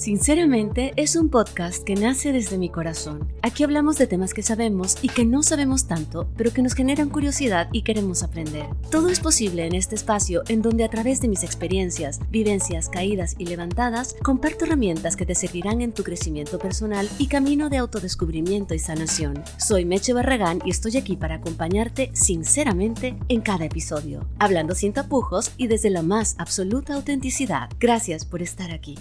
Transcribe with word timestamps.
Sinceramente, 0.00 0.94
es 0.96 1.14
un 1.14 1.28
podcast 1.28 1.84
que 1.84 1.94
nace 1.94 2.32
desde 2.32 2.56
mi 2.56 2.70
corazón. 2.70 3.30
Aquí 3.42 3.64
hablamos 3.64 3.98
de 3.98 4.06
temas 4.06 4.32
que 4.32 4.42
sabemos 4.42 4.96
y 5.02 5.10
que 5.10 5.26
no 5.26 5.42
sabemos 5.42 5.88
tanto, 5.88 6.26
pero 6.38 6.54
que 6.54 6.62
nos 6.62 6.72
generan 6.72 7.10
curiosidad 7.10 7.68
y 7.70 7.82
queremos 7.82 8.22
aprender. 8.22 8.64
Todo 8.90 9.10
es 9.10 9.20
posible 9.20 9.66
en 9.66 9.74
este 9.74 9.96
espacio 9.96 10.42
en 10.48 10.62
donde 10.62 10.84
a 10.84 10.88
través 10.88 11.20
de 11.20 11.28
mis 11.28 11.44
experiencias, 11.44 12.18
vivencias, 12.30 12.88
caídas 12.88 13.34
y 13.36 13.44
levantadas, 13.44 14.16
comparto 14.22 14.64
herramientas 14.64 15.16
que 15.16 15.26
te 15.26 15.34
servirán 15.34 15.82
en 15.82 15.92
tu 15.92 16.02
crecimiento 16.02 16.58
personal 16.58 17.06
y 17.18 17.26
camino 17.26 17.68
de 17.68 17.76
autodescubrimiento 17.76 18.72
y 18.72 18.78
sanación. 18.78 19.44
Soy 19.58 19.84
Meche 19.84 20.14
Barragán 20.14 20.62
y 20.64 20.70
estoy 20.70 20.96
aquí 20.96 21.16
para 21.16 21.34
acompañarte 21.34 22.10
sinceramente 22.14 23.18
en 23.28 23.42
cada 23.42 23.66
episodio, 23.66 24.26
hablando 24.38 24.74
sin 24.74 24.94
tapujos 24.94 25.52
y 25.58 25.66
desde 25.66 25.90
la 25.90 26.00
más 26.00 26.36
absoluta 26.38 26.94
autenticidad. 26.94 27.68
Gracias 27.78 28.24
por 28.24 28.40
estar 28.40 28.70
aquí. 28.70 28.94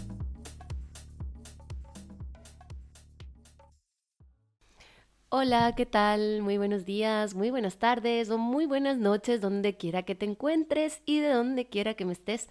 Hola, 5.32 5.76
¿qué 5.76 5.86
tal? 5.86 6.42
Muy 6.42 6.58
buenos 6.58 6.86
días, 6.86 7.36
muy 7.36 7.52
buenas 7.52 7.78
tardes 7.78 8.32
o 8.32 8.40
muy 8.40 8.66
buenas 8.66 8.98
noches, 8.98 9.40
donde 9.42 9.78
quiera 9.78 10.02
que 10.02 10.16
te 10.16 10.26
encuentres 10.26 11.04
y 11.06 11.20
de 11.20 11.30
donde 11.30 11.68
quiera 11.68 11.94
que 11.94 12.04
me 12.04 12.14
estés 12.14 12.50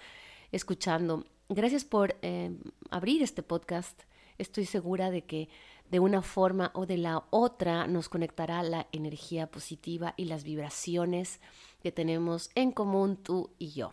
escuchando. 0.52 1.24
Gracias 1.48 1.84
por 1.84 2.14
eh, 2.22 2.56
abrir 2.90 3.24
este 3.24 3.42
podcast. 3.42 4.00
Estoy 4.38 4.64
segura 4.64 5.10
de 5.10 5.22
que 5.22 5.48
de 5.90 5.98
una 5.98 6.22
forma 6.22 6.70
o 6.72 6.86
de 6.86 6.98
la 6.98 7.24
otra 7.30 7.88
nos 7.88 8.08
conectará 8.08 8.62
la 8.62 8.86
energía 8.92 9.50
positiva 9.50 10.14
y 10.16 10.26
las 10.26 10.44
vibraciones 10.44 11.40
que 11.82 11.90
tenemos 11.90 12.48
en 12.54 12.70
común 12.70 13.16
tú 13.16 13.50
y 13.58 13.72
yo. 13.72 13.92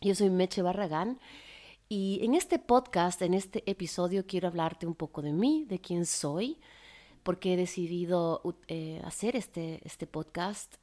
Yo 0.00 0.14
soy 0.14 0.30
Meche 0.30 0.62
Barragán 0.62 1.20
y 1.90 2.20
en 2.22 2.34
este 2.34 2.58
podcast, 2.58 3.20
en 3.20 3.34
este 3.34 3.62
episodio, 3.70 4.24
quiero 4.26 4.48
hablarte 4.48 4.86
un 4.86 4.94
poco 4.94 5.20
de 5.20 5.34
mí, 5.34 5.66
de 5.68 5.82
quién 5.82 6.06
soy 6.06 6.56
porque 7.22 7.54
he 7.54 7.56
decidido 7.56 8.42
eh, 8.68 9.00
hacer 9.04 9.36
este, 9.36 9.80
este 9.84 10.06
podcast, 10.06 10.76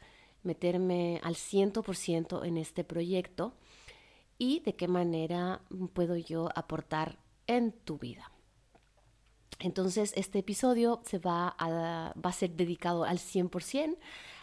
meterme 0.43 1.19
al 1.23 1.35
100% 1.35 2.45
en 2.45 2.57
este 2.57 2.83
proyecto 2.83 3.53
y 4.37 4.59
de 4.61 4.75
qué 4.75 4.87
manera 4.87 5.61
puedo 5.93 6.15
yo 6.15 6.49
aportar 6.55 7.19
en 7.47 7.71
tu 7.71 7.97
vida. 7.97 8.31
Entonces, 9.59 10.13
este 10.15 10.39
episodio 10.39 11.01
se 11.03 11.17
va 11.17 11.55
a, 11.57 12.13
va 12.13 12.29
a 12.29 12.33
ser 12.33 12.51
dedicado 12.51 13.03
al 13.03 13.17
100% 13.17 13.97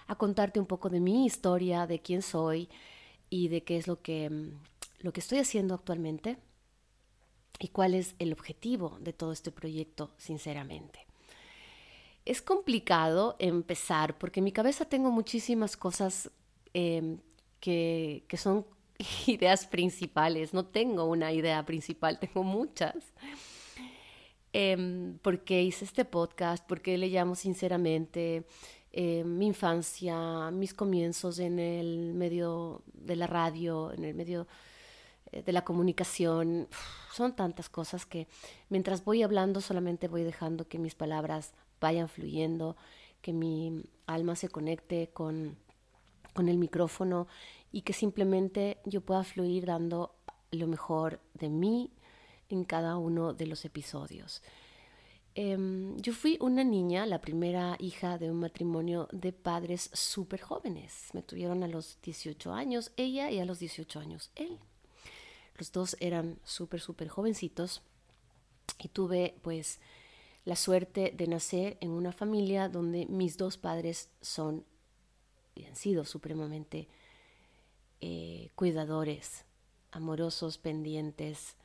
a 0.06 0.16
contarte 0.16 0.58
un 0.58 0.66
poco 0.66 0.90
de 0.90 1.00
mi 1.00 1.24
historia, 1.24 1.86
de 1.86 2.00
quién 2.00 2.22
soy 2.22 2.68
y 3.30 3.48
de 3.48 3.62
qué 3.62 3.76
es 3.76 3.86
lo 3.86 4.02
que, 4.02 4.50
lo 4.98 5.12
que 5.12 5.20
estoy 5.20 5.38
haciendo 5.38 5.74
actualmente 5.74 6.38
y 7.60 7.68
cuál 7.68 7.94
es 7.94 8.16
el 8.18 8.32
objetivo 8.32 8.98
de 9.00 9.12
todo 9.12 9.32
este 9.32 9.52
proyecto, 9.52 10.10
sinceramente. 10.16 11.06
Es 12.24 12.40
complicado 12.40 13.36
empezar 13.38 14.16
porque 14.18 14.40
en 14.40 14.44
mi 14.44 14.52
cabeza 14.52 14.86
tengo 14.86 15.10
muchísimas 15.10 15.76
cosas 15.76 16.30
em, 16.72 17.18
que, 17.60 18.24
son 18.36 18.66
ideas 19.26 19.66
principales. 19.66 20.54
No 20.54 20.64
tengo 20.66 21.04
una 21.04 21.32
idea 21.32 21.64
principal, 21.66 22.18
tengo 22.18 22.42
muchas. 22.42 23.12
Eh, 24.52 25.14
¿Por 25.20 25.44
qué 25.44 25.62
hice 25.62 25.84
este 25.84 26.04
podcast? 26.04 26.66
¿Por 26.66 26.80
qué 26.80 26.96
le 26.96 27.08
llamo 27.08 27.34
sinceramente? 27.34 28.46
Em, 28.96 29.26
mi 29.26 29.48
infancia, 29.48 30.52
mis 30.52 30.72
comienzos 30.72 31.40
en 31.40 31.58
el 31.58 32.14
medio 32.14 32.84
de 32.92 33.16
la 33.16 33.26
radio, 33.26 33.92
en 33.92 34.04
el 34.04 34.14
medio 34.14 34.46
eh, 35.32 35.42
de 35.42 35.52
la 35.52 35.64
comunicación. 35.64 36.68
Son 37.12 37.34
tantas 37.34 37.68
cosas 37.68 38.06
que 38.06 38.28
mientras 38.68 39.04
voy 39.04 39.24
hablando 39.24 39.60
solamente 39.60 40.06
voy 40.06 40.22
dejando 40.22 40.68
que 40.68 40.78
mis 40.78 40.94
palabras 40.94 41.54
vayan 41.84 42.08
fluyendo, 42.08 42.76
que 43.20 43.34
mi 43.34 43.84
alma 44.06 44.36
se 44.36 44.48
conecte 44.48 45.10
con, 45.12 45.58
con 46.32 46.48
el 46.48 46.56
micrófono 46.56 47.28
y 47.72 47.82
que 47.82 47.92
simplemente 47.92 48.78
yo 48.86 49.02
pueda 49.02 49.22
fluir 49.22 49.66
dando 49.66 50.14
lo 50.50 50.66
mejor 50.66 51.20
de 51.34 51.50
mí 51.50 51.90
en 52.48 52.64
cada 52.64 52.96
uno 52.96 53.34
de 53.34 53.46
los 53.46 53.66
episodios. 53.66 54.42
Em, 55.34 55.96
yo 56.00 56.14
fui 56.14 56.38
una 56.40 56.64
niña, 56.64 57.04
la 57.04 57.20
primera 57.20 57.76
hija 57.78 58.16
de 58.16 58.30
un 58.30 58.40
matrimonio 58.40 59.08
de 59.12 59.32
padres 59.32 59.90
súper 59.92 60.40
jóvenes. 60.40 61.10
Me 61.12 61.22
tuvieron 61.22 61.62
a 61.64 61.68
los 61.68 61.98
18 62.00 62.54
años 62.54 62.92
ella 62.96 63.30
y 63.30 63.40
a 63.40 63.44
los 63.44 63.58
18 63.58 64.00
años 64.00 64.30
él. 64.36 64.58
Los 65.58 65.70
dos 65.70 65.96
eran 66.00 66.38
súper, 66.44 66.80
súper 66.80 67.08
jovencitos 67.08 67.82
y 68.78 68.88
tuve 68.88 69.34
pues 69.42 69.80
la 70.44 70.56
suerte 70.56 71.12
de 71.16 71.26
nacer 71.26 71.78
en 71.80 71.90
una 71.90 72.12
familia 72.12 72.68
donde 72.68 73.06
mis 73.06 73.36
dos 73.36 73.56
padres 73.56 74.10
son 74.20 74.64
y 75.54 75.64
han 75.64 75.76
sido 75.76 76.04
supremamente 76.04 76.88
eh, 78.00 78.50
cuidadores, 78.54 79.44
amorosos, 79.92 80.58
pendientes. 80.58 81.56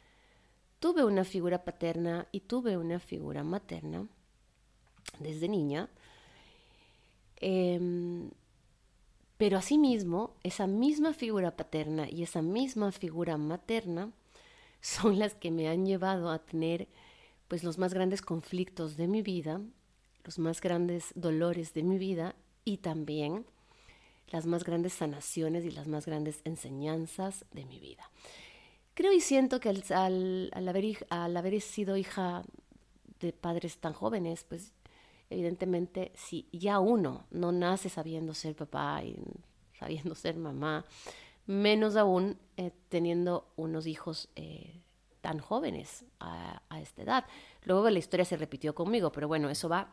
Tuve 0.80 1.04
una 1.04 1.24
figura 1.24 1.64
paterna 1.66 2.28
y 2.32 2.42
tuve 2.42 2.78
una 2.78 3.00
figura 3.00 3.44
materna 3.44 4.08
desde 5.20 5.50
niña. 5.50 5.90
Em, 7.38 8.30
pero 9.38 9.58
asimismo, 9.58 10.36
esa 10.44 10.68
misma 10.68 11.14
figura 11.14 11.56
paterna 11.56 12.10
y 12.10 12.24
esa 12.24 12.42
misma 12.42 12.92
figura 12.92 13.38
materna 13.38 14.12
son 14.82 15.20
las 15.20 15.34
que 15.34 15.52
me 15.52 15.68
han 15.68 15.86
llevado 15.86 16.30
a 16.30 16.40
tener 16.40 16.88
pues 17.50 17.64
los 17.64 17.78
más 17.78 17.94
grandes 17.94 18.22
conflictos 18.22 18.96
de 18.96 19.08
mi 19.08 19.22
vida, 19.22 19.60
los 20.24 20.40
más 20.40 20.62
grandes 20.62 21.12
dolores 21.16 21.74
de 21.74 21.84
mi 21.84 21.98
vida 21.98 22.36
y 22.64 22.78
también 22.78 23.46
las 24.30 24.46
más 24.46 24.64
grandes 24.64 24.94
sanaciones 24.94 25.66
y 25.66 25.72
las 25.72 25.88
más 25.88 26.06
grandes 26.06 26.42
enseñanzas 26.46 27.46
de 27.52 27.66
mi 27.66 27.80
vida. 27.80 28.10
Creo 28.94 29.12
y 29.12 29.20
siento 29.20 29.60
que 29.60 29.70
al, 29.70 30.52
haber, 30.54 31.08
al 31.10 31.36
haber 31.36 31.60
sido 31.60 31.98
hija 31.98 32.44
de 33.20 33.34
padres 33.34 33.80
tan 33.80 33.94
jóvenes, 33.94 34.46
pues 34.48 34.72
evidentemente 35.32 36.12
si 36.16 36.48
ya 36.52 36.80
uno 36.80 37.26
no 37.32 37.52
nace 37.52 37.90
sabiendo 37.90 38.36
ser 38.36 38.56
papá 38.56 39.04
y 39.04 39.18
sabiendo 39.80 40.14
ser 40.14 40.36
mamá, 40.36 40.86
menos 41.48 41.96
aún 41.96 42.38
eh, 42.58 42.72
teniendo 42.90 43.48
unos 43.56 43.88
hijos 43.88 44.30
eh, 44.36 44.84
tan 45.22 45.40
jóvenes 45.40 46.06
a, 46.20 46.62
esta 46.82 47.04
edad. 47.04 47.26
Luego 47.64 47.90
la 47.90 48.00
historia 48.00 48.26
se 48.26 48.38
repitió 48.38 48.74
conmigo, 48.74 49.12
pero 49.12 49.28
bueno, 49.28 49.50
eso 49.50 49.70
va 49.70 49.90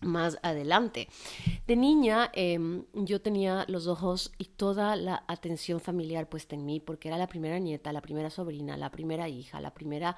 más 0.00 0.38
adelante. 0.42 1.08
De 1.66 1.76
niña 1.76 2.30
em, 2.32 2.84
yo 2.94 3.20
tenía 3.20 3.64
los 3.68 3.86
ojos 3.86 4.32
y 4.38 4.44
toda 4.44 4.96
la 4.96 5.24
atención 5.26 5.80
familiar 5.80 6.28
puesta 6.28 6.54
en 6.54 6.64
mí 6.64 6.80
porque 6.80 7.08
era 7.08 7.18
la 7.18 7.26
primera 7.26 7.58
nieta, 7.58 7.92
la 7.92 8.00
primera 8.00 8.30
sobrina, 8.30 8.76
la 8.76 8.90
primera 8.90 9.28
hija, 9.28 9.60
la 9.60 9.74
primera 9.74 10.16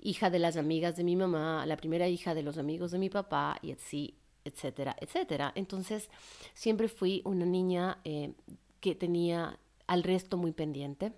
hija 0.00 0.30
de 0.30 0.38
las 0.38 0.56
amigas 0.56 0.96
de 0.96 1.04
mi 1.04 1.16
mamá, 1.16 1.66
la 1.66 1.76
primera 1.76 2.08
hija 2.08 2.34
de 2.34 2.42
los 2.42 2.58
amigos 2.58 2.90
de 2.90 2.98
mi 2.98 3.10
papá 3.10 3.58
y 3.62 3.72
así, 3.72 4.16
etcétera, 4.44 4.96
etcétera. 5.00 5.52
Entonces 5.54 6.08
siempre 6.54 6.88
fui 6.88 7.22
una 7.24 7.44
niña 7.44 7.98
eh, 8.04 8.32
que 8.80 8.94
tenía 8.94 9.58
al 9.86 10.02
resto 10.02 10.36
muy 10.36 10.52
pendiente. 10.52 11.12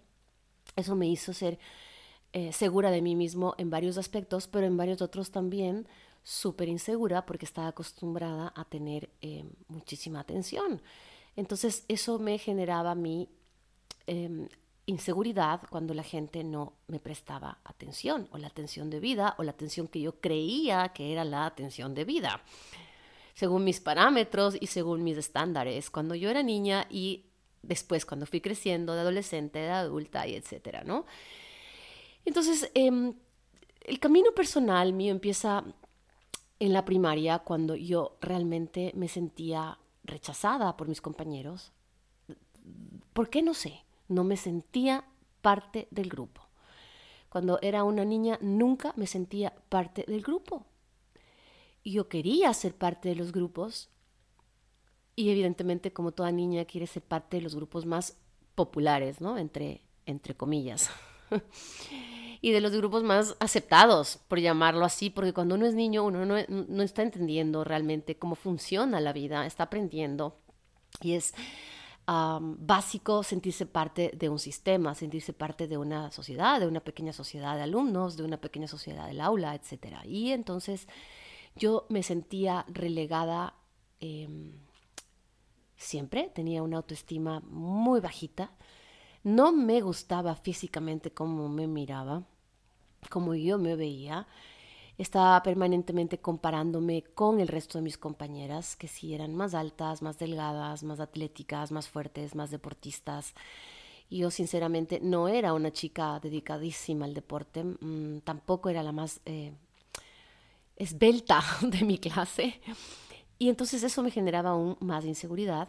Eso 0.77 0.97
me 0.97 1.07
hizo 1.07 1.33
ser 1.33 1.59
eh, 2.33 2.53
segura 2.53 2.91
de 2.91 3.03
mí 3.03 3.17
mismo 3.17 3.55
en 3.59 3.71
varios 3.71 3.99
aspectos, 3.99 4.47
pero 4.47 4.67
en 4.67 4.77
varios 4.77 5.03
otros 5.03 5.31
también 5.31 5.87
súper 6.23 6.69
insegura 6.69 7.27
porque 7.27 7.45
estaba 7.45 7.69
acostumbrada 7.69 8.53
a 8.55 8.65
tener 8.65 9.11
eh, 9.21 9.45
muchísima 9.69 10.21
atención. 10.21 10.81
Entonces 11.37 11.85
eso 11.89 12.19
me 12.19 12.39
generaba 12.39 12.95
mi 12.95 13.29
em, 14.07 14.49
inseguridad 14.87 15.63
cuando 15.71 15.95
la 15.95 16.03
gente 16.03 16.45
no 16.45 16.75
me 16.89 17.01
prestaba 17.01 17.59
atención 17.65 18.29
o 18.33 18.39
la 18.39 18.49
atención 18.49 18.91
de 18.91 19.01
vida 19.01 19.35
o 19.39 19.43
la 19.43 19.53
atención 19.53 19.89
que 19.89 20.01
yo 20.01 20.21
creía 20.21 20.91
que 20.91 21.13
era 21.13 21.25
la 21.25 21.47
atención 21.47 21.95
de 21.95 22.05
vida, 22.05 22.43
según 23.35 23.65
mis 23.65 23.81
parámetros 23.81 24.57
y 24.61 24.67
según 24.67 25.03
mis 25.03 25.17
estándares, 25.17 25.91
cuando 25.91 26.15
yo 26.15 26.29
era 26.29 26.43
niña 26.43 26.87
y 26.91 27.27
después 27.63 28.05
cuando 28.05 28.27
fui 28.27 28.41
creciendo 28.41 28.95
de 28.95 29.01
adolescente, 29.01 29.59
de 29.61 29.71
adulta 29.71 30.27
y 30.27 30.35
etcétera, 30.35 30.83
¿no? 30.85 31.07
Entonces, 32.25 32.71
em, 32.75 33.15
el 33.83 33.99
camino 33.99 34.33
personal 34.33 34.93
mío 34.93 35.11
empieza 35.11 35.65
en 36.59 36.73
la 36.73 36.85
primaria 36.85 37.41
cuando 37.41 37.75
yo 37.75 38.17
realmente 38.21 38.93
me 38.95 39.09
sentía 39.09 39.79
rechazada 40.05 40.77
por 40.77 40.89
mis 40.89 41.01
compañeros. 41.01 41.73
¿Por 43.13 43.31
qué 43.31 43.43
no 43.43 43.55
sé? 43.55 43.85
No 44.09 44.25
me 44.25 44.37
sentía 44.37 45.05
parte 45.41 45.89
del 45.91 46.09
grupo. 46.09 46.43
Cuando 47.31 47.59
era 47.63 47.85
una 47.85 48.05
niña 48.05 48.39
nunca 48.43 48.93
me 48.97 49.07
sentía 49.07 49.55
parte 49.69 50.05
del 50.07 50.23
grupo. 50.23 50.67
Yo 51.85 52.09
quería 52.09 52.53
ser 52.53 52.75
parte 52.75 53.09
de 53.09 53.15
los 53.15 53.33
grupos 53.33 53.89
y 55.17 55.31
evidentemente 55.31 55.93
como 55.93 56.13
toda 56.13 56.31
niña 56.33 56.65
quiere 56.65 56.87
ser 56.87 57.03
parte 57.03 57.39
de 57.39 57.43
los 57.43 57.55
grupos 57.55 57.87
más 57.87 58.17
populares, 58.55 59.21
¿no? 59.21 59.39
Entre, 59.39 59.83
entre 60.07 60.37
comillas. 60.37 60.91
y 62.41 62.53
de 62.53 62.61
los 62.61 62.73
grupos 62.73 63.03
más 63.03 63.37
aceptados, 63.41 64.21
por 64.29 64.41
llamarlo 64.41 64.85
así, 64.85 65.11
porque 65.11 65.33
cuando 65.33 65.57
uno 65.57 65.67
es 65.67 65.75
niño 65.75 66.05
uno 66.05 66.25
no, 66.25 66.37
no 66.49 66.83
está 66.83 67.03
entendiendo 67.03 67.65
realmente 67.65 68.17
cómo 68.17 68.35
funciona 68.35 69.01
la 69.01 69.13
vida, 69.13 69.47
está 69.47 69.65
aprendiendo 69.65 70.39
y 71.03 71.13
es 71.13 71.35
básico 72.07 73.23
sentirse 73.23 73.67
parte 73.67 74.11
de 74.17 74.29
un 74.29 74.39
sistema, 74.39 74.95
sentirse 74.95 75.33
parte 75.33 75.69
de 75.69 75.79
una 75.79 76.11
sociedad, 76.11 76.59
de 76.59 76.67
una 76.67 76.81
pequeña 76.81 77.13
sociedad 77.13 77.55
de 77.57 77.63
alumnos, 77.63 78.17
de 78.17 78.25
una 78.25 78.41
pequeña 78.41 78.67
sociedad 78.67 79.07
del 79.07 79.21
aula, 79.21 79.55
etc. 79.55 79.99
Y 80.05 80.33
entonces 80.33 80.89
yo 81.55 81.87
me 81.89 82.03
sentía 82.03 82.65
relegada 82.69 83.55
em, 84.01 84.59
siempre, 85.77 86.33
tenía 86.35 86.63
una 86.63 86.79
autoestima 86.79 87.41
muy 87.41 88.01
bajita, 88.01 88.53
no 89.23 89.53
me 89.53 89.81
gustaba 89.81 90.35
físicamente 90.35 91.13
cómo 91.13 91.49
me 91.49 91.69
miraba, 91.69 92.25
cómo 93.09 93.35
yo 93.35 93.59
me 93.59 93.77
veía, 93.77 94.27
estaba 94.99 95.43
permanentemente 95.43 96.19
comparándome 96.19 97.03
con 97.03 97.41
el 97.41 97.49
resto 97.49 97.79
de 97.79 97.83
mis 97.83 97.97
compañeras, 97.97 98.77
que 98.77 98.87
sí 98.87 99.15
eran 99.15 99.35
más 99.35 99.55
altas, 99.55 100.03
más 100.03 100.19
delgadas, 100.19 100.83
más 100.83 101.01
atléticas, 101.01 101.73
más 101.73 101.89
fuertes, 101.89 102.35
más 102.35 102.51
deportistas. 102.51 103.35
Yo 104.11 104.31
sinceramente 104.31 105.01
no 105.01 105.29
era 105.29 105.55
una 105.55 105.73
chica 105.73 106.21
dedicadísima 106.21 107.07
al 107.07 107.15
deporte, 107.15 107.65
mm, 107.65 108.21
tampoco 108.25 108.69
era 108.69 108.83
la 108.83 108.93
más 108.93 109.21
eh, 109.25 109.55
esbelta 110.77 111.43
de 111.63 111.85
mi 111.85 111.99
clase. 111.99 112.61
Y 113.39 113.49
entonces 113.49 113.83
eso 113.83 114.03
me 114.03 114.11
generaba 114.11 114.51
aún 114.51 114.77
más 114.81 115.07
inseguridad. 115.07 115.69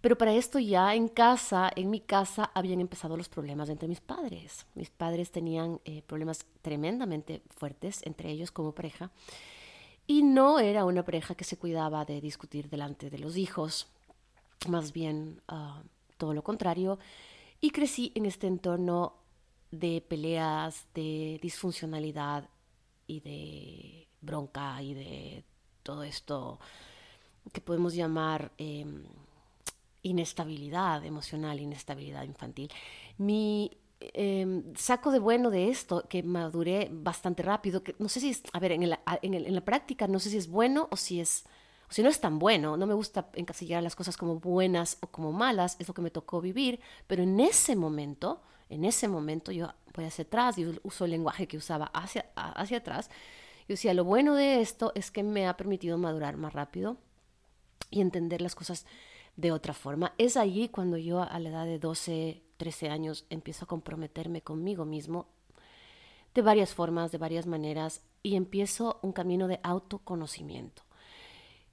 Pero 0.00 0.16
para 0.16 0.32
esto 0.32 0.58
ya 0.60 0.94
en 0.94 1.08
casa, 1.08 1.70
en 1.74 1.90
mi 1.90 2.00
casa, 2.00 2.50
habían 2.54 2.80
empezado 2.80 3.16
los 3.16 3.28
problemas 3.28 3.68
entre 3.68 3.88
mis 3.88 4.00
padres. 4.00 4.66
Mis 4.74 4.90
padres 4.90 5.32
tenían 5.32 5.80
eh, 5.84 6.02
problemas 6.02 6.46
tremendamente 6.62 7.42
fuertes 7.56 8.00
entre 8.04 8.30
ellos 8.30 8.52
como 8.52 8.72
pareja. 8.72 9.10
Y 10.06 10.22
no 10.22 10.60
era 10.60 10.84
una 10.84 11.04
pareja 11.04 11.34
que 11.34 11.44
se 11.44 11.58
cuidaba 11.58 12.04
de 12.04 12.20
discutir 12.20 12.70
delante 12.70 13.10
de 13.10 13.18
los 13.18 13.36
hijos, 13.36 13.88
más 14.68 14.92
bien 14.92 15.42
ah, 15.48 15.82
todo 16.16 16.32
lo 16.32 16.44
contrario. 16.44 16.98
Y 17.60 17.70
crecí 17.70 18.12
en 18.14 18.24
este 18.24 18.46
entorno 18.46 19.14
de 19.72 20.00
peleas, 20.00 20.86
de 20.94 21.40
disfuncionalidad 21.42 22.48
y 23.08 23.20
de 23.20 24.08
bronca 24.20 24.80
y 24.80 24.94
de 24.94 25.44
todo 25.82 26.04
esto 26.04 26.60
que 27.52 27.60
podemos 27.60 27.94
llamar... 27.94 28.52
Em, 28.58 29.02
inestabilidad 30.08 31.04
emocional, 31.04 31.60
inestabilidad 31.60 32.24
infantil. 32.24 32.70
Mi 33.18 33.70
em, 34.00 34.62
saco 34.74 35.10
de 35.10 35.18
bueno 35.18 35.50
de 35.50 35.68
esto, 35.68 36.06
que 36.08 36.22
maduré 36.22 36.88
bastante 36.90 37.42
rápido, 37.42 37.82
que 37.82 37.94
no 37.98 38.08
sé 38.08 38.20
si 38.20 38.30
es, 38.30 38.42
a 38.52 38.58
ver, 38.58 38.72
en, 38.72 38.88
la 38.88 39.64
práctica 39.64 40.06
no 40.06 40.18
sé 40.18 40.30
si 40.30 40.36
es 40.36 40.48
bueno 40.48 40.88
o 40.90 40.96
si 40.96 41.20
es, 41.20 41.44
o 41.90 41.92
si 41.92 42.02
no 42.02 42.08
es 42.08 42.20
tan 42.20 42.38
bueno, 42.38 42.76
no 42.76 42.86
me 42.86 42.94
gusta 42.94 43.28
encasillar 43.34 43.82
las 43.82 43.96
cosas 43.96 44.16
como 44.16 44.38
buenas 44.38 44.98
o 45.00 45.08
como 45.08 45.32
malas, 45.32 45.76
es 45.78 45.88
lo 45.88 45.94
que 45.94 46.02
me 46.02 46.10
tocó 46.10 46.40
vivir, 46.40 46.80
pero 47.06 47.22
en 47.22 47.40
ese 47.40 47.76
momento, 47.76 48.42
en 48.68 48.84
ese 48.84 49.08
momento 49.08 49.52
yo 49.52 49.72
voy 49.94 50.04
hacia 50.04 50.24
atrás, 50.24 50.58
y 50.58 50.66
uso 50.82 51.04
el 51.04 51.10
lenguaje 51.10 51.48
que 51.48 51.56
usaba 51.56 51.86
hacia, 51.86 52.26
hacia 52.36 52.78
atrás, 52.78 53.10
yo 53.68 53.74
decía, 53.74 53.92
lo 53.92 54.04
bueno 54.04 54.34
de 54.34 54.62
esto 54.62 54.92
es 54.94 55.10
que 55.10 55.22
me 55.22 55.46
ha 55.46 55.56
permitido 55.58 55.98
madurar 55.98 56.38
más 56.38 56.54
rápido 56.54 56.96
y 57.90 58.00
entender 58.00 58.40
las 58.40 58.54
cosas 58.54 58.86
de 59.38 59.52
otra 59.52 59.72
forma. 59.72 60.12
Es 60.18 60.36
allí 60.36 60.68
cuando 60.68 60.98
yo 60.98 61.22
a 61.22 61.38
la 61.38 61.48
edad 61.48 61.64
de 61.64 61.78
12, 61.78 62.42
13 62.56 62.90
años 62.90 63.24
empiezo 63.30 63.64
a 63.64 63.68
comprometerme 63.68 64.42
conmigo 64.42 64.84
mismo 64.84 65.28
de 66.34 66.42
varias 66.42 66.74
formas, 66.74 67.12
de 67.12 67.18
varias 67.18 67.46
maneras, 67.46 68.02
y 68.22 68.34
empiezo 68.34 68.98
un 69.00 69.12
camino 69.12 69.46
de 69.46 69.60
autoconocimiento, 69.62 70.82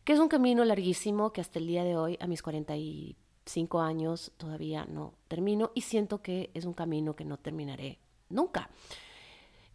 que 0.03 0.13
es 0.13 0.19
un 0.19 0.27
camino 0.27 0.63
larguísimo 0.63 1.33
que 1.33 1.41
hasta 1.41 1.57
el 1.57 1.65
día 1.65 1.83
de 1.83 1.97
hoy, 1.97 2.17
a 2.21 2.27
mis 2.27 2.43
45 2.43 3.81
años, 3.81 4.31
todavía 4.37 4.85
no 4.85 5.15
termino 5.27 5.71
y 5.73 5.81
siento 5.81 6.21
que 6.21 6.51
es 6.53 6.65
un 6.65 6.73
camino 6.73 7.15
que 7.15 7.25
no 7.25 7.37
terminaré 7.37 7.97
nunca. 8.29 8.69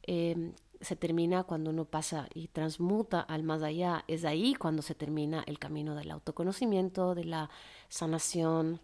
Eh, 0.04 0.52
se 0.80 0.96
termina 0.96 1.44
cuando 1.44 1.70
uno 1.70 1.84
pasa 1.84 2.28
y 2.34 2.48
transmuta 2.48 3.20
al 3.20 3.42
más 3.42 3.62
allá. 3.62 4.04
Es 4.08 4.24
ahí 4.24 4.54
cuando 4.54 4.82
se 4.82 4.94
termina 4.94 5.44
el 5.46 5.58
camino 5.58 5.94
del 5.94 6.10
autoconocimiento, 6.10 7.14
de 7.14 7.24
la 7.24 7.50
sanación. 7.90 8.80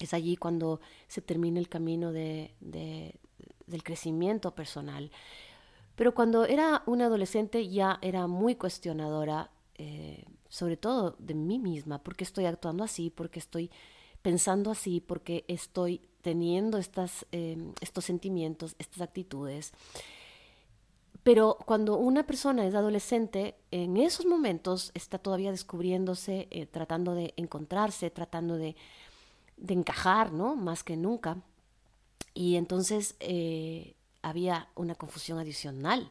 Es 0.00 0.12
allí 0.14 0.36
cuando 0.36 0.80
se 1.06 1.20
termina 1.20 1.60
el 1.60 1.68
camino 1.68 2.10
de, 2.10 2.54
del 2.58 3.82
crecimiento 3.84 4.54
personal. 4.54 5.12
Pero 5.94 6.14
cuando 6.14 6.46
era 6.46 6.82
una 6.86 7.06
adolescente 7.06 7.68
ya 7.68 7.98
era 8.02 8.26
muy 8.26 8.56
cuestionadora, 8.56 9.50
eh, 9.76 10.24
sobre 10.48 10.76
todo 10.76 11.14
de 11.18 11.34
mí 11.34 11.58
misma, 11.58 12.02
porque 12.02 12.24
estoy 12.24 12.46
actuando 12.46 12.82
así, 12.82 13.10
porque 13.10 13.38
estoy 13.38 13.70
pensando 14.22 14.70
así, 14.70 15.00
porque 15.00 15.44
estoy 15.46 16.00
teniendo 16.22 16.78
estas, 16.78 17.26
eh, 17.32 17.72
estos 17.80 18.04
sentimientos, 18.04 18.74
estas 18.78 19.02
actitudes. 19.02 19.72
Pero 21.22 21.58
cuando 21.66 21.96
una 21.96 22.26
persona 22.26 22.66
es 22.66 22.74
adolescente, 22.74 23.56
en 23.70 23.96
esos 23.98 24.24
momentos 24.24 24.90
está 24.94 25.18
todavía 25.18 25.50
descubriéndose, 25.50 26.48
eh, 26.50 26.66
tratando 26.66 27.14
de 27.14 27.34
encontrarse, 27.36 28.10
tratando 28.10 28.56
de, 28.56 28.76
encajar, 29.68 30.32
¿no? 30.32 30.56
Más 30.56 30.82
que 30.82 30.96
nunca. 30.96 31.36
Y 32.32 32.56
entonces 32.56 33.16
eh, 33.20 33.94
había 34.22 34.68
una 34.74 34.94
confusión 34.94 35.38
adicional, 35.38 36.10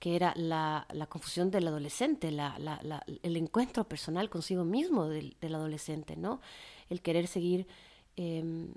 que 0.00 0.16
era 0.16 0.32
la, 0.34 0.86
confusión 1.08 1.50
del 1.52 1.68
adolescente, 1.68 2.28
el 2.28 3.36
encuentro 3.36 3.84
personal 3.84 4.30
consigo 4.30 4.64
mismo 4.64 5.06
del, 5.08 5.36
adolescente, 5.42 6.16
¿no? 6.16 6.40
El 6.88 7.02
querer 7.02 7.28
seguir 7.28 7.68
em, 8.16 8.72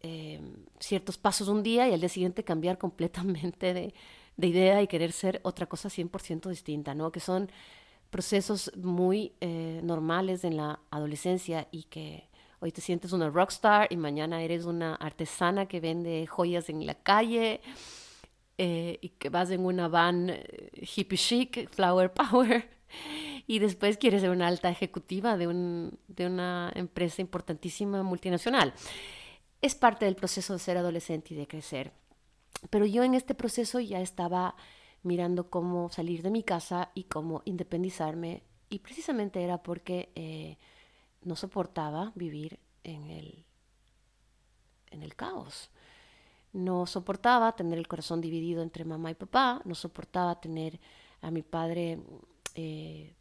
em, 0.00 0.54
ciertos 0.78 1.18
pasos 1.18 1.48
un 1.48 1.62
día 1.62 1.88
y 1.88 1.92
al 1.92 2.00
día 2.00 2.08
siguiente 2.08 2.44
cambiar 2.44 2.78
completamente 2.84 3.74
de 3.74 3.94
de 4.36 4.48
idea 4.48 4.82
y 4.82 4.86
querer 4.86 5.12
ser 5.12 5.40
otra 5.42 5.66
cosa 5.66 5.88
100% 5.88 6.48
distinta, 6.48 6.94
¿no? 6.94 7.12
Que 7.12 7.20
son 7.20 7.50
procesos 8.10 8.70
muy 8.76 9.32
eh, 9.40 9.80
normales 9.82 10.44
en 10.44 10.56
la 10.56 10.80
adolescencia 10.90 11.66
y 11.70 11.84
que 11.84 12.28
hoy 12.60 12.72
te 12.72 12.80
sientes 12.80 13.12
una 13.12 13.28
rockstar 13.28 13.88
y 13.90 13.96
mañana 13.96 14.42
eres 14.42 14.64
una 14.64 14.94
artesana 14.94 15.66
que 15.66 15.80
vende 15.80 16.26
joyas 16.26 16.68
en 16.68 16.86
la 16.86 16.94
calle 16.94 17.60
eh, 18.56 18.98
y 19.00 19.08
que 19.10 19.30
vas 19.30 19.50
en 19.50 19.64
una 19.64 19.88
van 19.88 20.30
eh, 20.30 20.70
hippie 20.96 21.18
chic, 21.18 21.68
flower 21.70 22.12
power 22.14 22.70
y 23.46 23.58
después 23.58 23.98
quieres 23.98 24.22
ser 24.22 24.30
una 24.30 24.46
alta 24.46 24.70
ejecutiva 24.70 25.36
de, 25.36 25.48
un, 25.48 25.98
de 26.06 26.26
una 26.26 26.72
empresa 26.74 27.20
importantísima 27.20 28.02
multinacional. 28.02 28.72
Es 29.60 29.74
parte 29.74 30.04
del 30.04 30.14
proceso 30.14 30.52
de 30.52 30.58
ser 30.60 30.76
adolescente 30.76 31.34
y 31.34 31.36
de 31.36 31.46
crecer. 31.46 31.92
Pero 32.70 32.86
yo 32.86 33.02
en 33.04 33.14
este 33.14 33.34
proceso 33.34 33.80
ya 33.80 34.00
estaba 34.00 34.56
mirando 35.02 35.50
cómo 35.50 35.90
salir 35.90 36.22
de 36.22 36.30
mi 36.30 36.42
casa 36.42 36.90
y 36.94 37.04
cómo 37.04 37.42
independizarme 37.44 38.42
y 38.70 38.80
precisamente 38.80 39.42
era 39.42 39.62
porque 39.62 40.10
eh, 40.14 40.58
no 41.22 41.36
soportaba 41.36 42.12
vivir 42.14 42.58
en 42.82 43.10
el, 43.10 43.44
en 44.90 45.02
el 45.02 45.14
caos. 45.14 45.70
No 46.52 46.86
soportaba 46.86 47.54
tener 47.56 47.78
el 47.78 47.88
corazón 47.88 48.20
dividido 48.20 48.62
entre 48.62 48.84
mamá 48.84 49.10
y 49.10 49.14
papá, 49.14 49.60
no 49.64 49.74
soportaba 49.74 50.40
tener 50.40 50.80
a 51.20 51.30
mi 51.30 51.42
padre 51.42 51.98
eh, 52.54 53.14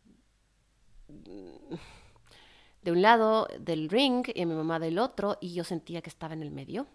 de 1.07 2.91
un 2.91 3.01
lado 3.01 3.47
del 3.59 3.89
ring 3.89 4.25
y 4.33 4.41
a 4.41 4.45
mi 4.45 4.53
mamá 4.53 4.79
del 4.79 4.99
otro 4.99 5.37
y 5.41 5.53
yo 5.53 5.63
sentía 5.63 6.01
que 6.01 6.09
estaba 6.09 6.33
en 6.33 6.43
el 6.43 6.51
medio. 6.51 6.87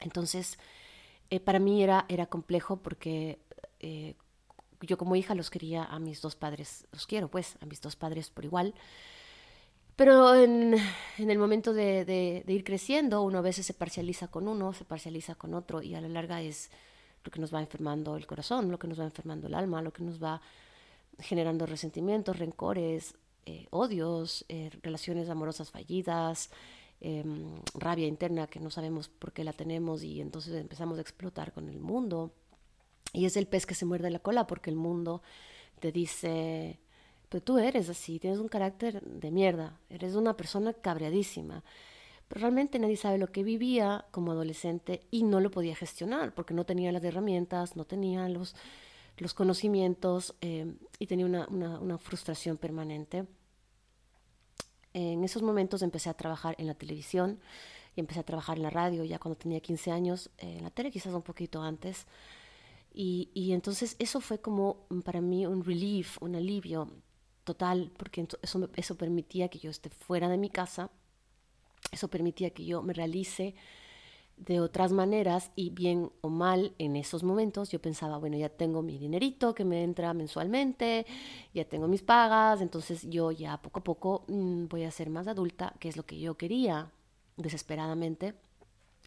Entonces, 0.00 0.58
eh, 1.32 1.40
para 1.40 1.58
mí 1.58 1.82
era, 1.82 2.04
era 2.10 2.26
complejo 2.26 2.76
porque 2.82 3.38
eh, 3.80 4.16
yo 4.82 4.98
como 4.98 5.16
hija 5.16 5.34
los 5.34 5.48
quería 5.48 5.82
a 5.82 5.98
mis 5.98 6.20
dos 6.20 6.36
padres, 6.36 6.86
los 6.92 7.06
quiero 7.06 7.28
pues, 7.28 7.56
a 7.62 7.64
mis 7.64 7.80
dos 7.80 7.96
padres 7.96 8.28
por 8.28 8.44
igual. 8.44 8.74
Pero 9.96 10.34
en, 10.34 10.76
en 11.16 11.30
el 11.30 11.38
momento 11.38 11.72
de, 11.72 12.44
ir 12.46 12.64
creciendo, 12.64 13.22
uno 13.22 13.38
a 13.38 13.40
veces 13.40 13.64
se 13.64 13.72
parcializa 13.72 14.28
con 14.28 14.46
uno, 14.46 14.74
se 14.74 14.84
parcializa 14.84 15.34
con 15.34 15.54
otro 15.54 15.80
y 15.80 15.94
a 15.94 16.02
la 16.02 16.08
larga 16.10 16.42
es 16.42 16.70
lo 17.24 17.30
que 17.30 17.40
nos 17.40 17.54
va 17.54 17.60
enfermando 17.60 18.14
el 18.18 18.26
corazón, 18.26 18.70
lo 18.70 18.78
que 18.78 18.88
nos 18.88 19.00
va 19.00 19.04
enfermando 19.04 19.46
el 19.46 19.54
alma, 19.54 19.80
lo 19.80 19.94
que 19.94 20.02
nos 20.02 20.22
va 20.22 20.42
generando 21.18 21.64
resentimientos, 21.64 22.38
rencores, 22.38 23.14
eh, 23.46 23.68
odios, 23.70 24.44
relaciones 24.82 25.30
amorosas 25.30 25.70
fallidas, 25.70 26.50
Em, 27.04 27.60
rabia 27.74 28.06
interna 28.06 28.46
que 28.46 28.60
no 28.60 28.70
sabemos 28.70 29.08
por 29.08 29.32
qué 29.32 29.42
la 29.42 29.52
tenemos 29.52 30.04
y 30.04 30.20
entonces 30.20 30.54
empezamos 30.54 30.98
a 30.98 31.00
explotar 31.00 31.52
con 31.52 31.68
el 31.68 31.80
mundo. 31.80 32.30
Y 33.12 33.24
es 33.24 33.36
el 33.36 33.48
pez 33.48 33.66
que 33.66 33.74
se 33.74 33.84
muerde 33.84 34.08
la 34.08 34.20
cola 34.20 34.46
porque 34.46 34.70
el 34.70 34.76
mundo 34.76 35.20
te 35.80 35.90
dice, 35.90 36.78
pero 37.28 37.42
tú 37.42 37.58
eres 37.58 37.88
así, 37.88 38.20
tienes 38.20 38.38
un 38.38 38.46
carácter 38.46 39.02
de 39.02 39.32
mierda, 39.32 39.80
eres 39.90 40.14
una 40.14 40.36
persona 40.36 40.74
cabreadísima. 40.74 41.64
pero 42.28 42.42
realmente 42.42 42.78
nadie 42.78 42.96
sabe 42.96 43.18
lo 43.18 43.32
que 43.32 43.42
vivía 43.42 44.06
como 44.12 44.30
adolescente 44.30 45.02
y 45.10 45.24
no 45.24 45.40
lo 45.40 45.50
podía 45.50 45.74
gestionar 45.74 46.32
porque 46.32 46.54
no 46.54 46.64
tenía 46.64 46.92
las 46.92 47.02
herramientas, 47.02 47.74
no 47.74 47.84
tenía 47.84 48.28
los, 48.28 48.54
los 49.18 49.34
conocimientos 49.34 50.36
eh, 50.40 50.72
y 51.00 51.06
tenía 51.08 51.26
una, 51.26 51.48
una, 51.48 51.98
frustración 51.98 52.58
permanente. 52.58 53.26
En 54.94 55.24
esos 55.24 55.42
momentos 55.42 55.82
empecé 55.82 56.10
a 56.10 56.14
trabajar 56.14 56.54
en 56.58 56.66
la 56.66 56.74
televisión 56.74 57.40
y 57.96 58.00
empecé 58.00 58.20
a 58.20 58.24
trabajar 58.24 58.56
en 58.56 58.62
la 58.62 58.70
radio 58.70 59.04
ya 59.04 59.18
cuando 59.18 59.36
tenía 59.38 59.60
15 59.60 59.90
años, 59.90 60.30
eh, 60.38 60.56
en 60.58 60.64
la 60.64 60.70
tele 60.70 60.90
quizás 60.90 61.12
un 61.12 61.22
poquito 61.22 61.62
antes. 61.62 62.06
Y, 62.94 63.30
y, 63.32 63.52
entonces 63.52 63.96
eso 63.98 64.20
fue 64.20 64.40
como 64.40 64.86
para 65.04 65.20
mí 65.22 65.46
un 65.46 65.64
relief, 65.64 66.20
un 66.20 66.36
alivio 66.36 66.90
total, 67.44 67.90
porque 67.96 68.26
eso, 68.42 68.70
eso 68.76 68.96
permitía 68.96 69.48
que 69.48 69.58
yo 69.58 69.70
esté 69.70 69.88
fuera 69.88 70.28
de 70.28 70.36
mi 70.36 70.50
casa, 70.50 70.90
eso 71.90 72.08
permitía 72.08 72.50
que 72.50 72.64
yo 72.64 72.82
me 72.82 72.92
realice 72.92 73.54
de 74.44 74.60
otras 74.60 74.92
maneras 74.92 75.50
y 75.54 75.70
bien 75.70 76.10
o 76.20 76.28
mal 76.28 76.74
en 76.78 76.96
esos 76.96 77.22
momentos 77.22 77.70
yo 77.70 77.80
pensaba, 77.80 78.18
bueno, 78.18 78.36
ya 78.36 78.48
tengo 78.48 78.82
mi 78.82 78.98
dinerito 78.98 79.54
que 79.54 79.64
me 79.64 79.84
entra 79.84 80.14
mensualmente, 80.14 81.06
ya 81.54 81.64
tengo 81.64 81.86
mis 81.86 82.02
pagas, 82.02 82.60
entonces 82.60 83.08
yo 83.08 83.30
ya 83.30 83.60
poco 83.62 83.80
a 83.80 83.84
poco 83.84 84.24
mm, 84.28 84.66
voy 84.66 84.84
a 84.84 84.90
ser 84.90 85.10
más 85.10 85.28
adulta, 85.28 85.74
que 85.78 85.88
es 85.88 85.96
lo 85.96 86.04
que 86.04 86.18
yo 86.18 86.36
quería 86.36 86.90
desesperadamente 87.36 88.34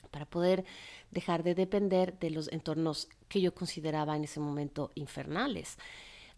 para 0.10 0.26
poder 0.26 0.64
dejar 1.12 1.44
de 1.44 1.56
depender 1.56 2.18
de 2.20 2.30
los 2.30 2.52
entornos 2.52 3.10
que 3.28 3.42
yo 3.42 3.54
consideraba 3.54 4.16
en 4.16 4.24
ese 4.24 4.40
momento 4.40 4.92
infernales. 4.96 5.78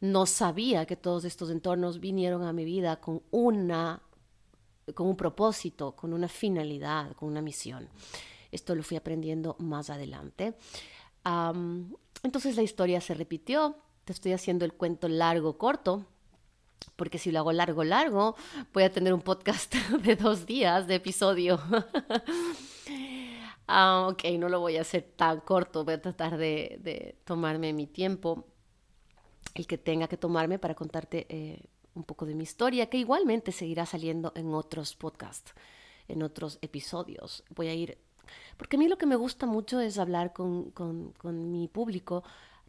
No 0.02 0.26
sabía 0.26 0.86
que 0.86 0.96
todos 0.96 1.26
estos 1.26 1.52
entornos 1.52 2.00
vinieron 2.00 2.44
a 2.44 2.54
mi 2.54 2.66
vida 2.66 3.00
con 3.00 3.22
una 3.32 4.02
con 4.96 5.08
un 5.08 5.18
propósito, 5.18 5.98
con 5.98 6.14
una 6.14 6.30
finalidad, 6.30 7.12
con 7.14 7.28
una 7.28 7.42
misión. 7.42 7.90
Esto 8.52 8.76
lo 8.76 8.84
fui 8.84 8.98
aprendiendo 8.98 9.56
más 9.60 9.90
adelante. 9.90 10.56
entonces 12.24 12.56
la 12.56 12.64
historia 12.64 13.02
se 13.02 13.14
repitió. 13.14 13.78
Te 14.06 14.14
estoy 14.14 14.32
haciendo 14.32 14.64
el 14.64 14.74
cuento 14.74 15.10
largo, 15.10 15.58
corto, 15.58 16.06
porque 16.96 17.18
si 17.18 17.32
lo 17.32 17.40
hago 17.40 17.52
largo, 17.52 17.84
largo, 17.84 18.36
voy 18.74 18.84
a 18.84 18.92
tener 18.92 19.14
un 19.14 19.22
podcast 19.22 19.74
de 20.04 20.16
dos 20.16 20.46
días 20.46 20.88
de 20.88 20.96
episodio. 20.96 21.60
Ah, 23.70 24.08
ok, 24.10 24.24
no 24.40 24.48
lo 24.48 24.62
voy 24.62 24.78
a 24.78 24.82
hacer 24.82 25.04
tan 25.18 25.42
corto, 25.42 25.84
voy 25.84 25.96
a 25.96 26.02
tratar 26.02 26.38
de, 26.38 27.18
tomarme 27.26 27.74
mi 27.74 27.86
tiempo, 27.86 28.46
el 29.54 29.68
que 29.68 29.78
tenga 29.78 30.08
que 30.08 30.16
tomarme 30.16 30.58
para 30.58 30.74
contarte 30.74 31.26
eh, 31.28 31.62
un 31.94 32.06
poco 32.06 32.26
de 32.26 32.34
mi 32.34 32.44
historia, 32.44 32.90
que 32.90 32.98
igualmente 32.98 33.52
seguirá 33.52 33.86
saliendo 33.86 34.32
en 34.36 34.54
otros 34.54 34.96
podcasts, 34.96 35.54
en 36.08 36.24
otros 36.24 36.60
episodios. 36.62 37.44
Voy 37.50 37.68
a 37.68 37.74
ir, 37.74 37.98
porque 38.58 38.76
a 38.76 38.80
mí 38.80 38.88
lo 38.88 38.98
que 38.98 39.06
me 39.06 39.16
gusta 39.16 39.46
mucho 39.46 39.80
es 39.80 39.98
hablar 39.98 40.34
con, 40.34 40.72
con 40.72 41.52
mi 41.52 41.68
público, 41.68 42.24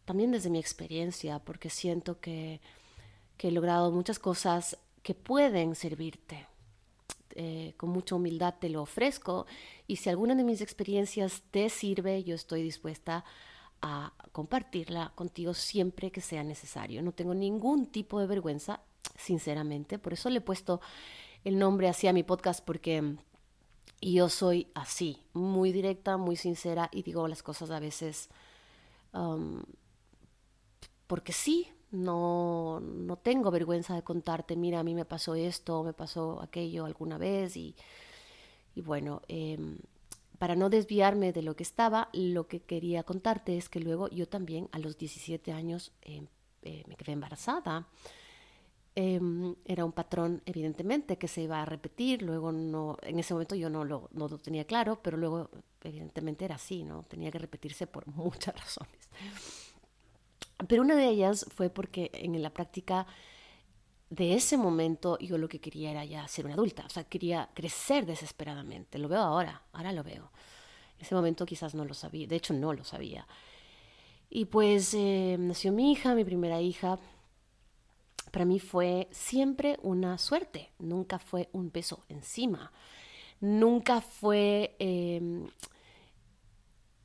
también 0.04 0.30
desde 0.30 0.50
mi 0.50 0.58
experiencia, 0.58 1.38
porque 1.38 1.70
siento 1.70 2.20
que, 2.20 2.60
que 3.36 3.48
he 3.48 3.52
logrado 3.52 3.90
muchas 3.92 4.18
cosas 4.18 4.78
que 5.02 5.14
pueden 5.14 5.74
servirte 5.74 6.46
eh, 7.40 7.74
con 7.76 7.90
mucha 7.90 8.16
humildad 8.16 8.54
te 8.58 8.68
lo 8.68 8.82
ofrezco 8.82 9.46
y 9.86 9.96
si 9.96 10.10
alguna 10.10 10.34
de 10.34 10.42
mis 10.42 10.60
experiencias 10.60 11.42
te 11.52 11.68
sirve, 11.68 12.24
yo 12.24 12.34
estoy 12.34 12.62
dispuesta 12.62 13.24
a 13.80 14.12
compartirla 14.32 15.12
contigo 15.14 15.54
siempre 15.54 16.10
que 16.10 16.20
sea 16.20 16.42
necesario. 16.42 17.00
No 17.00 17.12
tengo 17.12 17.34
ningún 17.34 17.86
tipo 17.86 18.18
de 18.18 18.26
vergüenza, 18.26 18.80
sinceramente, 19.16 20.00
por 20.00 20.14
eso 20.14 20.30
le 20.30 20.38
he 20.38 20.40
puesto 20.40 20.80
el 21.44 21.60
nombre 21.60 21.88
así 21.88 22.08
a 22.08 22.12
mi 22.12 22.24
podcast 22.24 22.64
porque 22.64 23.14
yo 24.00 24.28
soy 24.28 24.68
así, 24.74 25.22
muy 25.32 25.72
directa, 25.72 26.16
muy 26.16 26.36
sincera 26.36 26.88
y 26.92 27.02
digo 27.02 27.26
las 27.28 27.42
cosas 27.42 27.70
a 27.70 27.80
veces 27.80 28.28
porque 31.06 31.32
sí, 31.32 31.68
no, 31.90 32.80
no 32.80 33.16
tengo 33.16 33.50
vergüenza 33.50 33.94
de 33.94 34.02
contarte, 34.02 34.56
mira, 34.56 34.80
a 34.80 34.84
mí 34.84 34.94
me 34.94 35.04
pasó 35.04 35.34
esto, 35.34 35.82
me 35.82 35.94
pasó 35.94 36.40
aquello 36.42 36.84
alguna 36.84 37.18
vez 37.18 37.56
y, 37.56 37.74
y 38.74 38.82
bueno, 38.82 39.22
em, 39.28 39.78
para 40.38 40.54
no 40.54 40.68
desviarme 40.68 41.32
de 41.32 41.42
lo 41.42 41.56
que 41.56 41.62
estaba, 41.62 42.10
lo 42.12 42.46
que 42.46 42.60
quería 42.60 43.02
contarte 43.02 43.56
es 43.56 43.68
que 43.68 43.80
luego 43.80 44.08
yo 44.10 44.28
también 44.28 44.68
a 44.72 44.78
los 44.78 44.98
17 44.98 45.52
años 45.52 45.92
em, 46.02 46.26
eh, 46.62 46.84
me 46.86 46.94
quedé 46.96 47.12
embarazada. 47.12 47.88
Em, 49.00 49.54
era 49.64 49.84
un 49.84 49.92
patrón, 49.92 50.42
evidentemente, 50.44 51.18
que 51.18 51.28
se 51.28 51.42
iba 51.42 51.62
a 51.62 51.64
repetir. 51.64 52.20
Luego, 52.20 52.50
no, 52.50 52.96
en 53.02 53.20
ese 53.20 53.32
momento 53.32 53.54
yo 53.54 53.70
no 53.70 53.84
lo, 53.84 54.08
no 54.12 54.28
tenía 54.38 54.64
claro, 54.64 55.00
pero 55.00 55.16
luego, 55.16 55.50
evidentemente, 55.84 56.44
era 56.44 56.56
así, 56.56 56.82
¿no? 56.82 57.04
Tenía 57.04 57.30
que 57.30 57.38
repetirse 57.38 57.86
por 57.86 58.08
muchas 58.16 58.56
razones. 58.58 59.08
Pero 60.66 60.82
una 60.82 60.96
de 60.96 61.08
ellas 61.08 61.46
fue 61.54 61.70
porque 61.70 62.10
en 62.12 62.42
la 62.42 62.50
práctica 62.50 63.06
de 64.10 64.34
ese 64.34 64.56
momento 64.56 65.16
yo 65.20 65.38
lo 65.38 65.48
que 65.48 65.60
quería 65.60 65.92
era 65.92 66.04
ya 66.04 66.26
ser 66.26 66.46
una 66.46 66.54
adulta, 66.54 66.84
o 66.84 66.90
sea, 66.90 67.04
quería 67.04 67.50
crecer 67.54 68.04
desesperadamente. 68.04 68.98
Lo 68.98 69.06
veo 69.06 69.20
ahora, 69.20 69.62
ahora 69.74 69.92
lo 69.92 70.02
veo. 70.02 70.32
En 70.96 71.04
ese 71.04 71.14
momento 71.14 71.46
quizás 71.46 71.72
no 71.72 71.84
lo 71.84 71.94
sabía, 71.94 72.26
de 72.26 72.34
hecho 72.34 72.52
no 72.52 72.72
lo 72.72 72.82
sabía. 72.82 73.28
Y 74.28 74.46
pues 74.46 74.92
eh, 74.94 75.36
nació 75.38 75.70
mi 75.70 75.92
hija, 75.92 76.16
mi 76.16 76.24
primera 76.24 76.60
hija. 76.60 76.98
Para 78.30 78.44
mí 78.44 78.60
fue 78.60 79.08
siempre 79.10 79.78
una 79.82 80.18
suerte, 80.18 80.72
nunca 80.78 81.18
fue 81.18 81.48
un 81.52 81.70
peso 81.70 82.04
encima, 82.08 82.72
nunca 83.40 84.00
fue... 84.00 84.76
Em, 84.78 85.48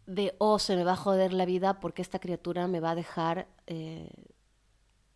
de, 0.06 0.36
oh, 0.38 0.60
se 0.60 0.76
me 0.76 0.84
va 0.84 0.94
a 0.94 0.98
joder 0.98 1.34
la 1.34 1.46
vida 1.46 1.80
porque 1.80 2.02
esta 2.02 2.20
criatura 2.20 2.68
me 2.68 2.80
va 2.80 2.92
a 2.92 2.96
dejar, 2.96 3.48
eh, 3.68 4.10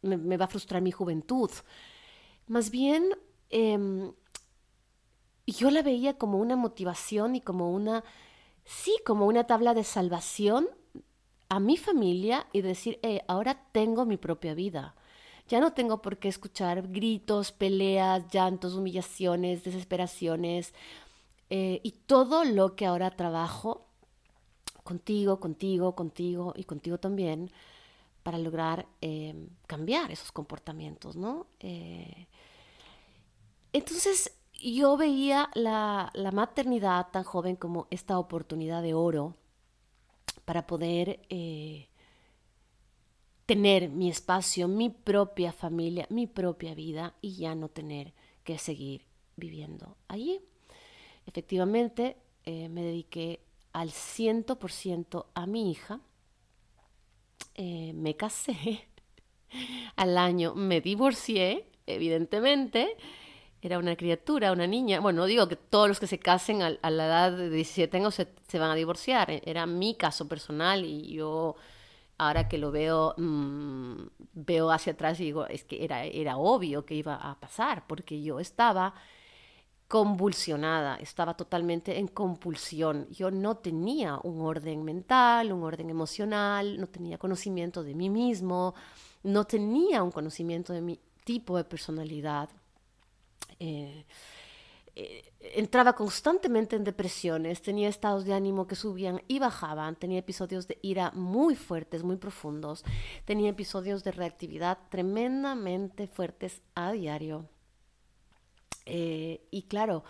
me, 0.02 0.38
va 0.38 0.46
a 0.46 0.48
frustrar 0.48 0.82
mi 0.82 0.92
juventud. 0.92 1.52
Más 2.48 2.72
bien, 2.72 3.10
em, 3.50 4.14
yo 5.46 5.72
la 5.72 5.82
veía 5.82 6.18
como 6.18 6.38
una 6.40 6.56
motivación 6.56 7.36
y 7.36 7.42
como 7.42 7.72
una, 7.72 8.04
sí, 8.64 8.96
como 9.06 9.26
una 9.26 9.46
tabla 9.46 9.74
de 9.74 9.84
salvación 9.84 10.68
a 11.50 11.60
mi 11.60 11.78
familia 11.78 12.48
y 12.54 12.62
decir, 12.62 13.00
eh, 13.04 13.22
ahora 13.28 13.66
tengo 13.72 14.06
mi 14.06 14.18
propia 14.18 14.54
vida. 14.54 14.96
Ya 15.48 15.60
no 15.60 15.74
tengo 15.74 16.02
por 16.02 16.18
qué 16.18 16.28
escuchar 16.28 16.88
gritos, 16.90 17.52
peleas, 17.52 18.24
llantos, 18.32 18.74
humillaciones, 18.74 19.64
desesperaciones 19.64 20.74
eh, 21.50 21.80
y 21.84 21.92
todo 21.92 22.44
lo 22.44 22.76
que 22.76 22.86
ahora 22.86 23.12
trabajo 23.12 23.88
contigo, 24.84 25.40
contigo, 25.40 25.96
contigo 25.96 26.54
y 26.56 26.64
contigo 26.64 26.98
también 26.98 27.52
para 28.24 28.38
lograr 28.38 28.86
eh, 29.00 29.48
cambiar 29.68 30.12
esos 30.12 30.34
comportamientos, 30.34 31.16
¿no? 31.16 31.48
Eh, 31.62 32.28
entonces 33.72 34.34
yo 34.54 34.98
veía 34.98 35.50
la, 35.54 36.12
maternidad 36.34 37.08
tan 37.12 37.24
joven 37.24 37.56
como 37.56 37.88
esta 37.90 38.20
oportunidad 38.20 38.82
de 38.82 38.94
oro 38.94 39.36
para 40.46 40.68
poder 40.68 41.22
eh, 41.30 41.87
tener 43.48 43.90
mi 43.90 44.10
espacio, 44.10 44.68
mi 44.68 44.92
propia 44.92 45.52
familia, 45.52 46.06
mi 46.12 46.28
propia 46.28 46.76
vida 46.76 47.16
y 47.22 47.38
ya 47.38 47.56
no 47.56 47.70
tener 47.70 48.14
que 48.44 48.60
seguir 48.60 49.06
viviendo 49.36 49.98
allí. 50.08 50.40
Efectivamente, 51.26 52.18
me 52.46 52.84
dediqué 52.84 53.42
al 53.78 53.90
100% 53.90 55.26
a 55.36 55.46
mi 55.46 55.70
hija. 55.72 56.00
Eh, 57.54 57.94
me 57.94 58.16
casé. 58.16 58.88
al 59.96 60.18
año 60.18 60.56
me 60.56 60.82
divorcié, 60.82 61.70
evidentemente. 61.86 62.98
Era 63.62 63.78
una 63.78 63.96
criatura, 63.96 64.52
una 64.52 64.66
niña. 64.66 65.00
Bueno, 65.00 65.22
no 65.22 65.26
digo 65.28 65.48
que 65.48 65.56
todos 65.56 65.88
los 65.88 66.00
que 66.00 66.08
se 66.08 66.18
casen 66.18 66.64
a, 66.64 66.90
la 66.90 67.06
edad 67.06 67.32
de 67.32 67.50
17 67.52 67.98
años 67.98 68.16
se, 68.16 68.60
van 68.60 68.72
a 68.72 68.76
divorciar. 68.76 69.42
Era 69.46 69.68
mi 69.68 69.94
caso 69.96 70.28
personal 70.28 70.84
y 70.84 71.14
yo 71.14 71.56
ahora 72.18 72.48
que 72.48 72.58
lo 72.58 72.72
veo, 72.72 73.14
mm, 73.18 74.08
veo 74.34 74.72
hacia 74.72 74.94
atrás 74.94 75.20
y 75.20 75.26
digo, 75.26 75.46
es 75.48 75.64
que 75.64 75.84
era, 75.84 76.04
era 76.06 76.38
obvio 76.38 76.86
que 76.86 76.96
iba 76.96 77.16
a 77.16 77.40
pasar, 77.40 77.86
porque 77.88 78.22
yo 78.22 78.40
estaba 78.40 78.94
convulsionada, 79.88 80.98
estaba 80.98 81.36
totalmente 81.36 81.98
en 81.98 82.08
compulsión. 82.08 83.08
Yo 83.10 83.32
no 83.32 83.58
tenía 83.58 84.20
un 84.24 84.42
orden 84.42 84.84
mental, 84.84 85.54
un 85.54 85.64
orden 85.64 85.90
emocional, 85.90 86.78
no 86.80 86.88
tenía 86.88 87.18
conocimiento 87.18 87.84
de 87.84 87.96
mí 87.96 88.10
mismo, 88.10 88.76
no 89.24 89.46
tenía 89.46 90.04
un 90.04 90.12
conocimiento 90.12 90.74
de 90.74 90.82
mi 90.82 91.00
tipo 91.24 91.56
de 91.58 91.64
personalidad. 91.64 92.50
Eh, 93.60 94.06
eh, 95.00 95.32
entraba 95.40 95.94
constantemente 95.94 96.76
en 96.76 96.84
depresiones, 96.84 97.62
tenía 97.62 97.88
estados 97.88 98.26
de 98.26 98.34
ánimo 98.34 98.66
que 98.66 98.76
subían 98.76 99.22
y 99.28 99.38
bajaban, 99.38 99.96
tenía 99.96 100.18
episodios 100.18 100.68
de 100.68 100.80
ira 100.82 101.12
muy 101.12 101.56
fuertes, 101.56 102.02
muy 102.02 102.16
profundos, 102.16 102.84
tenía 103.24 103.52
episodios 103.52 104.04
de 104.04 104.12
reactividad 104.12 104.80
tremendamente 104.90 106.08
fuertes 106.08 106.64
a 106.74 106.92
diario 106.94 107.48
eh, 108.88 109.46
y 109.52 109.64
claro, 109.64 110.04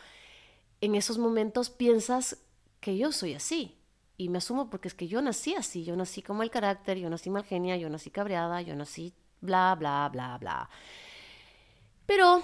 en 0.79 0.95
esos 0.95 1.17
momentos 1.17 1.69
piensas 1.69 2.37
que 2.79 2.97
yo 2.97 3.11
soy 3.11 3.33
así. 3.33 3.73
Y 4.15 4.29
me 4.29 4.37
asumo 4.37 4.69
porque 4.69 4.87
es 4.87 4.93
que 4.93 5.07
yo 5.07 5.21
nací 5.21 5.53
así, 5.53 5.83
yo 5.83 5.95
nací 5.95 6.21
como 6.21 6.43
el 6.43 6.49
carácter, 6.49 6.97
yo 6.97 7.09
nací 7.09 7.29
mal 7.29 7.43
genia, 7.43 7.75
yo 7.75 7.89
nací 7.89 8.09
cabreada, 8.09 8.61
yo 8.61 8.75
nací 8.75 9.13
bla, 9.41 9.75
bla, 9.75 10.09
bla, 10.11 10.37
bla. 10.37 10.69
Pero 12.05 12.41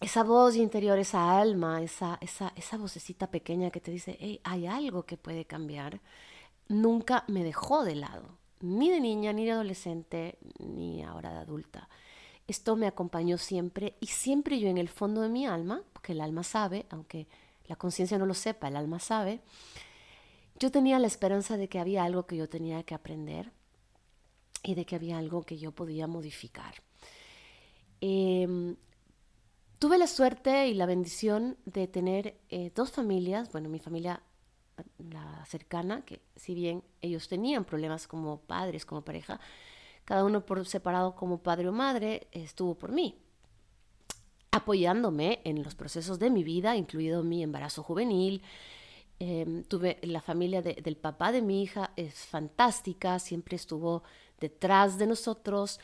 esa 0.00 0.22
voz 0.22 0.56
interior, 0.56 0.98
esa 0.98 1.38
alma, 1.38 1.82
esa, 1.82 2.18
esa, 2.20 2.52
esa 2.56 2.76
vocecita 2.76 3.30
pequeña 3.30 3.70
que 3.70 3.80
te 3.80 3.90
dice, 3.90 4.40
hay 4.44 4.66
algo 4.66 5.04
que 5.04 5.16
puede 5.16 5.44
cambiar, 5.44 6.00
nunca 6.68 7.24
me 7.26 7.42
dejó 7.42 7.84
de 7.84 7.96
lado, 7.96 8.38
ni 8.60 8.90
de 8.90 9.00
niña, 9.00 9.32
ni 9.32 9.44
de 9.44 9.52
adolescente, 9.52 10.38
ni 10.58 11.02
ahora 11.02 11.32
de 11.32 11.38
adulta. 11.38 11.88
Esto 12.46 12.76
me 12.76 12.86
acompañó 12.86 13.38
siempre 13.38 13.96
y 14.00 14.06
siempre 14.06 14.58
yo 14.58 14.68
en 14.68 14.78
el 14.78 14.88
fondo 14.88 15.20
de 15.20 15.28
mi 15.28 15.46
alma, 15.46 15.82
porque 15.92 16.12
el 16.12 16.20
alma 16.20 16.44
sabe, 16.44 16.86
aunque 16.90 17.26
la 17.66 17.76
conciencia 17.76 18.18
no 18.18 18.26
lo 18.26 18.34
sepa, 18.34 18.68
el 18.68 18.76
alma 18.76 19.00
sabe, 19.00 19.40
yo 20.58 20.70
tenía 20.70 20.98
la 20.98 21.06
esperanza 21.06 21.56
de 21.56 21.68
que 21.68 21.78
había 21.78 22.04
algo 22.04 22.26
que 22.26 22.36
yo 22.36 22.48
tenía 22.48 22.82
que 22.84 22.94
aprender 22.94 23.52
y 24.62 24.74
de 24.74 24.84
que 24.84 24.96
había 24.96 25.18
algo 25.18 25.42
que 25.42 25.58
yo 25.58 25.72
podía 25.72 26.06
modificar. 26.06 26.82
Em, 28.00 28.76
tuve 29.78 29.98
la 29.98 30.06
suerte 30.06 30.68
y 30.68 30.74
la 30.74 30.86
bendición 30.86 31.56
de 31.64 31.86
tener 31.86 32.38
eh, 32.48 32.72
dos 32.74 32.90
familias, 32.90 33.50
bueno, 33.52 33.68
mi 33.68 33.78
familia 33.78 34.22
la 34.98 35.44
cercana, 35.46 36.04
que 36.04 36.20
si 36.36 36.54
bien 36.54 36.82
ellos 37.00 37.28
tenían 37.28 37.64
problemas 37.64 38.06
como 38.06 38.40
padres, 38.40 38.84
como 38.84 39.02
pareja, 39.02 39.40
cada 40.04 40.24
uno 40.24 40.44
por 40.44 40.64
separado 40.66 41.14
como 41.14 41.42
padre 41.42 41.68
o 41.68 41.72
madre, 41.72 42.28
estuvo 42.32 42.76
por 42.76 42.92
mí, 42.92 43.18
apoyándome 44.50 45.40
en 45.44 45.62
los 45.62 45.74
procesos 45.74 46.18
de 46.18 46.30
mi 46.30 46.44
vida, 46.44 46.76
incluido 46.76 47.22
mi 47.22 47.42
embarazo 47.42 47.82
juvenil. 47.82 48.42
Em, 49.20 49.64
tuve 49.64 49.98
la 50.02 50.20
familia 50.20 50.62
del 50.62 50.96
papá 50.96 51.32
de 51.32 51.42
mi 51.42 51.62
hija, 51.62 51.90
es 51.96 52.14
fantástica, 52.14 53.18
siempre 53.18 53.56
estuvo 53.56 54.02
detrás 54.40 54.96
de 54.96 55.06
nosotros. 55.06 55.80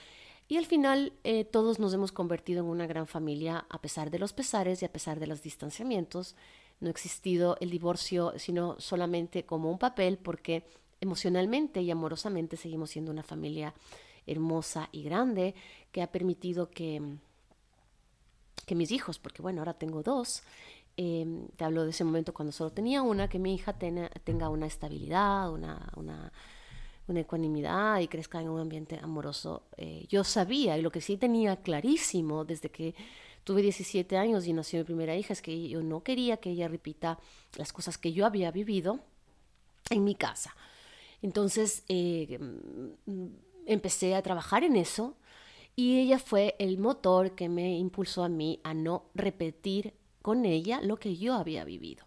Y 0.47 0.59
al 0.59 0.67
final 0.67 1.15
eh, 1.25 1.45
todos 1.45 1.79
nos 1.79 1.95
hemos 1.95 2.13
convertido 2.13 2.61
en 2.61 2.67
una 2.67 2.87
gran 2.87 3.07
familia 3.07 3.67
a 3.71 3.81
pesar 3.81 4.11
de 4.11 4.19
los 4.19 4.33
pesares 4.33 4.83
y 4.83 4.85
a 4.85 4.93
pesar 4.93 5.19
de 5.19 5.27
los 5.27 5.43
distanciamientos. 5.43 6.37
No 6.81 6.89
ha 6.89 6.91
existido 6.91 7.57
el 7.61 7.71
divorcio, 7.71 8.35
sino 8.37 8.79
solamente 8.79 9.45
como 9.45 9.71
un 9.71 9.79
papel 9.79 10.19
porque 10.19 10.67
emocionalmente 11.01 11.81
y 11.81 11.91
amorosamente 11.91 12.57
seguimos 12.57 12.91
siendo 12.91 13.11
una 13.11 13.23
familia 13.23 13.75
hermosa 14.27 14.89
y 14.93 15.03
grande 15.03 15.55
que 15.93 16.03
ha 16.03 16.11
permitido 16.11 16.71
que, 16.71 17.01
que 18.67 18.75
mis 18.75 18.91
hijos, 18.91 19.19
porque 19.19 19.43
bueno, 19.43 19.61
ahora 19.61 19.75
tengo 19.75 20.03
dos, 20.03 20.43
em, 20.97 21.49
te 21.57 21.65
hablo 21.65 21.85
de 21.85 21.91
ese 21.91 22.05
momento 22.05 22.33
cuando 22.33 22.53
solo 22.53 22.71
tenía 22.71 23.03
una, 23.03 23.29
que 23.29 23.39
mi 23.39 23.55
hija 23.55 23.75
tenga 23.79 24.49
una 24.49 24.67
estabilidad, 24.67 25.53
una, 25.53 25.93
una, 25.97 26.33
una, 27.07 27.21
ecuanimidad 27.21 28.01
y 28.01 28.09
crezca 28.09 28.41
en 28.41 28.49
un 28.49 28.61
ambiente 28.61 28.99
amoroso. 29.03 29.63
Eh, 29.77 30.07
yo 30.09 30.25
sabía 30.25 30.79
y 30.79 30.83
lo 30.83 30.91
que 30.91 31.01
sí 31.01 31.17
tenía 31.17 31.57
clarísimo 31.57 32.45
desde 32.45 32.71
que 32.71 32.95
tuve 33.45 33.63
17 33.63 34.17
años 34.17 34.47
y 34.47 34.53
nació 34.53 34.81
mi 34.81 34.85
primera 34.85 35.17
hija 35.17 35.33
es 35.33 35.43
que 35.43 35.69
yo 35.69 35.83
no 35.83 36.03
quería 36.03 36.39
que 36.39 36.51
ella 36.51 36.69
repita 36.69 37.19
las 37.57 37.73
cosas 37.73 37.99
que 37.99 38.13
yo 38.13 38.27
había 38.27 38.51
vivido 38.51 39.01
en 39.91 40.05
mi 40.05 40.15
casa. 40.15 40.57
Entonces, 41.23 41.85
eh, 41.89 42.39
empecé 43.67 44.15
a 44.15 44.23
trabajar 44.23 44.65
en 44.65 44.77
eso 44.77 45.17
y 45.77 45.99
ella 45.99 46.19
fue 46.19 46.55
el 46.59 46.79
motor 46.79 47.35
que 47.35 47.49
me 47.49 47.79
impulsó 47.79 48.25
a 48.25 48.29
mí 48.29 48.61
a 48.63 48.75
no 48.75 49.07
repetir 49.15 49.95
con 50.23 50.45
ella 50.45 50.81
lo 50.83 50.97
que 50.97 51.17
yo 51.17 51.35
había 51.35 51.65
vivido. 51.65 52.05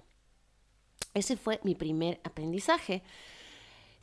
Ese 1.13 1.35
fue 1.35 1.59
mi 1.63 1.75
primer 1.75 2.19
aprendizaje. 2.23 3.03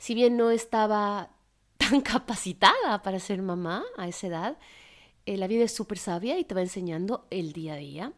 Si 0.05 0.13
bien 0.13 0.37
no 0.37 0.51
estaba 0.51 1.31
tan 1.77 2.01
capacitada 2.01 3.01
para 3.01 3.19
ser 3.19 3.41
mamá 3.41 3.83
a 3.97 4.07
esa 4.07 4.27
edad, 4.27 4.57
eh, 5.25 5.35
la 5.35 5.47
vida 5.47 5.63
es 5.63 5.73
súper 5.73 5.97
sabia 5.97 6.37
y 6.37 6.43
te 6.43 6.53
va 6.53 6.61
enseñando 6.61 7.25
el 7.31 7.53
día 7.53 7.73
a 7.73 7.77
día, 7.77 8.13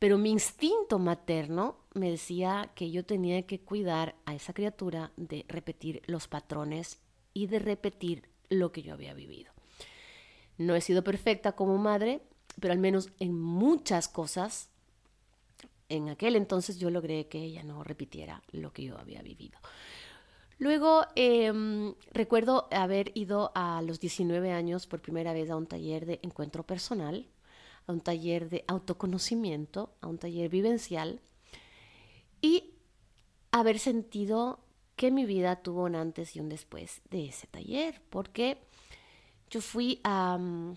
pero 0.00 0.18
mi 0.18 0.32
instinto 0.32 0.98
materno 0.98 1.76
me 1.94 2.10
decía 2.10 2.72
que 2.74 2.90
yo 2.90 3.04
tenía 3.04 3.46
que 3.46 3.60
cuidar 3.60 4.16
a 4.24 4.34
esa 4.34 4.52
criatura 4.52 5.12
de 5.16 5.44
repetir 5.46 6.02
los 6.06 6.26
patrones 6.26 6.98
y 7.32 7.46
de 7.46 7.60
repetir 7.60 8.28
lo 8.48 8.72
que 8.72 8.82
yo 8.82 8.92
había 8.92 9.14
vivido. 9.14 9.52
No 10.58 10.74
he 10.74 10.80
sido 10.80 11.04
perfecta 11.04 11.52
como 11.52 11.78
madre, 11.78 12.22
pero 12.58 12.72
al 12.72 12.80
menos 12.80 13.12
en 13.20 13.40
muchas 13.40 14.08
cosas, 14.08 14.68
en 15.88 16.08
aquel 16.08 16.34
entonces 16.34 16.80
yo 16.80 16.90
logré 16.90 17.28
que 17.28 17.38
ella 17.38 17.62
no 17.62 17.84
repitiera 17.84 18.42
lo 18.50 18.72
que 18.72 18.82
yo 18.82 18.98
había 18.98 19.22
vivido. 19.22 19.60
Luego 20.60 21.06
em, 21.16 21.94
recuerdo 22.12 22.68
haber 22.70 23.12
ido 23.14 23.50
a 23.54 23.80
los 23.80 23.98
19 23.98 24.52
años 24.52 24.86
por 24.86 25.00
primera 25.00 25.32
vez 25.32 25.48
a 25.48 25.56
un 25.56 25.66
taller 25.66 26.04
de 26.04 26.20
encuentro 26.22 26.64
personal, 26.64 27.26
a 27.86 27.92
un 27.92 28.02
taller 28.02 28.50
de 28.50 28.66
autoconocimiento, 28.68 29.94
a 30.02 30.06
un 30.06 30.18
taller 30.18 30.50
vivencial 30.50 31.18
y 32.42 32.74
haber 33.52 33.78
sentido 33.78 34.60
que 34.96 35.10
mi 35.10 35.24
vida 35.24 35.62
tuvo 35.62 35.84
un 35.84 35.94
antes 35.94 36.36
y 36.36 36.40
un 36.40 36.50
después 36.50 37.00
de 37.08 37.28
ese 37.28 37.46
taller, 37.46 38.02
porque 38.10 38.58
yo 39.48 39.62
fui 39.62 39.98
a, 40.04 40.36
mm, 40.36 40.76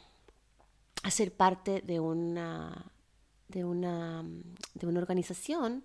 ser 1.11 1.35
parte 1.35 1.81
de 1.81 1.99
una, 1.99 2.89
de, 3.49 3.65
una, 3.65 4.23
de 4.75 4.87
una 4.87 5.01
organización 5.01 5.83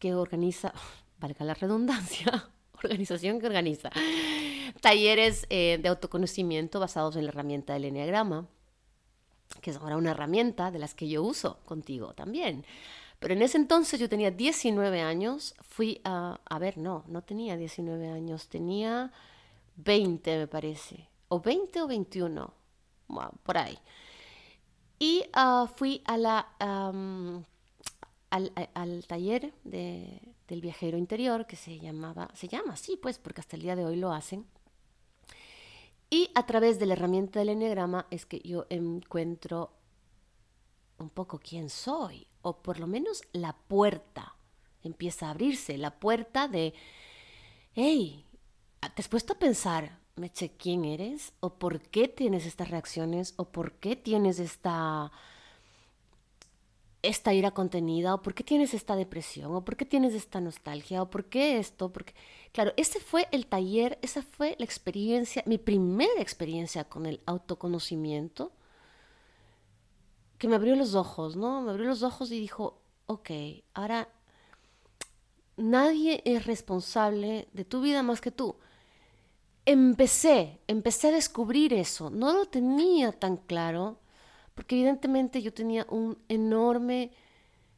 que 0.00 0.16
organiza, 0.16 0.72
valga 1.20 1.44
la 1.44 1.54
redundancia, 1.54 2.50
organización 2.84 3.40
que 3.40 3.46
organiza 3.46 3.90
talleres 4.80 5.46
eh, 5.50 5.78
de 5.82 5.88
autoconocimiento 5.88 6.80
basados 6.80 7.16
en 7.16 7.24
la 7.24 7.30
herramienta 7.30 7.74
del 7.74 7.86
Enneagrama, 7.86 8.46
que 9.60 9.70
es 9.70 9.76
ahora 9.76 9.96
una 9.96 10.12
herramienta 10.12 10.70
de 10.70 10.78
las 10.78 10.94
que 10.94 11.08
yo 11.08 11.22
uso 11.22 11.58
contigo 11.64 12.14
también. 12.14 12.64
Pero 13.18 13.34
en 13.34 13.42
ese 13.42 13.58
entonces 13.58 14.00
yo 14.00 14.08
tenía 14.08 14.30
19 14.30 15.02
años, 15.02 15.54
fui 15.60 16.00
a, 16.04 16.40
a 16.44 16.58
ver, 16.58 16.78
no, 16.78 17.04
no 17.08 17.22
tenía 17.22 17.56
19 17.56 18.08
años, 18.08 18.48
tenía 18.48 19.12
20 19.76 20.38
me 20.38 20.46
parece, 20.46 21.08
o 21.28 21.40
20 21.40 21.82
o 21.82 21.86
21, 21.86 22.54
por 23.42 23.58
ahí. 23.58 23.78
Y 24.98 25.24
uh, 25.36 25.66
fui 25.66 26.02
a 26.04 26.16
la, 26.18 26.48
al, 28.30 29.04
taller 29.06 29.52
de, 29.64 30.29
del 30.50 30.60
viajero 30.60 30.98
interior 30.98 31.46
que 31.46 31.56
se 31.56 31.78
llamaba, 31.78 32.28
se 32.34 32.48
llama 32.48 32.74
así 32.74 32.96
pues, 32.96 33.18
porque 33.18 33.40
hasta 33.40 33.56
el 33.56 33.62
día 33.62 33.76
de 33.76 33.86
hoy 33.86 33.96
lo 33.96 34.12
hacen. 34.12 34.44
Y 36.10 36.30
a 36.34 36.44
través 36.44 36.78
de 36.80 36.86
la 36.86 36.94
herramienta 36.94 37.38
del 37.38 37.50
enneagrama 37.50 38.06
es 38.10 38.26
que 38.26 38.40
yo 38.40 38.66
encuentro 38.68 39.70
un 40.98 41.08
poco 41.08 41.38
quién 41.38 41.70
soy, 41.70 42.26
o 42.42 42.62
por 42.62 42.80
lo 42.80 42.88
menos 42.88 43.22
la 43.32 43.52
puerta 43.52 44.34
empieza 44.82 45.28
a 45.28 45.30
abrirse, 45.30 45.78
la 45.78 45.98
puerta 46.00 46.48
de, 46.48 46.74
hey, 47.74 48.26
¿te 48.80 49.02
has 49.02 49.08
puesto 49.08 49.34
a 49.34 49.38
pensar, 49.38 50.00
Meche, 50.16 50.56
quién 50.56 50.84
eres? 50.84 51.32
¿O 51.38 51.54
por 51.54 51.80
qué 51.80 52.08
tienes 52.08 52.44
estas 52.44 52.70
reacciones? 52.70 53.34
¿O 53.36 53.52
por 53.52 53.74
qué 53.74 53.94
tienes 53.94 54.40
esta, 54.40 55.12
esta 57.02 57.32
ira 57.32 57.50
contenida? 57.50 58.14
¿O 58.14 58.22
por 58.22 58.34
qué 58.34 58.44
tienes 58.44 58.74
esta 58.74 58.96
depresión? 58.96 59.54
¿O 59.54 59.64
por 59.64 59.76
qué 59.76 59.84
tienes 59.84 60.14
esta 60.14 60.40
nostalgia? 60.40 61.02
¿O 61.02 61.10
por 61.10 61.26
qué 61.26 61.58
esto? 61.58 61.92
Porque, 61.92 62.14
claro, 62.52 62.72
ese 62.76 63.00
fue 63.00 63.28
el 63.32 63.46
taller, 63.46 63.98
esa 64.02 64.22
fue 64.22 64.56
la 64.58 64.64
experiencia, 64.64 65.42
mi 65.46 65.58
primera 65.58 66.20
experiencia 66.20 66.84
con 66.84 67.06
el 67.06 67.20
autoconocimiento 67.26 68.52
que 70.38 70.48
me 70.48 70.56
abrió 70.56 70.74
los 70.74 70.94
ojos, 70.94 71.36
¿no? 71.36 71.60
Me 71.60 71.70
abrió 71.70 71.86
los 71.86 72.02
ojos 72.02 72.32
y 72.32 72.40
dijo, 72.40 72.80
ok, 73.06 73.30
ahora 73.74 74.08
nadie 75.58 76.22
es 76.24 76.46
responsable 76.46 77.48
de 77.52 77.64
tu 77.64 77.82
vida 77.82 78.02
más 78.02 78.20
que 78.20 78.30
tú. 78.30 78.56
Empecé, 79.66 80.60
empecé 80.66 81.08
a 81.08 81.12
descubrir 81.12 81.74
eso. 81.74 82.10
No 82.10 82.32
lo 82.32 82.46
tenía 82.46 83.12
tan 83.12 83.36
claro, 83.36 83.99
porque 84.60 84.76
evidentemente 84.76 85.40
yo 85.40 85.54
tenía 85.54 85.86
un 85.88 86.18
enorme 86.28 87.12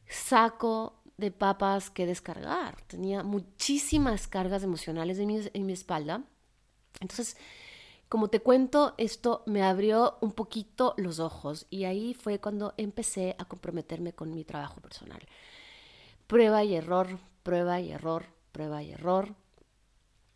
saco 0.05 1.01
de 1.15 1.31
papas 1.31 1.89
que 1.89 2.05
descargar. 2.05 2.75
Tenía 2.87 3.23
muchísimas 3.23 4.27
cargas 4.27 4.63
emocionales 4.63 5.17
en 5.17 5.65
mi, 5.65 5.71
espalda. 5.71 6.25
Entonces, 6.99 7.37
como 8.09 8.27
te 8.27 8.41
cuento, 8.41 8.95
esto 8.97 9.43
me 9.45 9.63
abrió 9.63 10.17
un 10.19 10.33
poquito 10.33 10.93
los 10.97 11.19
ojos 11.19 11.67
y 11.69 11.85
ahí 11.85 12.15
fue 12.15 12.39
cuando 12.39 12.73
empecé 12.75 13.37
a 13.39 13.45
comprometerme 13.45 14.11
con 14.11 14.33
mi 14.33 14.43
trabajo 14.43 14.81
personal. 14.81 15.21
Prueba 16.27 16.65
y 16.65 16.75
error, 16.75 17.17
prueba 17.43 17.79
y 17.79 17.93
error, 17.93 18.25
prueba 18.51 18.83
y 18.83 18.91
error. 18.91 19.35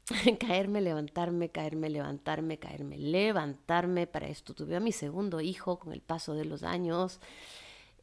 caerme, 0.39 0.81
levantarme, 0.81 1.49
caerme, 1.49 1.89
levantarme, 1.89 2.57
caerme, 2.57 2.97
levantarme. 2.97 4.07
Para 4.07 4.27
esto 4.27 4.53
tuve 4.53 4.75
a 4.75 4.79
mi 4.79 4.91
segundo 4.91 5.41
hijo 5.41 5.79
con 5.79 5.93
el 5.93 6.01
paso 6.01 6.33
de 6.33 6.45
los 6.45 6.63
años. 6.63 7.19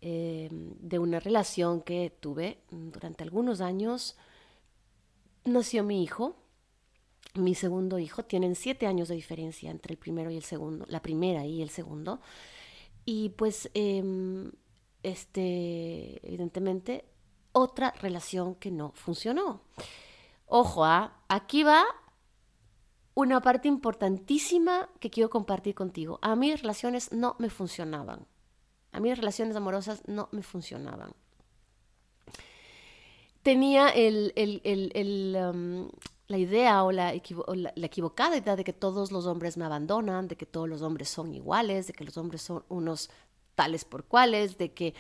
em, 0.07 0.75
de 0.81 0.99
una 0.99 1.19
relación 1.19 1.81
que 1.81 2.13
tuve 2.21 2.59
durante 2.71 3.25
algunos 3.25 3.61
años. 3.63 4.17
Nació 5.45 5.83
mi 5.83 6.03
hijo, 6.03 6.37
mi 7.35 7.55
segundo 7.55 7.99
hijo. 7.99 8.23
Tienen 8.25 8.55
siete 8.55 8.87
años 8.87 9.09
de 9.09 9.15
diferencia 9.15 9.71
entre 9.71 9.95
el 9.95 9.99
primero 9.99 10.31
y 10.31 10.37
el 10.37 10.43
segundo, 10.45 10.85
la 10.89 11.01
primera 11.01 11.47
y 11.47 11.63
el 11.63 11.71
segundo. 11.71 12.21
Y 13.07 13.31
pues, 13.31 13.71
em, 13.75 14.53
este, 15.03 16.21
evidentemente, 16.27 17.07
otra 17.53 17.93
relación 18.03 18.57
que 18.57 18.71
no 18.71 18.93
funcionó. 18.95 19.63
Ojo, 20.57 20.85
¿ah? 20.85 21.13
aquí 21.27 21.65
va 21.65 21.85
una 23.15 23.41
parte 23.41 23.67
importantísima 23.67 24.89
que 25.01 25.11
quiero 25.11 25.29
compartir 25.29 25.75
contigo. 25.75 26.21
A 26.23 26.37
mí 26.37 26.55
relaciones 26.55 27.11
no 27.11 27.35
me 27.41 27.51
funcionaban. 27.51 28.25
A 28.93 29.01
mí 29.01 29.09
las 29.09 29.19
relaciones 29.19 29.57
amorosas 29.57 30.07
no 30.07 30.29
me 30.31 30.45
funcionaban. 30.45 31.13
Tenía 33.43 33.93
um, 35.51 35.91
la 36.29 36.39
idea 36.39 36.85
o, 36.85 36.93
la, 36.93 37.13
la, 37.13 37.87
equivocada 37.87 38.37
idea 38.37 38.55
de 38.55 38.63
que 38.63 38.73
todos 38.73 39.11
los 39.11 39.27
hombres 39.27 39.57
me 39.57 39.65
abandonan, 39.65 40.29
de 40.29 40.37
que 40.37 40.47
todos 40.47 40.69
los 40.69 40.83
hombres 40.83 41.09
son 41.09 41.35
iguales, 41.35 41.89
de 41.89 41.95
que 41.95 42.05
los 42.05 42.17
hombres 42.17 42.43
son 42.43 42.65
unos 42.69 43.11
tales 43.57 43.85
por 43.85 44.05
cuales, 44.05 44.57
de 44.57 44.73
que 44.73 44.95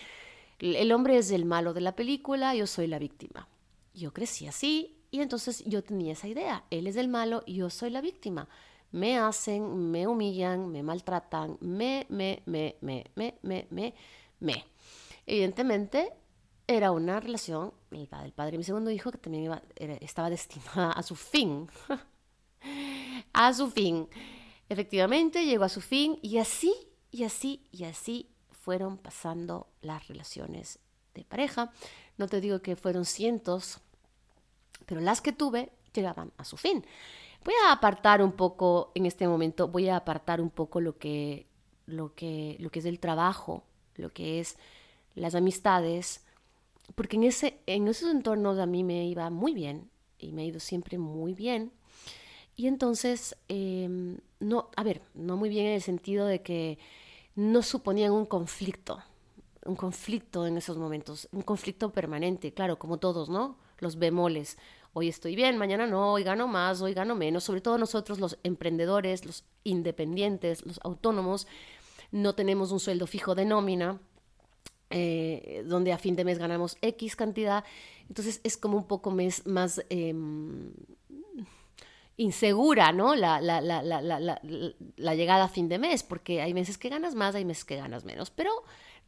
el 0.58 0.90
hombre 0.90 1.16
es 1.16 1.30
el 1.30 1.44
malo 1.44 1.74
de 1.74 1.80
la 1.80 1.94
película, 1.94 2.56
yo 2.56 2.66
soy 2.66 2.88
la 2.88 2.98
víctima. 2.98 3.46
Yo 3.94 4.12
crecí 4.12 4.48
así 4.48 4.98
y 5.14 5.20
entonces 5.20 5.62
yo 5.64 5.84
tenía 5.84 6.14
esa 6.14 6.26
idea, 6.26 6.64
él 6.70 6.88
es 6.88 6.96
el 6.96 7.06
malo 7.06 7.44
yo 7.46 7.70
soy 7.70 7.90
la 7.90 8.00
víctima. 8.00 8.48
Me 8.90 9.16
hacen, 9.16 9.92
me 9.92 10.08
humillan, 10.08 10.72
me 10.72 10.82
maltratan, 10.82 11.56
me, 11.60 12.04
me, 12.08 12.42
me, 12.46 12.76
me, 12.80 13.04
me, 13.14 13.38
me, 13.42 13.68
me, 13.70 13.94
me. 14.40 14.64
Evidentemente 15.24 16.12
era 16.66 16.90
una 16.90 17.20
relación, 17.20 17.72
el 17.92 18.08
padre 18.08 18.50
de 18.50 18.58
mi 18.58 18.64
segundo 18.64 18.90
hijo, 18.90 19.12
que 19.12 19.18
también 19.18 19.52
estaba 20.00 20.30
destinada 20.30 20.90
a 20.90 21.02
su 21.04 21.14
fin. 21.14 21.68
a 23.32 23.54
su 23.54 23.70
fin. 23.70 24.08
Efectivamente 24.68 25.46
llegó 25.46 25.62
a 25.62 25.68
su 25.68 25.80
fin 25.80 26.18
y 26.22 26.38
así, 26.38 26.74
y 27.12 27.22
así, 27.22 27.68
y 27.70 27.84
así 27.84 28.30
fueron 28.50 28.98
pasando 28.98 29.68
las 29.80 30.08
relaciones 30.08 30.80
de 31.14 31.22
pareja. 31.22 31.70
No 32.18 32.26
te 32.26 32.40
digo 32.40 32.62
que 32.62 32.74
fueron 32.74 33.04
cientos, 33.04 33.80
pero 34.86 35.00
las 35.00 35.20
que 35.20 35.32
tuve 35.32 35.70
llegaban 35.92 36.32
a 36.36 36.44
su 36.44 36.56
fin. 36.56 36.84
Voy 37.44 37.54
a 37.66 37.72
apartar 37.72 38.22
un 38.22 38.32
poco, 38.32 38.90
en 38.94 39.06
este 39.06 39.28
momento, 39.28 39.68
voy 39.68 39.88
a 39.88 39.96
apartar 39.96 40.40
un 40.40 40.50
poco 40.50 40.80
lo 40.80 40.98
que, 40.98 41.46
lo 41.86 42.14
que, 42.14 42.56
lo 42.58 42.70
que 42.70 42.78
es 42.78 42.84
el 42.86 42.98
trabajo, 42.98 43.64
lo 43.96 44.10
que 44.10 44.40
es 44.40 44.56
las 45.14 45.34
amistades, 45.34 46.24
porque 46.94 47.16
en, 47.16 47.24
ese, 47.24 47.58
en 47.66 47.88
esos 47.88 48.10
entornos 48.10 48.58
a 48.58 48.66
mí 48.66 48.82
me 48.82 49.06
iba 49.06 49.28
muy 49.30 49.54
bien 49.54 49.90
y 50.18 50.32
me 50.32 50.42
ha 50.42 50.44
ido 50.46 50.60
siempre 50.60 50.98
muy 50.98 51.34
bien. 51.34 51.70
Y 52.56 52.66
entonces, 52.66 53.36
em, 53.48 54.18
no, 54.40 54.70
a 54.76 54.82
ver, 54.84 55.02
no 55.14 55.36
muy 55.36 55.48
bien 55.48 55.66
en 55.66 55.72
el 55.72 55.82
sentido 55.82 56.26
de 56.26 56.42
que 56.42 56.78
no 57.34 57.62
suponían 57.62 58.12
un 58.12 58.26
conflicto, 58.26 59.02
un 59.64 59.76
conflicto 59.76 60.46
en 60.46 60.56
esos 60.56 60.76
momentos, 60.76 61.28
un 61.32 61.42
conflicto 61.42 61.90
permanente, 61.90 62.52
claro, 62.52 62.78
como 62.78 62.98
todos, 62.98 63.28
¿no? 63.28 63.56
Los 63.78 63.98
bemoles. 63.98 64.58
Hoy 64.92 65.08
estoy 65.08 65.34
bien, 65.34 65.58
mañana 65.58 65.88
no, 65.88 66.12
hoy 66.12 66.22
gano 66.22 66.46
más, 66.46 66.80
hoy 66.80 66.94
gano 66.94 67.16
menos. 67.16 67.42
Sobre 67.42 67.60
todo 67.60 67.78
nosotros 67.78 68.20
los 68.20 68.38
emprendedores, 68.44 69.26
los 69.26 69.44
independientes, 69.64 70.64
los 70.64 70.78
autónomos, 70.84 71.48
no 72.12 72.36
tenemos 72.36 72.70
un 72.70 72.78
sueldo 72.78 73.08
fijo 73.08 73.34
de 73.34 73.44
nómina, 73.44 73.98
eh, 74.90 75.64
donde 75.66 75.92
a 75.92 75.98
fin 75.98 76.14
de 76.14 76.24
mes 76.24 76.38
ganamos 76.38 76.76
X 76.80 77.16
cantidad. 77.16 77.64
Entonces 78.08 78.40
es 78.44 78.56
como 78.56 78.76
un 78.76 78.86
poco 78.86 79.10
más, 79.10 79.84
em, 79.88 80.72
insegura, 82.16 82.92
¿no? 82.92 83.16
La, 83.16 83.40
la, 83.40 85.14
llegada 85.16 85.44
a 85.44 85.48
fin 85.48 85.68
de 85.68 85.80
mes, 85.80 86.04
porque 86.04 86.40
hay 86.40 86.54
meses 86.54 86.78
que 86.78 86.88
ganas 86.88 87.16
más, 87.16 87.34
hay 87.34 87.44
meses 87.44 87.64
que 87.64 87.74
ganas 87.76 88.04
menos. 88.04 88.30
Pero 88.30 88.52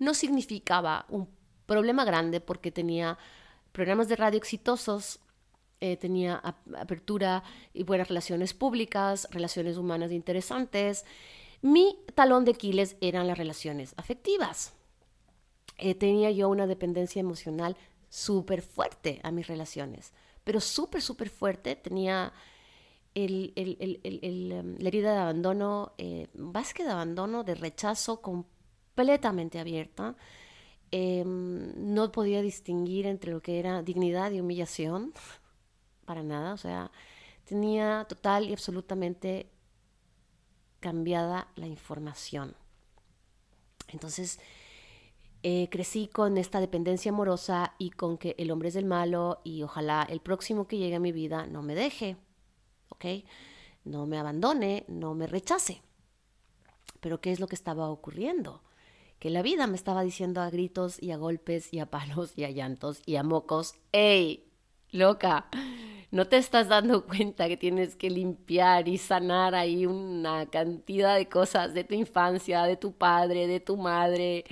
no 0.00 0.14
significaba 0.14 1.06
un 1.08 1.28
problema 1.66 2.04
grande 2.04 2.40
porque 2.40 2.72
tenía 2.72 3.18
programas 3.76 4.08
de 4.08 4.16
radio 4.16 4.38
exitosos, 4.38 5.20
eh, 5.82 5.98
tenía 5.98 6.42
apertura 6.78 7.42
y 7.74 7.82
buenas 7.82 8.08
relaciones 8.08 8.54
públicas, 8.54 9.28
relaciones 9.30 9.76
humanas 9.76 10.12
interesantes. 10.12 11.04
Mi 11.60 11.98
talón 12.14 12.46
de 12.46 12.52
Aquiles 12.52 12.96
eran 13.02 13.26
las 13.26 13.36
relaciones 13.36 13.92
afectivas. 13.98 14.72
Eh, 15.76 15.94
tenía 15.94 16.30
yo 16.30 16.48
una 16.48 16.66
dependencia 16.66 17.20
emocional 17.20 17.76
súper 18.08 18.62
fuerte 18.62 19.20
a 19.22 19.30
mis 19.30 19.46
relaciones, 19.46 20.14
pero 20.42 20.58
súper, 20.62 21.02
súper 21.02 21.28
fuerte. 21.28 21.76
Tenía 21.76 22.32
em, 23.14 23.52
la 24.78 24.88
herida 24.88 25.12
de 25.12 25.18
abandono, 25.18 25.92
eh, 25.98 26.28
de 26.32 26.90
abandono, 26.90 27.44
de 27.44 27.54
rechazo 27.54 28.22
completamente 28.22 29.58
abierta. 29.58 30.16
Em, 30.92 31.72
no 31.94 32.12
podía 32.12 32.42
distinguir 32.42 33.06
entre 33.06 33.32
lo 33.32 33.42
que 33.42 33.58
era 33.58 33.82
dignidad 33.82 34.30
y 34.30 34.40
humillación, 34.40 35.12
para 36.04 36.22
nada, 36.22 36.54
o 36.54 36.56
sea, 36.56 36.90
tenía 37.44 38.06
total 38.08 38.48
y 38.48 38.52
absolutamente 38.52 39.50
cambiada 40.80 41.48
la 41.56 41.66
información. 41.66 42.54
Entonces, 43.88 44.38
eh, 45.42 45.68
crecí 45.70 46.08
con 46.08 46.38
esta 46.38 46.60
dependencia 46.60 47.10
amorosa 47.10 47.74
y 47.78 47.90
con 47.90 48.18
que 48.18 48.34
el 48.38 48.50
hombre 48.50 48.68
es 48.68 48.76
el 48.76 48.84
malo 48.84 49.40
y 49.44 49.62
ojalá 49.62 50.06
el 50.08 50.20
próximo 50.20 50.66
que 50.66 50.78
llegue 50.78 50.96
a 50.96 51.00
mi 51.00 51.12
vida 51.12 51.46
no 51.46 51.62
me 51.62 51.74
deje, 51.74 52.16
¿ok? 52.88 53.04
No 53.84 54.06
me 54.06 54.18
abandone, 54.18 54.84
no 54.88 55.14
me 55.14 55.26
rechace. 55.26 55.82
Pero 57.00 57.20
¿qué 57.20 57.32
es 57.32 57.40
lo 57.40 57.46
que 57.46 57.54
estaba 57.54 57.90
ocurriendo? 57.90 58.62
Que 59.18 59.30
la 59.30 59.42
vida 59.42 59.66
me 59.66 59.76
estaba 59.76 60.02
diciendo 60.02 60.40
a 60.40 60.50
gritos 60.50 61.02
y 61.02 61.10
a 61.10 61.16
golpes 61.16 61.72
y 61.72 61.78
a 61.78 61.86
palos 61.86 62.36
y 62.36 62.44
a 62.44 62.50
llantos 62.50 63.02
y 63.06 63.16
a 63.16 63.22
mocos, 63.22 63.74
¡Ey! 63.92 64.44
Loca, 64.92 65.48
no 66.10 66.26
te 66.26 66.36
estás 66.36 66.68
dando 66.68 67.06
cuenta 67.06 67.48
que 67.48 67.56
tienes 67.56 67.96
que 67.96 68.10
limpiar 68.10 68.88
y 68.88 68.98
sanar 68.98 69.54
ahí 69.54 69.86
una 69.86 70.46
cantidad 70.46 71.16
de 71.16 71.28
cosas 71.28 71.74
de 71.74 71.84
tu 71.84 71.94
infancia, 71.94 72.62
de 72.62 72.76
tu 72.76 72.92
padre, 72.92 73.46
de 73.46 73.60
tu 73.60 73.76
madre, 73.76 74.44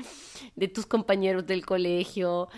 de 0.57 0.69
tus 0.69 0.87
compañeros 0.87 1.47
del 1.47 1.65
colegio, 1.65 2.49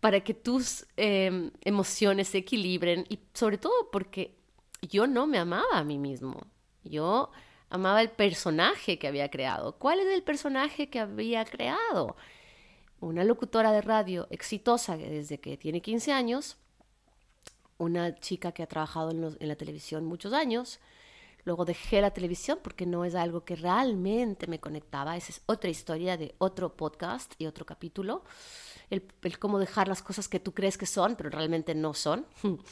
para 0.00 0.20
que 0.20 0.34
tus 0.34 0.86
em, 0.96 1.50
emociones 1.62 2.28
se 2.28 2.38
equilibren 2.38 3.04
y 3.08 3.20
sobre 3.34 3.58
todo 3.58 3.90
porque 3.90 4.36
yo 4.80 5.06
no 5.06 5.26
me 5.26 5.38
amaba 5.38 5.78
a 5.78 5.84
mí 5.84 5.98
mismo. 5.98 6.46
Yo 6.84 7.30
amaba 7.72 8.02
el 8.02 8.10
personaje 8.10 8.98
que 8.98 9.08
había 9.08 9.30
creado. 9.30 9.78
¿Cuál 9.78 10.00
es 10.00 10.06
el 10.08 10.22
personaje 10.22 10.90
que 10.90 11.00
había 11.00 11.46
creado? 11.46 12.16
Una 13.00 13.24
locutora 13.24 13.72
de 13.72 13.80
radio 13.80 14.28
exitosa 14.30 14.98
desde 14.98 15.40
que 15.40 15.56
tiene 15.56 15.80
15 15.80 16.12
años, 16.12 16.58
una 17.78 18.14
chica 18.20 18.52
que 18.52 18.62
ha 18.62 18.66
trabajado 18.66 19.10
en, 19.10 19.48
la 19.48 19.56
televisión 19.56 20.04
muchos 20.04 20.34
años. 20.34 20.80
Luego 21.44 21.64
dejé 21.64 22.02
la 22.02 22.10
televisión 22.12 22.58
porque 22.62 22.84
no 22.84 23.06
es 23.06 23.14
algo 23.14 23.42
que 23.46 23.56
realmente 23.56 24.46
me 24.46 24.60
conectaba. 24.60 25.16
Esa 25.16 25.32
es 25.32 25.42
otra 25.46 25.70
historia 25.70 26.18
de 26.18 26.34
otro 26.36 26.76
podcast 26.76 27.32
y 27.38 27.46
otro 27.46 27.64
capítulo. 27.64 28.22
El, 28.90 29.02
cómo 29.38 29.58
dejar 29.58 29.88
las 29.88 30.02
cosas 30.02 30.28
que 30.28 30.40
tú 30.40 30.52
crees 30.52 30.76
que 30.76 30.84
son, 30.84 31.16
pero 31.16 31.30
realmente 31.30 31.74
no 31.74 31.94
son. 31.94 32.26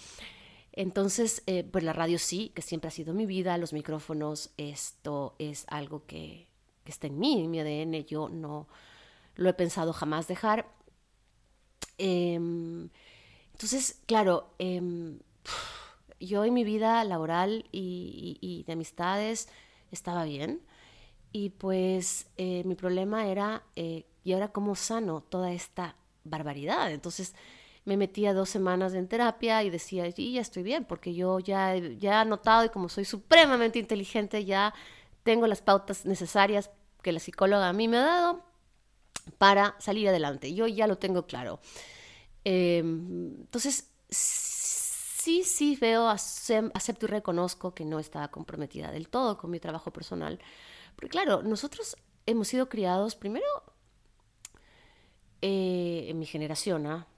Entonces, 0.80 1.42
eh, 1.46 1.62
pues 1.62 1.84
la 1.84 1.92
radio 1.92 2.18
sí, 2.18 2.52
que 2.54 2.62
siempre 2.62 2.88
ha 2.88 2.90
sido 2.90 3.12
mi 3.12 3.26
vida, 3.26 3.58
los 3.58 3.74
micrófonos, 3.74 4.48
esto 4.56 5.34
es 5.38 5.66
algo 5.68 6.06
que, 6.06 6.48
está 6.86 7.06
en 7.06 7.18
mí, 7.18 7.44
en 7.44 7.50
mi 7.50 7.60
ADN, 7.60 8.06
yo 8.06 8.30
no 8.30 8.66
lo 9.36 9.50
he 9.50 9.52
pensado 9.52 9.92
jamás 9.92 10.26
dejar. 10.26 10.72
Em, 11.98 12.88
entonces, 13.52 14.00
claro, 14.06 14.54
em, 14.58 15.18
yo 16.18 16.46
en 16.46 16.54
mi 16.54 16.64
vida 16.64 17.04
laboral 17.04 17.66
y, 17.72 18.64
de 18.66 18.72
amistades 18.72 19.48
estaba 19.90 20.24
bien. 20.24 20.62
Y 21.30 21.50
pues 21.50 22.28
eh, 22.38 22.62
mi 22.64 22.74
problema 22.74 23.26
era, 23.26 23.64
eh, 23.76 24.06
¿y 24.24 24.32
ahora 24.32 24.48
cómo 24.48 24.74
sano 24.76 25.20
toda 25.20 25.52
esta 25.52 25.96
barbaridad? 26.24 26.90
Entonces 26.90 27.34
me 27.90 27.96
metía 27.96 28.32
dos 28.32 28.48
semanas 28.48 28.94
en 28.94 29.08
terapia 29.08 29.64
y 29.64 29.70
decía, 29.70 30.06
y 30.06 30.34
ya 30.34 30.40
estoy 30.40 30.62
bien, 30.62 30.84
porque 30.84 31.12
yo 31.12 31.40
ya, 31.40 31.74
ya 31.76 32.22
he 32.22 32.24
notado 32.24 32.64
y 32.64 32.68
como 32.68 32.88
soy 32.88 33.04
supremamente 33.04 33.80
inteligente, 33.80 34.44
ya 34.44 34.72
tengo 35.24 35.48
las 35.48 35.60
pautas 35.60 36.06
necesarias 36.06 36.70
que 37.02 37.10
la 37.10 37.18
psicóloga 37.18 37.68
a 37.68 37.72
mí 37.72 37.88
me 37.88 37.96
ha 37.96 38.02
dado 38.02 38.44
para 39.38 39.74
salir 39.80 40.08
adelante. 40.08 40.54
Yo 40.54 40.68
ya 40.68 40.86
lo 40.86 40.98
tengo 40.98 41.26
claro. 41.26 41.58
Em, 42.44 43.40
entonces, 43.40 43.90
sí, 44.08 45.42
sí 45.42 45.76
veo, 45.80 46.08
acepto 46.08 47.06
y 47.06 47.08
reconozco 47.08 47.74
que 47.74 47.84
no 47.84 47.98
estaba 47.98 48.28
comprometida 48.28 48.92
del 48.92 49.08
todo 49.08 49.36
con 49.36 49.50
mi 49.50 49.58
trabajo 49.58 49.92
personal. 49.92 50.38
Porque 50.94 51.08
claro, 51.08 51.42
nosotros 51.42 51.96
hemos 52.26 52.46
sido 52.46 52.68
criados 52.68 53.16
primero 53.16 53.46
eh, 55.42 56.06
en 56.08 56.20
mi 56.20 56.26
generación, 56.26 56.86
¿ah? 56.86 57.08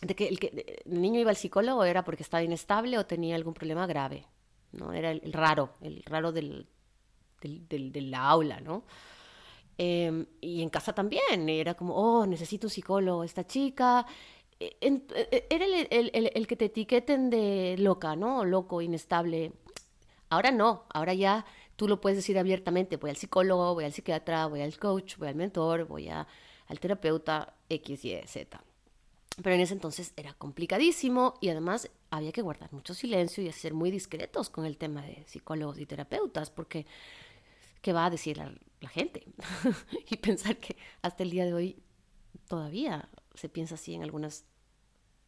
De 0.00 0.14
que 0.14 0.28
el, 0.28 0.38
que 0.38 0.82
el 0.84 1.00
niño 1.00 1.20
iba 1.20 1.30
al 1.30 1.36
psicólogo 1.36 1.84
era 1.84 2.04
porque 2.04 2.22
estaba 2.22 2.42
inestable 2.42 2.98
o 2.98 3.06
tenía 3.06 3.34
algún 3.34 3.54
problema 3.54 3.86
grave, 3.86 4.26
¿no? 4.72 4.92
Era 4.92 5.10
el, 5.10 5.32
raro, 5.32 5.70
el 5.80 6.02
raro 6.04 6.32
del, 6.32 6.68
del, 7.40 7.92
del, 7.92 8.10
la 8.10 8.28
aula, 8.28 8.60
¿no? 8.60 8.84
Em, 9.76 10.26
y 10.40 10.62
en 10.62 10.70
casa 10.70 10.92
también, 10.92 11.48
era 11.48 11.74
como, 11.74 11.94
oh, 11.94 12.26
necesito 12.26 12.66
un 12.66 12.70
psicólogo, 12.70 13.24
esta 13.24 13.46
chica. 13.46 14.06
E, 14.60 14.76
e, 14.80 15.46
era 15.50 15.64
el, 15.64 15.86
el, 15.90 16.30
el, 16.34 16.46
que 16.46 16.56
te 16.56 16.66
etiqueten 16.66 17.30
de 17.30 17.76
loca, 17.78 18.16
¿no? 18.16 18.44
Loco, 18.44 18.82
inestable. 18.82 19.52
Ahora 20.30 20.50
no, 20.50 20.84
ahora 20.90 21.14
ya 21.14 21.44
tú 21.76 21.88
lo 21.88 22.00
puedes 22.00 22.18
decir 22.18 22.38
abiertamente, 22.38 22.96
voy 22.96 23.10
al 23.10 23.16
psicólogo, 23.16 23.74
voy 23.74 23.84
al 23.84 23.92
psiquiatra, 23.92 24.46
voy 24.46 24.62
al 24.62 24.76
coach, 24.78 25.16
voy 25.16 25.28
al 25.28 25.36
mentor, 25.36 25.86
voy 25.86 26.08
a, 26.08 26.26
al 26.66 26.80
terapeuta 26.80 27.54
X, 27.68 28.04
Y, 28.04 28.20
Z. 28.26 28.60
Pero 29.42 29.54
en 29.54 29.60
ese 29.60 29.74
entonces 29.74 30.12
era 30.16 30.34
complicadísimo 30.34 31.34
y 31.40 31.48
además 31.48 31.88
había 32.10 32.32
que 32.32 32.42
guardar 32.42 32.72
mucho 32.72 32.94
silencio 32.94 33.44
y 33.44 33.52
ser 33.52 33.72
muy 33.72 33.90
discretos 33.90 34.50
con 34.50 34.66
el 34.66 34.76
tema 34.76 35.02
de 35.02 35.24
psicólogos 35.26 35.78
y 35.78 35.86
terapeutas, 35.86 36.50
porque 36.50 36.86
¿qué 37.80 37.92
va 37.92 38.06
a 38.06 38.10
decir 38.10 38.38
la, 38.38 38.88
gente? 38.88 39.24
y 40.10 40.16
pensar 40.16 40.56
que 40.56 40.76
hasta 41.02 41.22
el 41.22 41.30
día 41.30 41.44
de 41.44 41.54
hoy 41.54 41.82
todavía 42.48 43.08
se 43.34 43.48
piensa 43.48 43.76
así 43.76 43.94
en 43.94 44.02
algunas 44.02 44.44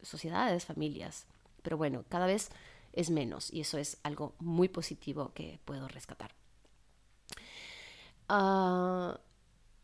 sociedades, 0.01 0.65
familias. 0.65 1.25
Pero 1.61 1.77
bueno, 1.77 2.03
cada 2.09 2.25
vez 2.25 2.49
es 2.91 3.09
menos 3.09 3.51
y 3.53 3.61
eso 3.61 3.77
es 3.77 3.97
algo 4.03 4.35
muy 4.39 4.67
positivo 4.67 5.31
que 5.33 5.59
puedo 5.63 5.87
rescatar. 5.87 6.33
Uh, 8.29 9.15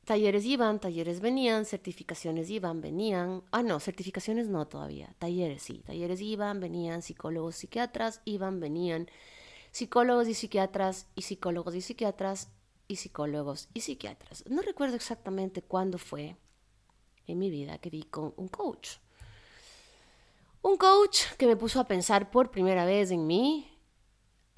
Talleres 0.08 0.46
iban, 0.46 0.80
talleres 0.80 1.20
venían, 1.20 1.66
certificaciones 1.66 2.50
iban, 2.50 2.80
venían. 2.80 3.44
Ah, 3.52 3.62
no, 3.62 3.78
certificaciones 3.82 4.48
no 4.48 4.66
todavía. 4.66 5.14
Talleres 5.20 5.64
sí. 5.64 5.84
Talleres 5.86 6.22
iban, 6.22 6.62
venían, 6.62 7.02
psicólogos, 7.02 7.58
psiquiatras, 7.58 8.22
iban, 8.24 8.62
venían. 8.62 9.10
Psicólogos 9.72 10.30
y 10.30 10.34
psiquiatras, 10.34 11.08
y 11.14 11.24
psicólogos 11.24 11.76
y 11.76 11.82
psiquiatras, 11.82 12.48
y 12.88 12.96
psicólogos 12.96 13.68
y 13.74 13.82
psiquiatras. 13.82 14.46
No 14.48 14.62
recuerdo 14.62 14.96
exactamente 14.96 15.62
cuándo 15.62 15.98
fue 15.98 16.38
en 17.26 17.38
mi 17.38 17.50
vida 17.50 17.78
que 17.80 17.90
vi 17.90 18.04
con 18.04 18.34
un 18.38 18.48
coach. 18.48 19.00
Un 20.62 20.78
coach 20.78 21.24
que 21.38 21.48
me 21.48 21.58
puso 21.58 21.82
a 21.82 21.86
pensar 21.86 22.32
por 22.32 22.50
primera 22.50 22.86
vez 22.86 23.12
en 23.12 23.28
mí, 23.28 23.77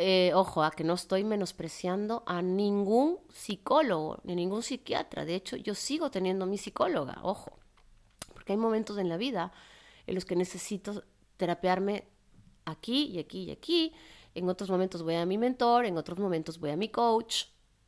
eh, 0.01 0.31
ojo, 0.33 0.63
a 0.63 0.71
que 0.71 0.85
no 0.85 0.93
estoy 0.93 1.25
menospreciando 1.25 2.23
a 2.25 2.41
ningún 2.41 3.17
psicólogo 3.33 4.21
ni 4.23 4.33
ningún 4.33 4.63
psiquiatra. 4.63 5.25
De 5.25 5.35
hecho, 5.35 5.57
yo 5.57 5.75
sigo 5.75 6.09
teniendo 6.09 6.45
mi 6.45 6.57
psicóloga, 6.57 7.19
ojo, 7.21 7.59
porque 8.33 8.53
hay 8.53 8.57
momentos 8.57 8.97
en 8.97 9.09
la 9.09 9.17
vida 9.17 9.51
en 10.07 10.15
los 10.15 10.23
que 10.23 10.37
necesito 10.37 11.03
terapearme 11.35 12.07
aquí 12.63 13.07
y 13.07 13.19
aquí 13.19 13.43
y 13.43 13.51
aquí. 13.51 13.93
En 14.35 14.47
otros 14.47 14.69
momentos 14.69 15.03
voy 15.03 15.15
a 15.15 15.25
mi 15.25 15.37
mentor, 15.37 15.85
en 15.85 15.97
otros 15.97 16.17
momentos 16.17 16.59
voy 16.59 16.69
a 16.69 16.77
mi 16.77 16.87
coach, 16.87 17.47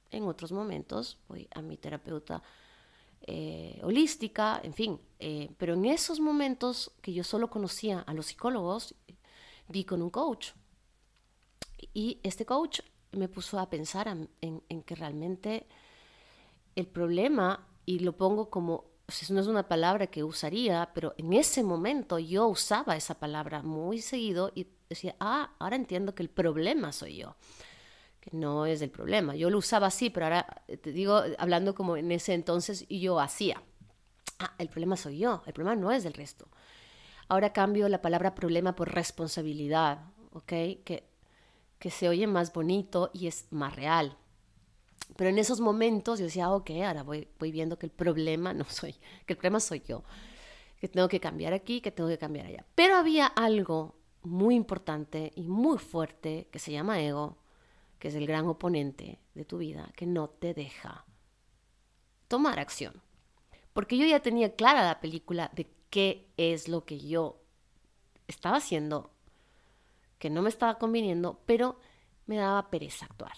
en 0.10 0.26
otros 0.26 0.52
momentos 0.52 1.18
voy 1.30 1.48
a 1.56 1.62
mi 1.62 1.78
terapeuta 1.78 2.44
eh, 3.22 3.80
holística, 3.84 4.60
en 4.62 4.74
fin. 4.74 5.00
Eh, 5.18 5.50
pero 5.58 5.76
en 5.76 5.86
esos 5.86 6.20
momentos 6.20 6.92
que 7.02 7.14
yo 7.14 7.24
solo 7.24 7.50
conocía 7.50 8.02
a 8.02 8.14
los 8.14 8.26
psicólogos, 8.26 8.96
vi 9.70 9.86
con 9.86 10.02
un 10.02 10.10
coach 10.10 10.52
y 11.94 12.20
este 12.24 12.46
coach 12.46 12.82
me 13.12 13.28
puso 13.28 13.60
a 13.60 13.70
pensar 13.70 14.08
en, 14.08 14.82
que 14.84 14.96
realmente 14.96 15.68
el 16.76 16.88
problema, 16.88 17.68
y 17.86 18.00
lo 18.00 18.16
pongo 18.16 18.50
como, 18.50 18.86
no 19.30 19.40
es 19.40 19.48
una 19.48 19.68
palabra 19.68 20.08
que 20.08 20.24
usaría, 20.24 20.92
pero 20.94 21.14
en 21.18 21.34
ese 21.34 21.64
momento 21.64 22.20
yo 22.20 22.48
usaba 22.48 22.96
esa 22.96 23.20
palabra 23.20 23.62
muy 23.62 24.00
seguido 24.02 24.52
y 24.56 24.68
decía, 24.88 25.16
ah, 25.20 25.54
ahora 25.60 25.76
entiendo 25.76 26.16
que 26.16 26.24
el 26.24 26.30
problema 26.30 26.94
soy 26.94 27.18
yo, 27.18 27.36
que 28.22 28.30
no 28.34 28.66
es 28.66 28.82
el 28.82 28.90
problema. 28.90 29.36
Yo 29.36 29.50
lo 29.50 29.58
usaba 29.58 29.88
así, 29.88 30.10
pero 30.10 30.28
ahora 30.28 30.64
te 30.82 30.92
digo, 30.92 31.22
hablando 31.38 31.76
como 31.76 31.98
en 31.98 32.12
ese 32.12 32.34
entonces, 32.34 32.88
yo 32.88 33.20
hacía, 33.20 33.62
ah, 34.40 34.54
el 34.58 34.70
problema 34.70 34.96
soy 34.96 35.18
yo, 35.18 35.44
el 35.46 35.54
problema 35.54 35.76
no 35.76 35.92
es 35.92 36.04
del 36.04 36.14
resto. 36.14 36.48
Ahora 37.28 37.52
cambio 37.52 37.90
la 37.90 38.02
palabra 38.02 38.36
problema 38.36 38.76
por 38.76 38.94
responsabilidad, 38.94 40.06
¿ok? 40.32 40.48
Que 40.84 41.11
que 41.82 41.90
se 41.90 42.08
oye 42.08 42.28
más 42.28 42.54
bonito 42.54 43.10
y 43.12 43.26
es 43.26 43.48
más 43.50 43.76
real. 43.76 44.16
Pero 45.18 45.32
en 45.32 45.40
esos 45.40 45.60
momentos 45.60 46.20
yo 46.20 46.26
decía, 46.26 46.52
ok, 46.52 46.70
ahora 46.86 47.02
voy, 47.02 47.28
voy 47.40 47.52
viendo 47.52 47.80
que 47.80 47.88
el 47.88 47.92
problema 47.92 48.54
no 48.54 48.66
soy, 48.66 48.94
que 49.26 49.34
el 49.34 49.38
problema 49.38 49.60
soy 49.60 49.82
yo, 49.86 50.04
que 50.80 50.88
tengo 50.88 51.08
que 51.08 51.20
cambiar 51.20 51.54
aquí, 51.54 51.82
que 51.82 51.92
tengo 51.92 52.08
que 52.08 52.20
cambiar 52.20 52.46
allá. 52.46 52.66
Pero 52.76 52.96
había 52.96 53.26
algo 53.26 53.96
muy 54.22 54.54
importante 54.54 55.34
y 55.36 55.48
muy 55.48 55.80
fuerte 55.80 56.48
que 56.52 56.60
se 56.60 56.72
llama 56.72 57.02
ego, 57.02 57.40
que 57.98 58.10
es 58.10 58.16
el 58.16 58.28
gran 58.28 58.46
oponente 58.46 59.20
de 59.34 59.44
tu 59.44 59.58
vida, 59.58 59.92
que 59.96 60.06
no 60.06 60.30
te 60.30 60.54
deja 60.54 61.06
tomar 62.28 62.60
acción. 62.60 63.02
Porque 63.74 63.98
yo 63.98 64.06
ya 64.06 64.22
tenía 64.22 64.56
clara 64.56 64.86
la 64.86 65.02
película 65.02 65.50
de 65.56 65.68
qué 65.90 66.32
es 66.38 66.68
lo 66.68 66.86
que 66.86 67.00
yo 67.00 67.42
estaba 68.28 68.58
haciendo 68.58 69.11
que 70.22 70.30
no 70.30 70.44
me 70.44 70.50
estaba 70.50 70.78
conviniendo, 70.78 71.42
pero 71.48 71.80
me 72.28 72.36
daba 72.38 72.70
pereza 72.70 73.06
actuar. 73.06 73.34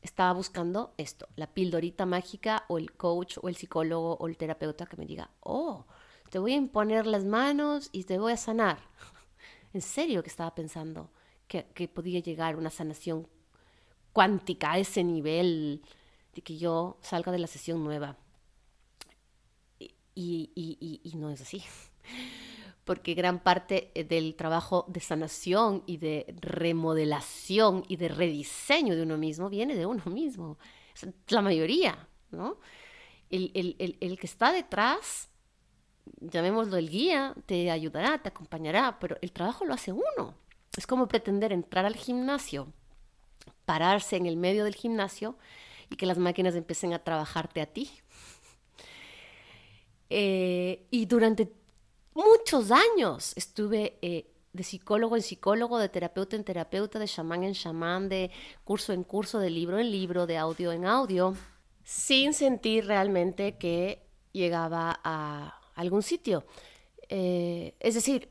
Estaba 0.00 0.32
buscando 0.32 0.94
esto, 0.96 1.28
la 1.34 1.48
pildorita 1.48 2.06
mágica 2.06 2.64
o 2.68 2.78
el 2.78 2.92
coach 2.92 3.38
o 3.42 3.48
el 3.48 3.56
psicólogo 3.56 4.14
o 4.14 4.28
el 4.28 4.36
terapeuta 4.36 4.86
que 4.86 4.96
me 4.96 5.06
diga, 5.06 5.32
oh, 5.40 5.86
te 6.30 6.38
voy 6.38 6.52
a 6.52 6.56
imponer 6.56 7.04
las 7.08 7.24
manos 7.24 7.88
y 7.90 8.04
te 8.04 8.16
voy 8.16 8.32
a 8.32 8.36
sanar. 8.36 8.78
en 9.74 9.82
serio 9.82 10.22
que 10.22 10.28
estaba 10.28 10.54
pensando 10.54 11.10
que, 11.48 11.64
podía 11.88 12.20
llegar 12.20 12.54
una 12.54 12.70
sanación 12.70 13.26
cuántica 14.12 14.74
a 14.74 14.78
ese 14.78 15.02
nivel 15.02 15.82
de 16.32 16.42
que 16.42 16.58
yo 16.58 16.96
salga 17.00 17.32
de 17.32 17.40
la 17.40 17.48
sesión 17.48 17.82
nueva. 17.82 18.16
y 20.14 21.12
no 21.16 21.30
es 21.30 21.40
así 21.40 21.64
porque 22.88 23.12
gran 23.12 23.38
parte 23.38 23.90
eh, 23.94 24.02
del 24.02 24.34
trabajo 24.34 24.86
de 24.88 25.00
sanación 25.00 25.82
y 25.84 25.98
de 25.98 26.34
remodelación 26.40 27.84
y 27.86 27.96
de 27.96 28.08
rediseño 28.08 28.96
de 28.96 29.02
uno 29.02 29.18
mismo 29.18 29.50
viene 29.50 29.76
de 29.76 29.84
uno 29.84 30.02
mismo. 30.06 30.56
La 31.28 31.42
mayoría, 31.42 32.08
¿no? 32.30 32.56
El, 33.28 33.76
que 34.18 34.26
está 34.26 34.52
detrás, 34.54 35.28
llamémoslo 36.18 36.78
el 36.78 36.88
guía, 36.88 37.34
te 37.44 37.70
ayudará, 37.70 38.22
te 38.22 38.30
acompañará, 38.30 38.98
pero 38.98 39.18
el 39.20 39.32
trabajo 39.32 39.66
lo 39.66 39.74
hace 39.74 39.92
uno. 39.92 40.34
Es 40.74 40.86
como 40.86 41.08
pretender 41.08 41.52
entrar 41.52 41.84
al 41.84 41.94
gimnasio, 41.94 42.72
pararse 43.66 44.16
en 44.16 44.24
el 44.24 44.38
medio 44.38 44.64
del 44.64 44.76
gimnasio 44.76 45.36
y 45.90 45.96
que 45.96 46.06
las 46.06 46.16
máquinas 46.16 46.54
empiecen 46.54 46.94
a 46.94 47.04
trabajarte 47.04 47.60
a 47.60 47.66
ti. 47.66 47.90
Eh, 50.10 50.86
y 50.90 51.04
durante 51.04 51.52
muchos 52.48 52.70
años 52.70 53.34
estuve 53.36 53.98
eh, 54.00 54.24
de 54.54 54.62
psicólogo 54.62 55.16
en 55.16 55.22
psicólogo, 55.22 55.78
de 55.78 55.90
terapeuta 55.90 56.34
en 56.34 56.44
terapeuta, 56.44 56.98
de 56.98 57.06
chamán 57.06 57.44
en 57.44 57.52
chamán, 57.52 58.08
de 58.08 58.30
curso 58.64 58.94
en 58.94 59.04
curso, 59.04 59.38
de 59.38 59.50
libro 59.50 59.78
en 59.78 59.90
libro, 59.90 60.26
de 60.26 60.38
audio 60.38 60.72
en 60.72 60.86
audio, 60.86 61.34
sin 61.84 62.32
sentir 62.32 62.86
realmente 62.86 63.58
que 63.58 64.00
llegaba 64.32 64.98
a 65.04 65.60
algún 65.74 66.02
sitio. 66.02 66.46
Eh, 67.10 67.74
es 67.80 67.94
decir, 67.94 68.30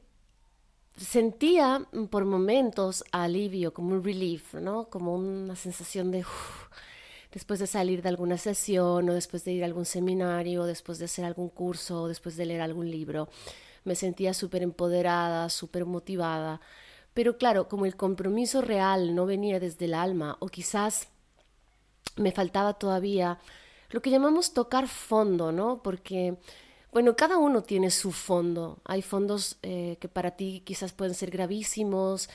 sentía 0.95 1.87
por 2.09 2.25
momentos 2.25 3.03
alivio, 3.11 3.71
como 3.71 3.93
un 3.93 4.03
relief, 4.03 4.55
¿no? 4.55 4.89
Como 4.89 5.13
una 5.13 5.55
sensación 5.55 6.09
de 6.09 6.25
después 7.31 7.59
de 7.59 7.67
salir 7.67 8.01
de 8.01 8.09
alguna 8.09 8.39
sesión 8.39 9.07
o 9.09 9.13
después 9.13 9.45
de 9.45 9.51
ir 9.51 9.61
a 9.61 9.67
algún 9.67 9.85
seminario, 9.85 10.63
después 10.63 10.97
de 10.97 11.05
hacer 11.05 11.23
algún 11.23 11.49
curso, 11.49 12.03
o 12.03 12.07
después 12.07 12.35
de 12.35 12.47
leer 12.47 12.61
algún 12.61 12.89
libro 12.89 13.29
me 13.87 13.95
sentía 13.95 14.33
súper 14.33 14.61
empoderada, 14.61 15.49
súper 15.49 15.85
motivada. 15.85 16.61
Pero 17.13 17.37
claro, 17.37 17.67
como 17.67 17.85
el 17.85 17.95
compromiso 17.95 18.61
real 18.61 19.15
no 19.15 19.25
venía 19.25 19.59
desde 19.59 19.85
el 19.85 19.95
alma, 19.95 20.37
o 20.39 20.47
quizás 20.47 21.07
me 22.17 22.31
faltaba 22.31 22.73
todavía 22.73 23.39
lo 23.89 24.01
que 24.01 24.11
llamamos 24.11 24.53
tocar 24.53 24.87
fondo, 24.87 25.51
¿no? 25.51 25.81
Porque, 25.81 26.37
bueno, 26.91 27.15
cada 27.15 27.37
uno 27.37 27.63
tiene 27.63 27.89
su 27.89 28.11
fondo. 28.11 28.79
Hay 28.83 29.01
fondos 29.01 29.57
eh, 29.63 29.97
que 29.99 30.09
para 30.09 30.31
ti 30.31 30.61
quizás 30.65 30.91
pueden 30.93 31.15
ser 31.15 31.31
gravísimos, 31.31 32.29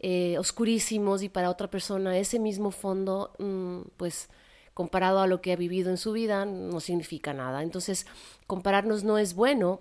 eh, 0.00 0.36
oscurísimos, 0.38 1.22
y 1.22 1.28
para 1.28 1.50
otra 1.50 1.70
persona 1.70 2.18
ese 2.18 2.38
mismo 2.38 2.70
fondo, 2.70 3.32
mm, 3.38 3.82
pues 3.96 4.28
comparado 4.74 5.20
a 5.20 5.26
lo 5.26 5.40
que 5.40 5.52
ha 5.52 5.56
vivido 5.56 5.90
en 5.90 5.96
su 5.96 6.12
vida, 6.12 6.44
no 6.44 6.80
significa 6.80 7.32
nada. 7.32 7.62
Entonces, 7.62 8.06
compararnos 8.46 9.04
no 9.04 9.18
es 9.18 9.34
bueno 9.34 9.80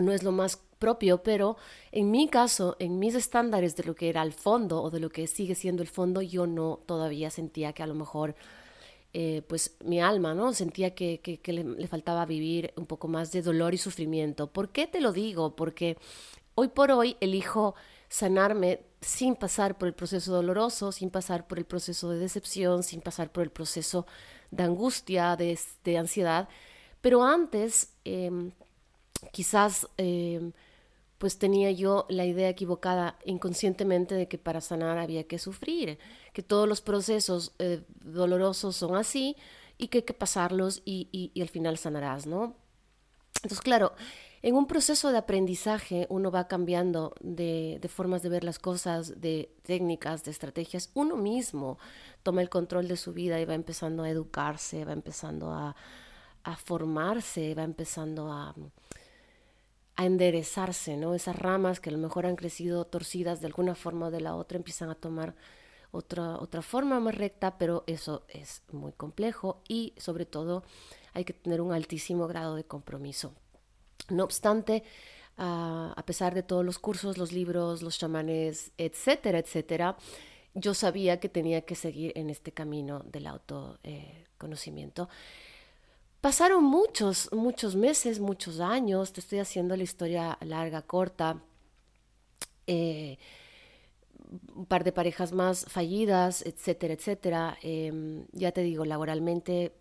no 0.00 0.12
es 0.12 0.22
lo 0.22 0.32
más 0.32 0.60
propio, 0.78 1.22
pero 1.22 1.56
en 1.92 2.10
mi 2.10 2.28
caso, 2.28 2.76
en 2.78 2.98
mis 2.98 3.14
estándares 3.14 3.76
de 3.76 3.84
lo 3.84 3.94
que 3.94 4.08
era 4.08 4.22
el 4.22 4.32
fondo 4.32 4.82
o 4.82 4.90
de 4.90 5.00
lo 5.00 5.10
que 5.10 5.26
sigue 5.26 5.54
siendo 5.54 5.82
el 5.82 5.88
fondo, 5.88 6.22
yo 6.22 6.46
no 6.46 6.80
todavía 6.86 7.30
sentía 7.30 7.72
que 7.72 7.82
a 7.82 7.86
lo 7.86 7.94
mejor 7.94 8.34
eh, 9.14 9.42
pues 9.46 9.76
mi 9.84 10.00
alma, 10.00 10.32
¿no? 10.34 10.54
Sentía 10.54 10.94
que, 10.94 11.20
le, 11.44 11.86
faltaba 11.86 12.24
vivir 12.24 12.72
un 12.76 12.86
poco 12.86 13.08
más 13.08 13.30
de 13.30 13.42
dolor 13.42 13.74
y 13.74 13.78
sufrimiento. 13.78 14.46
¿Por 14.46 14.70
qué 14.70 14.86
te 14.86 15.00
lo 15.02 15.12
digo? 15.12 15.54
Porque 15.54 15.98
hoy 16.54 16.68
por 16.68 16.90
hoy 16.90 17.16
elijo 17.20 17.74
sanarme 18.08 18.80
sin 19.02 19.36
pasar 19.36 19.76
por 19.76 19.88
el 19.88 19.94
proceso 19.94 20.32
doloroso, 20.32 20.92
sin 20.92 21.10
pasar 21.10 21.46
por 21.46 21.58
el 21.58 21.66
proceso 21.66 22.08
de 22.10 22.18
decepción, 22.18 22.82
sin 22.82 23.02
pasar 23.02 23.30
por 23.30 23.42
el 23.42 23.50
proceso 23.50 24.06
de 24.50 24.62
angustia, 24.62 25.36
de, 25.36 25.98
ansiedad. 25.98 26.48
Pero 27.02 27.22
antes, 27.22 27.92
em, 28.04 28.52
quizás, 29.30 29.88
em, 29.96 30.52
pues 31.18 31.38
tenía 31.38 31.70
yo 31.70 32.06
la 32.08 32.26
idea 32.26 32.48
equivocada 32.48 33.18
inconscientemente 33.24 34.14
de 34.14 34.26
que 34.28 34.38
para 34.38 34.60
sanar 34.60 34.98
había 34.98 35.24
que 35.24 35.38
sufrir, 35.38 35.98
que 36.32 36.42
todos 36.42 36.68
los 36.68 36.80
procesos 36.80 37.52
eh, 37.58 37.82
dolorosos 38.04 38.76
son 38.76 38.96
así 38.96 39.36
y 39.78 39.88
que 39.88 39.98
hay 39.98 40.02
que 40.02 40.14
pasarlos 40.14 40.82
y, 40.84 41.08
y 41.12 41.40
al 41.40 41.48
final 41.48 41.78
sanarás, 41.78 42.26
¿no? 42.26 42.56
Entonces, 43.36 43.60
claro, 43.60 43.92
en 44.42 44.56
un 44.56 44.66
proceso 44.66 45.12
de 45.12 45.18
aprendizaje 45.18 46.06
uno 46.10 46.32
va 46.32 46.48
cambiando 46.48 47.14
de, 47.20 47.80
formas 47.88 48.22
de 48.22 48.28
ver 48.28 48.42
las 48.42 48.58
cosas, 48.58 49.20
de 49.20 49.54
técnicas, 49.62 50.24
de 50.24 50.32
estrategias. 50.32 50.90
Uno 50.94 51.16
mismo 51.16 51.78
toma 52.24 52.42
el 52.42 52.48
control 52.48 52.88
de 52.88 52.96
su 52.96 53.12
vida 53.12 53.40
y 53.40 53.44
va 53.44 53.54
empezando 53.54 54.02
a 54.02 54.10
educarse, 54.10 54.84
va 54.84 54.92
empezando 54.92 55.52
a, 55.52 55.76
formarse, 56.56 57.54
va 57.54 57.62
empezando 57.62 58.32
a, 58.32 58.52
a 59.96 60.06
enderezarse, 60.06 60.96
¿no? 60.96 61.14
Esas 61.14 61.36
ramas 61.36 61.80
que 61.80 61.90
a 61.90 61.92
lo 61.92 61.98
mejor 61.98 62.26
han 62.26 62.36
crecido 62.36 62.84
torcidas 62.86 63.40
de 63.40 63.46
alguna 63.46 63.74
forma 63.74 64.06
o 64.06 64.10
de 64.10 64.20
la 64.20 64.34
otra 64.34 64.56
empiezan 64.56 64.90
a 64.90 64.94
tomar 64.94 65.34
otra, 65.90 66.38
otra 66.38 66.62
forma 66.62 66.98
más 67.00 67.14
recta, 67.14 67.58
pero 67.58 67.84
eso 67.86 68.24
es 68.28 68.62
muy 68.72 68.92
complejo 68.92 69.62
y 69.68 69.92
sobre 69.98 70.24
todo 70.24 70.64
hay 71.12 71.24
que 71.24 71.34
tener 71.34 71.60
un 71.60 71.72
altísimo 71.72 72.26
grado 72.26 72.56
de 72.56 72.64
compromiso. 72.64 73.34
No 74.08 74.24
obstante, 74.24 74.82
ah, 75.36 75.92
a 75.94 76.06
pesar 76.06 76.34
de 76.34 76.42
todos 76.42 76.64
los 76.64 76.78
cursos, 76.78 77.18
los 77.18 77.32
libros, 77.32 77.82
los 77.82 77.98
chamanes, 77.98 78.72
etcétera, 78.78 79.38
etcétera, 79.38 79.96
yo 80.54 80.74
sabía 80.74 81.20
que 81.20 81.28
tenía 81.28 81.62
que 81.62 81.74
seguir 81.74 82.12
en 82.16 82.30
este 82.30 82.52
camino 82.52 83.00
del 83.00 83.26
autoconocimiento. 83.26 85.08
Pasaron 86.22 86.62
muchos, 86.62 87.28
muchos 87.32 87.74
meses, 87.74 88.20
muchos 88.20 88.60
años, 88.60 89.12
te 89.12 89.18
estoy 89.18 89.40
haciendo 89.40 89.74
la 89.76 89.82
historia 89.82 90.38
larga, 90.40 90.82
corta. 90.82 91.42
Eh, 92.68 93.18
un 94.54 94.66
par 94.66 94.84
de 94.84 94.92
parejas 94.92 95.32
más 95.32 95.66
fallidas, 95.68 96.42
etcétera, 96.46 96.94
etcétera. 96.94 97.58
Em, 97.60 98.24
ya 98.30 98.52
te 98.52 98.62
digo, 98.62 98.84
laboralmente 98.84 99.72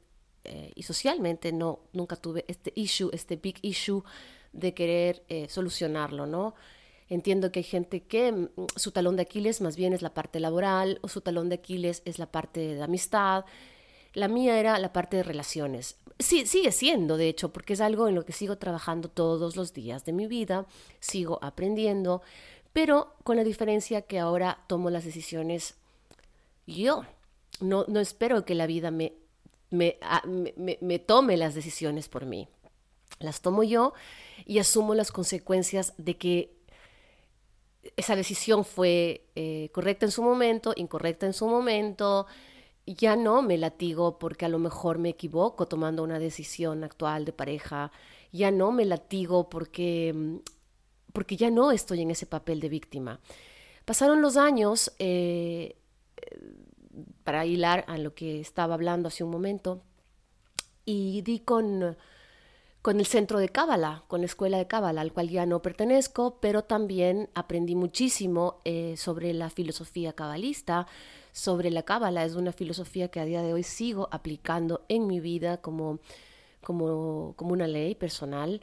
eh, 0.43 0.71
y 0.73 0.81
socialmente 0.81 1.51
no, 1.51 1.81
nunca 1.93 2.15
tuve 2.15 2.43
este 2.47 2.73
issue, 2.75 3.11
este 3.13 3.35
big 3.35 3.59
issue 3.61 4.01
de 4.51 4.73
querer 4.73 5.23
eh, 5.29 5.47
solucionarlo, 5.47 6.25
¿no? 6.25 6.55
Entiendo 7.07 7.51
que 7.51 7.59
hay 7.59 7.65
gente 7.65 8.01
que 8.01 8.31
mm, 8.31 8.47
su 8.75 8.91
talón 8.91 9.15
de 9.15 9.21
Aquiles 9.21 9.61
más 9.61 9.75
bien 9.75 9.93
es 9.93 10.01
la 10.01 10.15
parte 10.15 10.39
laboral 10.39 10.97
o 11.03 11.07
su 11.07 11.21
talón 11.21 11.49
de 11.49 11.55
Aquiles 11.55 12.01
es 12.05 12.17
la 12.17 12.31
parte 12.31 12.73
de 12.73 12.81
amistad. 12.81 13.45
La 14.13 14.27
mía 14.27 14.59
era 14.59 14.79
la 14.79 14.91
parte 14.91 15.17
de 15.17 15.23
relaciones. 15.23 15.97
Sí, 16.19 16.45
sigue 16.45 16.71
siendo, 16.71 17.17
de 17.17 17.29
hecho, 17.29 17.51
porque 17.51 17.73
es 17.73 17.81
algo 17.81 18.07
en 18.07 18.15
lo 18.15 18.25
que 18.25 18.33
sigo 18.33 18.57
trabajando 18.57 19.09
todos 19.09 19.55
los 19.55 19.73
días 19.73 20.05
de 20.05 20.13
mi 20.13 20.27
vida, 20.27 20.65
sigo 20.99 21.39
aprendiendo, 21.41 22.21
pero 22.73 23.15
con 23.23 23.37
la 23.37 23.43
diferencia 23.43 24.03
que 24.03 24.19
ahora 24.19 24.63
tomo 24.67 24.89
las 24.89 25.05
decisiones 25.05 25.75
yo. 26.67 27.03
No, 27.59 27.85
no 27.87 27.99
espero 27.99 28.45
que 28.45 28.55
la 28.55 28.65
vida 28.65 28.91
me 28.91 29.13
me, 29.71 30.99
tome 30.99 31.37
las 31.37 31.55
decisiones 31.55 32.09
por 32.09 32.25
mí. 32.25 32.47
Las 33.19 33.41
tomo 33.41 33.63
yo 33.63 33.93
y 34.45 34.59
asumo 34.59 34.93
las 34.93 35.11
consecuencias 35.11 35.93
de 35.97 36.17
que 36.17 36.53
esa 37.95 38.15
decisión 38.15 38.63
fue 38.65 39.25
eh, 39.35 39.69
correcta 39.73 40.05
en 40.05 40.11
su 40.11 40.21
momento, 40.21 40.73
incorrecta 40.75 41.25
en 41.25 41.33
su 41.33 41.47
momento. 41.47 42.27
Ya 42.85 43.15
no 43.15 43.41
me 43.41 43.57
latigo 43.57 44.17
porque 44.19 44.45
a 44.45 44.49
lo 44.49 44.59
mejor 44.59 44.97
me 44.97 45.09
equivoco 45.09 45.67
tomando 45.67 46.03
una 46.03 46.19
decisión 46.19 46.83
actual 46.83 47.25
de 47.25 47.33
pareja. 47.33 47.91
Ya 48.31 48.51
no 48.51 48.71
me 48.71 48.85
latigo 48.85 49.49
porque, 49.49 50.39
porque 51.13 51.37
ya 51.37 51.49
no 51.51 51.71
estoy 51.71 52.01
en 52.01 52.11
ese 52.11 52.25
papel 52.25 52.59
de 52.59 52.69
víctima. 52.69 53.19
Pasaron 53.85 54.21
los 54.21 54.37
años, 54.37 54.93
eh, 54.99 55.75
para 57.23 57.45
hilar 57.45 57.85
a 57.87 57.97
lo 57.97 58.13
que 58.13 58.39
estaba 58.39 58.73
hablando 58.73 59.07
hace 59.07 59.23
un 59.23 59.31
momento, 59.31 59.81
y 60.85 61.21
di 61.21 61.39
con, 61.39 61.97
con 62.81 62.99
el 62.99 63.05
centro 63.05 63.39
de 63.39 63.49
Cábala, 63.49 64.03
con 64.07 64.21
la 64.21 64.25
escuela 64.25 64.57
de 64.57 64.67
Cábala, 64.67 65.01
al 65.01 65.13
cual 65.13 65.29
ya 65.29 65.45
no 65.45 65.61
pertenezco, 65.61 66.39
pero 66.39 66.63
también 66.63 67.29
aprendí 67.35 67.75
muchísimo 67.75 68.61
eh, 68.65 68.95
sobre 68.97 69.33
la 69.33 69.49
filosofía 69.49 70.13
cabalista, 70.13 70.87
sobre 71.31 71.71
la 71.71 71.83
Cábala. 71.83 72.25
Es 72.25 72.35
una 72.35 72.51
filosofía 72.51 73.09
que 73.09 73.19
a 73.19 73.25
día 73.25 73.41
de 73.41 73.53
hoy 73.53 73.63
sigo 73.63 74.07
aplicando 74.11 74.85
en 74.87 75.07
mi 75.07 75.19
vida 75.19 75.57
como, 75.57 75.99
como, 76.63 77.33
como 77.35 77.53
una 77.53 77.67
ley 77.67 77.95
personal. 77.95 78.61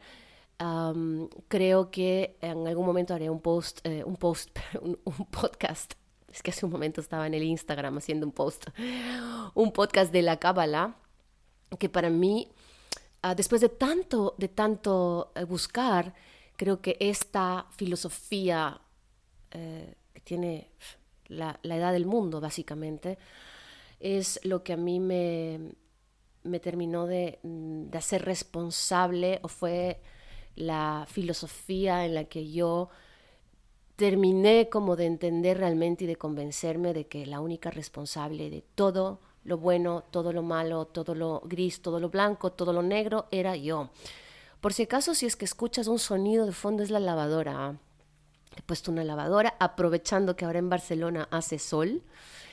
creo 1.49 1.91
que 1.91 2.37
en 2.41 2.67
algún 2.67 2.87
momento 2.87 3.15
haré 3.15 3.31
un 3.31 3.41
post, 3.41 3.81
eh, 3.85 4.03
un 4.05 4.17
post, 4.17 4.57
un, 4.83 4.97
podcast 5.31 5.95
es 6.31 6.43
que 6.43 6.51
hace 6.51 6.67
un 6.67 6.73
momento 6.73 7.01
estaba 7.01 7.27
en 7.27 7.35
el 7.35 7.43
Instagram 7.43 7.99
haciendo 7.99 8.27
un 8.27 8.33
post, 8.33 8.67
un 9.55 9.73
podcast 9.73 10.13
de 10.13 10.23
la 10.23 10.39
Cábala, 10.39 10.97
que 11.79 11.89
para 11.89 12.11
mí, 12.11 12.51
ah, 13.23 13.35
después 13.35 13.61
de 13.61 13.69
tanto, 13.69 14.35
de 14.39 14.49
tanto 14.49 15.33
eh, 15.35 15.45
buscar, 15.45 16.15
creo 16.57 16.81
que 16.81 16.97
esta 17.01 17.67
filosofía 17.71 18.81
eh, 19.51 19.95
que 20.13 20.21
tiene 20.21 20.71
la, 21.29 21.59
edad 21.63 21.93
del 21.93 22.07
mundo, 22.07 22.41
básicamente, 22.41 23.19
es 24.01 24.41
lo 24.45 24.63
que 24.63 24.73
a 24.73 24.77
mí 24.77 25.01
me, 25.01 25.73
me 26.43 26.61
terminó 26.61 27.07
de, 27.07 27.39
de 27.43 27.99
hacer 27.99 28.25
responsable 28.25 29.41
o 29.43 29.49
fue 29.49 30.01
la 30.57 31.07
filosofía 31.09 32.05
en 32.05 32.15
la 32.15 32.25
que 32.25 32.51
yo 32.51 32.91
terminé 33.97 34.69
como 34.69 34.95
de 34.95 35.07
entender 35.07 35.59
realmente 35.59 36.05
y 36.05 36.07
de 36.07 36.17
convencerme 36.17 36.93
de 36.93 37.07
que 37.07 37.27
la 37.27 37.41
única 37.41 37.71
responsable 37.71 38.51
de 38.51 38.63
todo 38.75 39.21
lo 39.45 39.59
bueno, 39.59 40.05
todo 40.11 40.33
lo 40.33 40.43
malo, 40.43 40.85
todo 40.87 41.15
lo 41.15 41.41
gris, 41.45 41.83
todo 41.83 41.99
lo 41.99 42.11
blanco, 42.11 42.53
todo 42.53 42.73
lo 42.73 42.83
negro 42.83 43.27
era 43.31 43.57
yo. 43.57 43.91
Por 44.61 44.73
si 44.73 44.85
acaso, 44.85 45.15
si 45.15 45.27
es 45.27 45.37
que 45.37 45.45
escuchas 45.45 45.87
un 45.87 45.99
sonido 45.99 46.47
de 46.47 46.53
fondo, 46.53 46.83
es 46.83 46.91
la 46.91 47.01
lavadora. 47.01 47.79
He 48.59 48.63
puesto 48.63 48.91
una 48.91 49.05
lavadora 49.05 49.55
aprovechando 49.61 50.35
que 50.35 50.45
ahora 50.45 50.59
en 50.59 50.69
Barcelona 50.69 51.29
hace 51.31 51.61
sol 51.61 52.03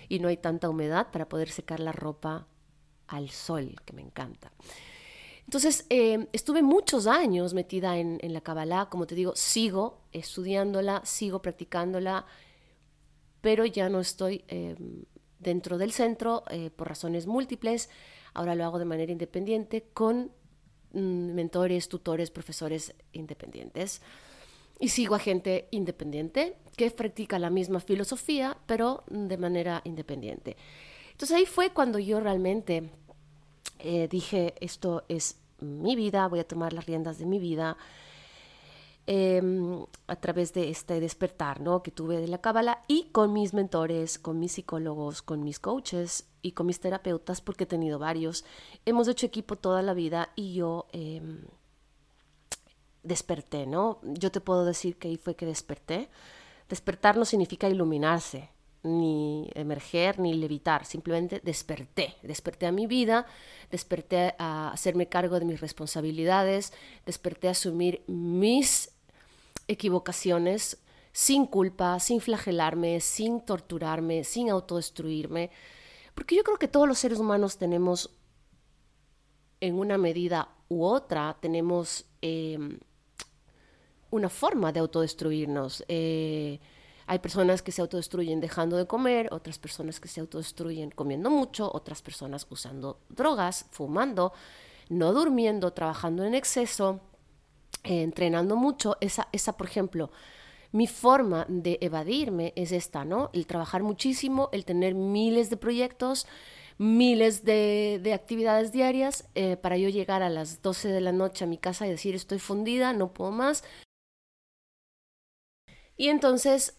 y 0.08 0.20
no 0.20 0.28
hay 0.28 0.38
tanta 0.38 0.70
humedad 0.70 1.08
para 1.12 1.28
poder 1.28 1.50
secar 1.50 1.80
la 1.80 1.92
ropa 1.92 2.48
al 3.08 3.32
sol, 3.32 3.76
que 3.86 3.94
me 3.94 4.04
encanta. 4.04 4.52
Entonces, 5.46 5.88
eh, 5.90 6.28
estuve 6.32 6.62
muchos 6.62 7.08
años 7.08 7.56
metida 7.56 7.98
en, 7.98 8.20
la 8.22 8.42
Kabbalah, 8.42 8.88
como 8.90 9.08
te 9.08 9.16
digo, 9.16 9.36
sigo 9.36 10.02
estudiándola, 10.12 11.02
sigo 11.06 11.42
practicándola, 11.42 12.28
pero 13.42 13.66
ya 13.66 13.90
no 13.90 14.00
estoy 14.00 14.44
em, 14.48 15.06
dentro 15.40 15.80
del 15.80 15.92
centro 15.92 16.44
eh, 16.52 16.70
por 16.70 16.88
razones 16.88 17.26
múltiples. 17.26 17.90
Ahora 18.34 18.54
lo 18.54 18.64
hago 18.66 18.78
de 18.78 18.86
manera 18.86 19.12
independiente 19.12 19.88
con 19.94 20.32
mm, 20.94 21.34
mentores, 21.34 21.90
tutores, 21.90 22.30
profesores 22.30 22.94
independientes. 23.12 24.02
Y 24.80 24.90
sigo 24.90 25.16
a 25.16 25.20
gente 25.20 25.68
independiente 25.72 26.58
que 26.76 26.92
practica 26.92 27.40
la 27.40 27.50
misma 27.50 27.80
filosofía, 27.80 28.58
pero 28.66 29.04
de 29.10 29.38
manera 29.38 29.82
independiente. 29.86 30.58
Entonces 31.12 31.38
ahí 31.38 31.46
fue 31.46 31.72
cuando 31.72 31.98
yo 31.98 32.20
realmente 32.20 32.90
eh, 33.80 34.08
dije, 34.10 34.54
esto 34.60 35.04
es 35.08 35.38
mi 35.60 35.96
vida, 35.96 36.28
voy 36.28 36.40
a 36.40 36.48
tomar 36.48 36.74
las 36.74 36.86
riendas 36.86 37.18
de 37.18 37.26
mi 37.26 37.40
vida 37.40 37.78
em, 39.08 39.86
a 40.08 40.16
través 40.18 40.54
de 40.54 40.70
este 40.70 41.00
despertar 41.00 41.62
¿no? 41.62 41.82
que 41.84 41.92
tuve 41.92 42.18
de 42.18 42.28
la 42.28 42.40
cábala 42.40 42.82
y 42.88 43.06
con 43.12 43.32
mis 43.32 43.54
mentores, 43.54 44.20
con 44.20 44.40
mis 44.40 44.54
psicólogos, 44.54 45.22
con 45.22 45.44
mis 45.44 45.60
coaches 45.60 46.28
y 46.42 46.52
con 46.52 46.66
mis 46.66 46.80
terapeutas, 46.80 47.40
porque 47.42 47.64
he 47.64 47.68
tenido 47.68 47.98
varios. 47.98 48.44
Hemos 48.86 49.08
hecho 49.08 49.26
equipo 49.26 49.56
toda 49.56 49.82
la 49.82 49.94
vida 49.94 50.30
y 50.36 50.54
yo 50.54 50.88
em, 50.92 51.46
desperté, 53.06 53.66
¿no? 53.66 54.00
Yo 54.04 54.32
te 54.32 54.42
puedo 54.42 54.66
decir 54.66 54.98
que 54.98 55.08
ahí 55.08 55.18
fue 55.18 55.36
que 55.36 55.46
desperté. 55.46 56.10
Despertar 56.68 57.18
no 57.18 57.26
significa 57.26 57.70
iluminarse, 57.70 58.50
ni 58.84 59.50
emerger, 59.56 60.20
ni 60.20 60.34
levitar, 60.34 60.86
simplemente 60.86 61.42
desperté, 61.44 62.16
desperté 62.22 62.66
a 62.66 62.72
mi 62.72 62.88
vida, 62.88 63.26
desperté 63.72 64.36
a 64.38 64.72
hacerme 64.72 65.08
cargo 65.08 65.40
de 65.40 65.46
mis 65.46 65.62
responsabilidades, 65.62 66.74
desperté 67.06 67.48
a 67.48 67.52
asumir 67.52 68.04
mis 68.08 68.92
equivocaciones 69.68 70.78
sin 71.12 71.46
culpa, 71.46 72.00
sin 72.00 72.20
flagelarme, 72.20 73.00
sin 73.00 73.42
torturarme, 73.42 74.24
sin 74.24 74.50
autodestruirme, 74.50 75.50
Porque 76.14 76.36
yo 76.36 76.44
creo 76.44 76.58
que 76.58 76.70
todos 76.70 76.88
los 76.88 76.98
seres 76.98 77.20
humanos 77.20 77.58
tenemos, 77.58 78.10
en 79.60 79.78
una 79.78 79.98
medida 79.98 80.50
u 80.70 80.84
otra, 80.84 81.38
tenemos 81.42 82.06
em, 82.22 82.80
una 84.16 84.30
forma 84.30 84.72
de 84.72 84.80
autodestruirnos. 84.80 85.84
Eh, 85.88 86.60
hay 87.08 87.20
personas 87.20 87.62
que 87.62 87.72
se 87.72 87.82
autodestruyen 87.82 88.42
dejando 88.42 88.78
de 88.78 88.88
comer, 88.88 89.30
otras 89.32 89.60
personas 89.60 90.00
que 90.00 90.08
se 90.08 90.22
autodestruyen 90.22 90.90
comiendo 90.92 91.30
mucho, 91.30 91.70
otras 91.72 92.02
personas 92.02 92.48
usando 92.50 93.00
drogas, 93.10 93.68
fumando, 93.72 94.34
no 94.90 95.14
durmiendo, 95.14 95.72
trabajando 95.72 96.24
en 96.24 96.34
exceso, 96.34 97.00
eh, 97.84 98.02
entrenando 98.02 98.56
mucho. 98.56 98.98
Esa, 99.02 99.28
esa, 99.32 99.56
por 99.56 99.68
ejemplo, 99.68 100.10
mi 100.72 100.88
forma 100.88 101.46
de 101.48 101.78
evadirme 101.82 102.54
es 102.56 102.72
esta, 102.72 103.06
¿no? 103.06 103.30
El 103.34 103.46
trabajar 103.46 103.84
muchísimo, 103.84 104.50
el 104.52 104.66
tener 104.66 104.96
miles 104.96 105.50
de 105.50 105.58
proyectos, 105.58 106.28
miles 106.78 107.44
de, 107.46 108.12
actividades 108.14 108.72
diarias 108.72 109.26
eh, 109.36 109.58
para 109.58 109.78
yo 109.78 109.90
llegar 109.90 110.22
a 110.22 110.30
las 110.30 110.62
12 110.62 110.90
de 110.90 111.02
la 111.02 111.12
noche 111.12 111.46
a 111.46 111.48
mi 111.48 111.58
casa 111.58 111.88
y 111.88 111.90
decir 111.90 112.16
estoy 112.16 112.40
fundida, 112.40 112.94
no 112.94 113.14
puedo 113.14 113.32
más. 113.32 113.64
Y 115.98 116.10
entonces 116.10 116.78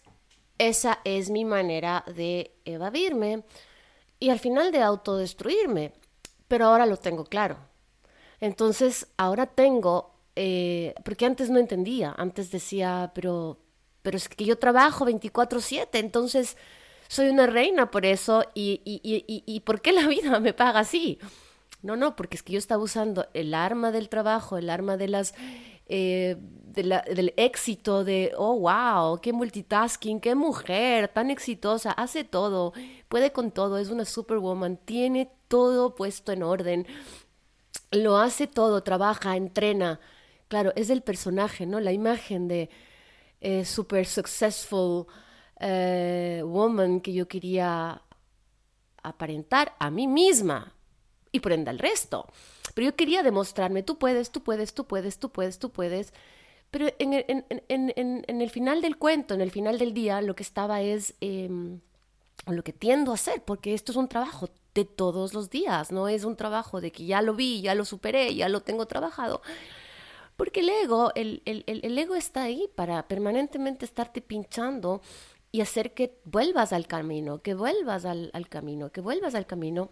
esa 0.57 0.99
es 1.03 1.29
mi 1.29 1.45
manera 1.45 2.03
de 2.07 2.51
evadirme 2.65 3.43
y 4.19 4.29
al 4.29 4.39
final 4.39 4.71
de 4.71 4.81
autodestruirme. 4.81 5.93
Pero 6.47 6.65
ahora 6.65 6.85
lo 6.85 6.97
tengo 6.97 7.25
claro. 7.25 7.57
Entonces, 8.39 9.07
ahora 9.17 9.47
tengo, 9.47 10.13
eh, 10.35 10.93
porque 11.03 11.25
antes 11.25 11.49
no 11.49 11.59
entendía, 11.59 12.13
antes 12.17 12.51
decía, 12.51 13.11
pero, 13.13 13.59
pero 14.01 14.17
es 14.17 14.29
que 14.29 14.45
yo 14.45 14.57
trabajo 14.57 15.05
24/7, 15.05 15.99
entonces 15.99 16.55
soy 17.07 17.29
una 17.29 17.47
reina 17.47 17.89
por 17.91 18.05
eso 18.05 18.43
y, 18.53 18.81
y, 18.85 19.01
y, 19.03 19.43
y, 19.45 19.59
¿por 19.61 19.81
qué 19.81 19.91
la 19.91 20.07
vida 20.07 20.39
me 20.39 20.53
paga 20.53 20.81
así? 20.81 21.19
No, 21.81 21.95
no, 21.95 22.15
porque 22.15 22.37
es 22.37 22.43
que 22.43 22.53
yo 22.53 22.59
estaba 22.59 22.83
usando 22.83 23.27
el 23.33 23.53
arma 23.53 23.91
del 23.91 24.09
trabajo, 24.09 24.57
el 24.57 24.69
arma 24.69 24.97
de 24.97 25.07
las 25.07 25.33
eh, 25.87 26.37
del 26.83 27.33
éxito, 27.37 28.03
de, 28.03 28.33
oh, 28.37 28.59
wow, 28.59 29.19
qué 29.19 29.33
multitasking, 29.33 30.19
qué 30.19 30.35
mujer 30.35 31.07
tan 31.07 31.31
exitosa, 31.31 31.91
hace 31.91 32.23
todo, 32.23 32.73
puede 33.09 33.31
con 33.31 33.51
todo, 33.51 33.79
es 33.79 33.89
una 33.89 34.05
superwoman, 34.05 34.77
tiene 34.77 35.31
todo 35.47 35.95
puesto 35.95 36.31
en 36.31 36.43
orden, 36.43 36.85
lo 37.91 38.17
hace 38.17 38.47
todo, 38.47 38.83
trabaja, 38.83 39.35
entrena. 39.35 39.99
Claro, 40.49 40.71
es 40.75 40.89
el 40.89 41.01
personaje, 41.01 41.65
¿no? 41.65 41.79
La 41.79 41.93
imagen 41.93 42.47
de 42.47 42.69
eh, 43.41 43.65
super 43.65 44.05
successful 44.05 45.07
eh, 45.59 46.41
woman 46.45 47.01
que 47.01 47.13
yo 47.13 47.27
quería 47.27 48.01
aparentar 49.01 49.75
a 49.79 49.89
mí 49.89 50.07
misma 50.07 50.76
y 51.37 51.39
por 51.39 51.53
ende 51.53 51.69
al 51.69 51.79
resto. 51.79 52.27
Pero 52.73 52.89
yo 52.89 52.95
quería 52.95 53.23
demostrarme, 53.23 53.83
tú 53.83 53.97
puedes, 53.97 54.31
tú 54.31 54.43
puedes, 54.43 54.73
tú 54.73 54.85
puedes, 54.85 55.19
tú 55.19 55.29
puedes, 55.31 55.59
tú 55.59 55.71
puedes. 55.71 56.13
Pero 56.69 56.87
en 56.99 57.13
el, 57.13 58.25
el 58.27 58.49
final 58.49 58.81
del 58.81 58.97
cuento, 58.97 59.33
en 59.33 59.41
el 59.41 59.51
final 59.51 59.77
del 59.77 59.93
día, 59.93 60.21
lo 60.21 60.35
que 60.35 60.43
estaba 60.43 60.81
es 60.81 61.15
em, 61.21 61.79
lo 62.45 62.63
que 62.63 62.73
tiendo 62.73 63.11
a 63.11 63.15
hacer, 63.15 63.41
porque 63.43 63.73
esto 63.73 63.91
es 63.91 63.97
un 63.97 64.07
trabajo 64.07 64.49
de 64.73 64.85
todos 64.85 65.33
los 65.33 65.49
días, 65.49 65.91
no 65.91 66.07
es 66.07 66.23
un 66.23 66.35
trabajo 66.35 66.81
de 66.81 66.91
que 66.91 67.05
ya 67.05 67.21
lo 67.21 67.33
vi, 67.33 67.61
ya 67.61 67.73
lo 67.73 67.85
superé, 67.85 68.35
ya 68.35 68.49
lo 68.49 68.61
tengo 68.61 68.85
trabajado. 68.85 69.41
Porque 70.35 70.59
el 70.59 70.69
ego, 70.69 71.11
el, 71.15 71.41
el, 71.45 71.63
el 71.65 71.97
ego 71.97 72.13
está 72.15 72.43
ahí 72.43 72.69
para 72.75 73.07
permanentemente 73.07 73.85
estarte 73.85 74.21
pinchando 74.21 75.01
y 75.51 75.61
hacer 75.61 75.93
que 75.93 76.19
vuelvas 76.25 76.73
al 76.73 76.85
camino, 76.85 77.41
que 77.41 77.55
vuelvas 77.55 78.05
al 78.05 78.47
camino, 78.49 78.91
que 78.91 79.01
vuelvas 79.01 79.33
al 79.33 79.47
camino. 79.47 79.89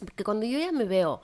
Porque 0.00 0.24
cuando 0.24 0.46
yo 0.46 0.58
ya 0.58 0.72
me 0.72 0.84
veo 0.84 1.20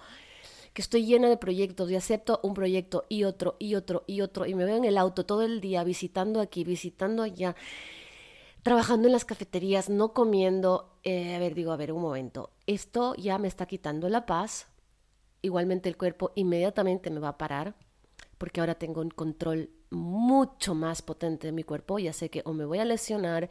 que 0.73 0.83
estoy 0.83 1.05
llena 1.05 1.29
de 1.29 1.37
proyectos 1.37 1.91
y 1.91 1.97
acepto 1.97 2.41
un 2.43 2.55
proyecto 2.55 3.05
y 3.09 3.25
otro 3.25 3.57
y 3.59 3.75
otro 3.75 4.05
y 4.07 4.23
otro 4.23 4.47
y 4.47 4.55
me 4.55 4.65
veo 4.65 4.77
en 4.77 4.85
el 4.85 4.97
auto 4.97 5.27
todo 5.27 5.43
el 5.43 5.61
día 5.61 5.85
visitando 5.85 6.41
aquí, 6.41 6.65
visitando 6.65 7.23
allá, 7.23 7.55
trabajando 8.63 9.09
en 9.09 9.13
las 9.13 9.25
cafeterías, 9.27 9.91
no 9.91 10.15
comiendo, 10.15 10.97
eh, 11.03 11.35
a 11.35 11.39
ver, 11.39 11.55
digo, 11.55 11.73
a 11.73 11.77
ver, 11.77 11.93
un 11.93 12.01
momento, 12.01 12.51
esto 12.67 13.15
ya 13.17 13.37
me 13.39 13.49
está 13.49 13.67
quitando 13.67 14.09
la 14.09 14.25
paz, 14.25 14.69
igualmente 15.43 15.89
el 15.89 15.99
cuerpo 15.99 16.33
inmediatamente 16.37 17.11
me 17.11 17.21
va 17.21 17.29
a 17.29 17.39
parar 17.39 17.75
porque 18.39 18.59
ahora 18.59 18.75
tengo 18.75 19.01
un 19.01 19.11
control 19.11 19.71
mucho 19.91 20.75
más 20.75 21.01
potente 21.01 21.47
de 21.47 21.53
mi 21.53 21.63
cuerpo, 21.63 22.01
ya 22.01 22.13
sé 22.13 22.29
que 22.29 22.43
o 22.45 22.53
me 22.53 22.65
voy 22.65 22.79
a 22.79 22.85
lesionar 22.85 23.51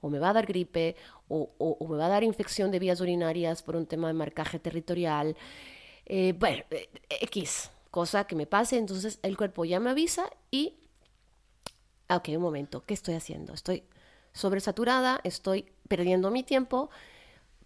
o 0.00 0.10
me 0.10 0.18
va 0.18 0.30
a 0.30 0.32
dar 0.32 0.46
gripe 0.46 0.96
o, 1.28 1.50
o 1.58 1.88
me 1.88 1.96
va 1.96 2.06
a 2.06 2.08
dar 2.08 2.24
infección 2.24 2.70
de 2.70 2.78
vías 2.78 3.00
urinarias 3.00 3.62
por 3.62 3.76
un 3.76 3.86
tema 3.86 4.08
de 4.08 4.14
marcaje 4.14 4.58
territorial. 4.58 5.36
Eh, 6.06 6.34
bueno, 6.36 6.64
eh, 6.70 6.88
X, 7.08 7.70
cosa 7.90 8.24
que 8.24 8.34
me 8.34 8.46
pase, 8.46 8.78
entonces 8.78 9.20
el 9.22 9.36
cuerpo 9.36 9.64
ya 9.64 9.78
me 9.78 9.90
avisa 9.90 10.28
y, 10.50 10.74
ah, 12.08 12.16
ok, 12.16 12.30
un 12.30 12.42
momento, 12.42 12.84
¿qué 12.84 12.94
estoy 12.94 13.14
haciendo? 13.14 13.52
Estoy 13.52 13.84
sobresaturada, 14.32 15.20
estoy 15.22 15.66
perdiendo 15.86 16.32
mi 16.32 16.42
tiempo, 16.42 16.90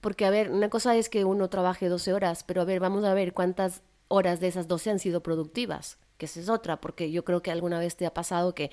porque 0.01 0.27
a 0.27 0.31
ver, 0.31 0.51
una 0.51 0.69
cosa 0.69 0.95
es 0.97 1.09
que 1.09 1.25
uno 1.25 1.49
trabaje 1.49 1.89
12 1.89 2.13
horas, 2.13 2.45
pero 2.45 2.61
a 2.61 2.65
ver, 2.65 2.81
vamos 2.81 3.05
a 3.05 3.15
ver 3.15 3.33
cuántas 3.33 3.83
horas 4.09 4.41
de 4.41 4.49
esas 4.49 4.69
12 4.69 4.91
han 4.91 4.99
sido 4.99 5.23
productivas, 5.23 5.99
que 6.19 6.27
esa 6.27 6.41
es 6.41 6.51
otra, 6.51 6.81
porque 6.81 7.11
yo 7.11 7.25
creo 7.25 7.43
que 7.43 7.51
alguna 7.51 7.79
vez 7.79 7.97
te 7.97 8.05
ha 8.05 8.13
pasado 8.13 8.55
que 8.55 8.71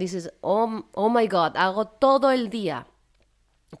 dices, 0.00 0.32
oh, 0.40 0.84
oh 0.92 1.08
my 1.08 1.26
God, 1.26 1.56
hago 1.56 1.86
todo 1.86 2.30
el 2.30 2.50
día 2.50 2.86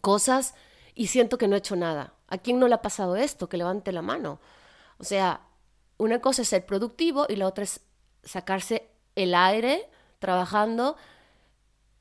cosas 0.00 0.54
y 0.94 1.08
siento 1.08 1.38
que 1.38 1.48
no 1.48 1.56
he 1.56 1.58
hecho 1.58 1.76
nada. 1.76 2.14
¿A 2.28 2.38
quién 2.38 2.58
no 2.58 2.68
le 2.68 2.74
ha 2.74 2.82
pasado 2.82 3.16
esto? 3.16 3.48
Que 3.48 3.56
levante 3.56 3.92
la 3.92 4.02
mano. 4.02 4.40
O 4.98 5.04
sea, 5.04 5.42
una 5.98 6.20
cosa 6.20 6.42
es 6.42 6.48
ser 6.48 6.66
productivo 6.66 7.26
y 7.28 7.36
la 7.36 7.46
otra 7.46 7.64
es 7.64 7.80
sacarse 8.24 8.88
el 9.14 9.34
aire 9.34 9.88
trabajando 10.18 10.96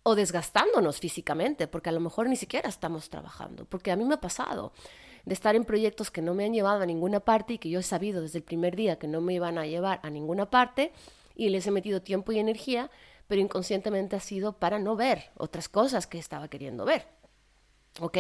o 0.04 0.16
desgastándonos 0.16 1.00
físicamente, 1.00 1.68
porque 1.68 1.90
a 1.90 1.92
lo 1.94 2.00
mejor 2.00 2.30
ni 2.30 2.36
siquiera 2.36 2.70
estamos 2.70 3.10
trabajando, 3.10 3.66
porque 3.66 3.92
a 3.92 3.96
mí 3.96 4.06
me 4.06 4.16
ha 4.16 4.22
pasado 4.22 4.72
de 5.26 5.34
estar 5.34 5.56
en 5.56 5.66
proyectos 5.66 6.12
que 6.12 6.22
no 6.22 6.36
me 6.36 6.46
han 6.46 6.54
llevado 6.54 6.84
a 6.84 6.86
ninguna 6.86 7.20
parte 7.20 7.54
y 7.54 7.58
que 7.58 7.70
yo 7.70 7.80
he 7.80 7.84
sabido 7.84 8.22
desde 8.22 8.38
el 8.38 8.44
primer 8.44 8.76
día 8.76 9.00
que 9.00 9.08
no 9.08 9.22
me 9.22 9.34
iban 9.34 9.58
a 9.58 9.66
llevar 9.66 10.00
a 10.04 10.10
ninguna 10.10 10.50
parte 10.50 10.94
y 11.36 11.50
les 11.50 11.66
he 11.66 11.72
metido 11.72 12.02
tiempo 12.02 12.32
y 12.32 12.40
energía, 12.40 12.92
pero 13.28 13.42
inconscientemente 13.42 14.16
ha 14.16 14.20
sido 14.20 14.54
para 14.54 14.80
no 14.80 14.96
ver 14.96 15.32
otras 15.38 15.70
cosas 15.70 16.08
que 16.08 16.18
estaba 16.18 16.48
queriendo 16.48 16.86
ver. 16.86 17.08
¿Ok? 18.00 18.18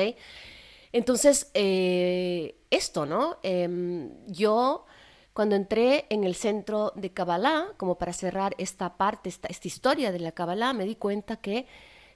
Entonces, 0.92 1.52
eh, 1.54 2.56
esto, 2.70 3.06
¿no? 3.06 3.38
Em, 3.44 4.12
yo 4.28 4.86
cuando 5.34 5.58
entré 5.58 6.06
en 6.10 6.24
el 6.24 6.34
centro 6.34 6.94
de 6.96 7.12
Kabbalah, 7.12 7.74
como 7.76 7.98
para 7.98 8.14
cerrar 8.14 8.56
esta 8.58 8.96
parte, 8.96 9.28
esta, 9.28 9.50
historia 9.68 10.14
de 10.14 10.20
la 10.20 10.32
Kabbalah, 10.32 10.72
me 10.72 10.86
di 10.86 10.96
cuenta 10.96 11.36
que 11.36 11.68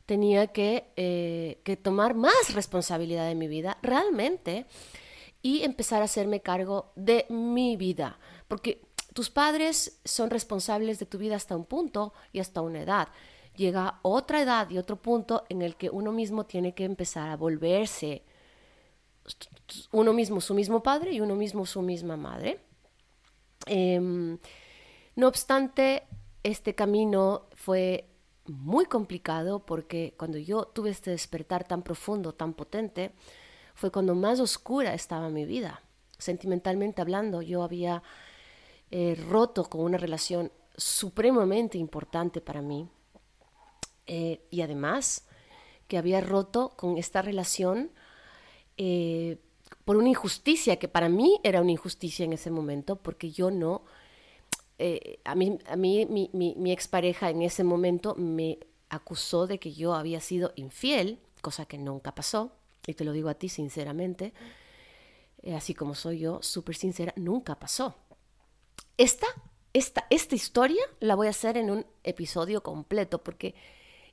tenía 0.06 0.48
que, 0.48 0.86
eh, 0.96 1.60
que, 1.66 1.76
tomar 1.76 2.16
más 2.16 2.54
responsabilidad 2.54 3.28
de 3.28 3.36
mi 3.36 3.50
vida, 3.50 3.78
realmente, 3.82 4.66
y 5.42 5.64
empezar 5.64 6.02
a 6.02 6.06
hacerme 6.06 6.40
cargo 6.40 6.94
de 6.96 7.26
mi 7.28 7.76
vida. 7.76 8.18
Porque 8.48 8.82
tus 9.14 9.30
padres 9.30 10.00
son 10.06 10.30
responsables 10.30 11.00
de 11.00 11.06
tu 11.06 11.18
vida 11.18 11.36
hasta 11.36 11.56
un 11.56 11.66
punto 11.66 12.14
y 12.32 12.40
hasta 12.40 12.62
una 12.62 12.82
edad. 12.82 13.10
Llega 13.56 14.00
otra 14.04 14.42
edad 14.42 14.70
y 14.70 14.78
otro 14.78 15.02
punto 15.02 15.44
en 15.50 15.62
el 15.62 15.76
que 15.76 15.90
uno 15.90 16.12
mismo 16.12 16.46
tiene 16.46 16.74
que 16.74 16.86
empezar 16.86 17.30
a 17.30 17.36
volverse 17.36 18.24
uno 19.92 20.14
mismo 20.14 20.42
su 20.42 20.54
mismo 20.54 20.82
padre 20.82 21.12
y 21.12 21.22
uno 21.22 21.36
mismo 21.36 21.66
su 21.66 21.82
misma 21.82 22.18
madre. 22.18 22.60
Em, 23.66 24.38
no 25.16 25.28
obstante, 25.28 26.04
este 26.44 26.76
camino 26.76 27.48
fue 27.54 28.10
muy 28.46 28.86
complicado 28.86 29.66
porque 29.66 30.16
cuando 30.18 30.38
yo 30.38 30.66
tuve 30.66 30.90
este 30.90 31.12
despertar 31.12 31.68
tan 31.68 31.84
profundo, 31.84 32.34
tan 32.34 32.54
potente, 32.54 33.12
fue 33.76 33.92
cuando 33.92 34.16
más 34.16 34.40
oscura 34.40 34.94
estaba 34.94 35.30
mi 35.30 35.46
vida. 35.46 35.82
Sentimentalmente 36.18 37.02
hablando, 37.02 37.42
yo 37.42 37.64
había 37.64 38.02
eh, 38.92 39.16
roto 39.30 39.66
con 39.66 39.82
una 39.82 40.00
relación 40.00 40.52
supremamente 40.76 41.78
importante 41.78 42.42
para 42.42 42.64
mí 42.64 42.90
eh, 44.08 44.42
y 44.50 44.62
además 44.62 45.28
que 45.88 46.00
había 46.00 46.22
roto 46.22 46.74
con 46.76 46.98
esta 46.98 47.22
relación 47.22 47.92
eh, 48.78 49.38
por 49.86 49.96
una 49.96 50.10
injusticia 50.10 50.78
que 50.78 50.88
para 50.88 51.08
mí 51.08 51.40
era 51.44 51.62
una 51.62 51.72
injusticia 51.72 52.26
en 52.26 52.34
ese 52.34 52.50
momento, 52.50 52.96
porque 52.96 53.30
yo 53.30 53.52
no, 53.52 53.84
a 55.24 55.36
mí, 55.36 55.60
a 55.68 55.76
mí 55.76 56.08
mi, 56.08 56.32
mi, 56.34 56.72
expareja 56.72 57.30
en 57.30 57.42
ese 57.42 57.64
momento 57.64 58.16
me 58.16 58.60
acusó 58.90 59.46
de 59.46 59.60
que 59.60 59.74
yo 59.74 59.94
había 59.94 60.22
sido 60.22 60.54
infiel, 60.56 61.20
cosa 61.42 61.66
que 61.66 61.78
nunca 61.78 62.16
pasó, 62.16 62.54
y 62.88 62.94
te 62.94 63.04
lo 63.04 63.12
digo 63.12 63.30
a 63.30 63.34
ti 63.34 63.50
sinceramente, 63.50 64.34
así 65.56 65.74
como 65.74 65.96
soy 65.96 66.20
yo, 66.20 66.40
súper 66.42 66.76
sincera, 66.76 67.14
nunca 67.18 67.60
pasó. 67.60 67.96
Esta, 69.00 69.28
esta, 69.72 70.06
esta 70.10 70.36
historia 70.36 70.84
la 71.00 71.16
voy 71.16 71.28
a 71.28 71.30
hacer 71.30 71.56
en 71.56 71.72
un 71.72 71.86
episodio 72.04 72.62
completo, 72.62 73.24
porque 73.24 73.56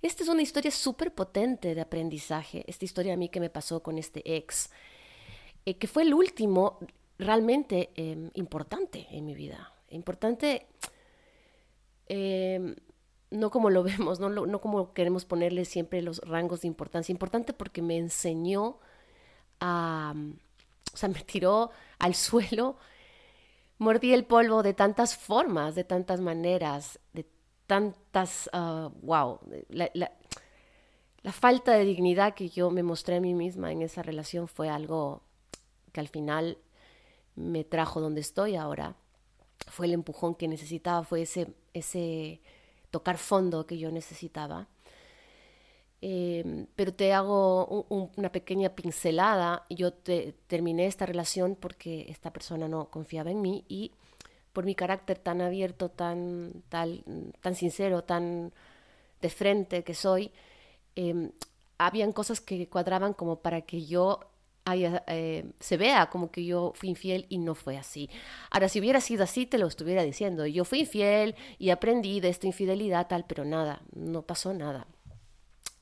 esta 0.00 0.22
es 0.22 0.28
una 0.28 0.42
historia 0.42 0.70
súper 0.70 1.12
potente 1.12 1.74
de 1.74 1.80
aprendizaje, 1.80 2.62
esta 2.68 2.84
historia 2.84 3.14
a 3.14 3.16
mí 3.16 3.28
que 3.28 3.40
me 3.40 3.50
pasó 3.50 3.82
con 3.82 3.98
este 3.98 4.22
ex. 4.36 4.70
eh, 5.64 5.76
que 5.76 5.88
fue 5.88 6.04
el 6.04 6.14
último 6.14 6.78
realmente 7.18 7.90
em, 7.96 8.30
importante 8.34 9.08
en 9.10 9.26
mi 9.26 9.34
vida. 9.34 9.72
Importante, 9.88 10.68
em, 12.06 12.76
no 13.32 13.50
como 13.50 13.70
lo 13.70 13.82
vemos, 13.90 14.20
no, 14.20 14.28
no 14.30 14.60
como 14.60 14.92
queremos 14.92 15.24
ponerle 15.24 15.64
siempre 15.64 16.00
los 16.00 16.20
rangos 16.20 16.60
de 16.60 16.68
importancia. 16.68 17.12
Importante 17.12 17.52
porque 17.52 17.82
me 17.82 17.98
enseñó 17.98 18.78
a, 19.58 20.14
o 20.94 20.96
sea, 20.96 21.08
me 21.08 21.24
tiró 21.24 21.70
al 21.98 22.14
suelo, 22.14 22.76
mordí 23.78 24.12
el 24.12 24.24
polvo 24.24 24.62
de 24.62 24.74
tantas 24.74 25.16
formas, 25.16 25.74
de 25.74 25.84
tantas 25.84 26.20
maneras, 26.20 26.98
de 27.12 27.26
tantas, 27.66 28.48
wow, 28.52 28.60
ah, 29.02 29.40
la, 29.68 29.90
la, 29.94 30.12
la 31.22 31.32
falta 31.32 31.72
de 31.72 31.84
dignidad 31.84 32.34
que 32.34 32.48
yo 32.48 32.70
me 32.70 32.82
mostré 32.82 33.16
a 33.16 33.20
mí 33.20 33.34
misma 33.34 33.72
en 33.72 33.82
esa 33.82 34.02
relación 34.02 34.46
fue 34.46 34.68
algo 34.68 35.22
que 35.92 36.00
al 36.00 36.08
final 36.08 36.58
me 37.34 37.64
trajo 37.64 38.00
donde 38.00 38.20
estoy 38.20 38.56
ahora. 38.56 38.94
Fue 39.68 39.86
el 39.86 39.92
empujón 39.92 40.34
que 40.34 40.46
necesitaba, 40.46 41.02
fue 41.02 41.22
ese, 41.22 41.54
ese 41.74 42.40
tocar 42.90 43.18
fondo 43.18 43.66
que 43.66 43.78
yo 43.78 43.90
necesitaba. 43.90 44.68
Em, 46.08 46.68
pero 46.76 46.94
te 46.94 47.12
hago 47.12 47.84
una 48.16 48.30
pequeña 48.30 48.68
pincelada. 48.76 49.64
Yo 49.68 49.92
te, 49.92 50.34
terminé 50.46 50.86
esta 50.86 51.04
relación 51.04 51.56
porque 51.56 52.06
esta 52.08 52.32
persona 52.32 52.68
no 52.68 52.90
confiaba 52.90 53.32
en 53.32 53.40
mí 53.42 53.64
y 53.68 53.90
por 54.52 54.64
mi 54.64 54.76
carácter 54.76 55.18
tan 55.18 55.40
abierto, 55.40 55.88
tan, 55.88 56.62
tal, 56.68 57.02
tan 57.40 57.56
sincero, 57.56 58.04
tan 58.04 58.52
de 59.20 59.30
frente 59.30 59.82
que 59.82 59.94
soy, 59.94 60.30
eh, 60.94 61.30
habían 61.76 62.12
cosas 62.12 62.40
que 62.40 62.68
cuadraban 62.68 63.12
como 63.12 63.40
para 63.40 63.62
que 63.62 63.84
yo 63.84 64.20
eh, 65.08 65.50
se 65.58 65.76
vea 65.76 66.08
como 66.08 66.30
que 66.30 66.44
yo 66.44 66.72
fui 66.76 66.88
infiel 66.90 67.26
y 67.28 67.38
no 67.38 67.56
fue 67.56 67.78
así. 67.78 68.08
Ahora, 68.50 68.68
si 68.68 68.78
hubiera 68.78 69.00
sido 69.00 69.24
así, 69.24 69.44
te 69.44 69.58
lo 69.58 69.66
estuviera 69.66 70.04
diciendo. 70.04 70.46
Yo 70.46 70.64
fui 70.64 70.80
infiel 70.80 71.34
y 71.58 71.70
aprendí 71.70 72.20
de 72.20 72.28
esta 72.28 72.46
infidelidad 72.46 73.08
tal, 73.08 73.24
pero 73.26 73.44
nada, 73.44 73.82
no 73.92 74.22
pasó 74.22 74.54
nada. 74.54 74.86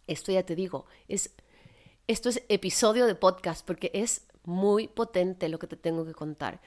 Esto 0.07 0.33
ya 0.33 0.45
te 0.45 0.55
digo, 0.55 0.87
es, 1.09 1.35
esto 2.07 2.29
es 2.29 2.43
episodio 2.49 3.07
de 3.07 3.15
podcast 3.15 3.67
porque 3.67 3.91
es 3.95 4.27
muy 4.45 4.89
potente 4.89 5.49
lo 5.49 5.59
que 5.59 5.67
te 5.67 5.77
tengo 5.77 6.05
que 6.05 6.13
contar. 6.13 6.61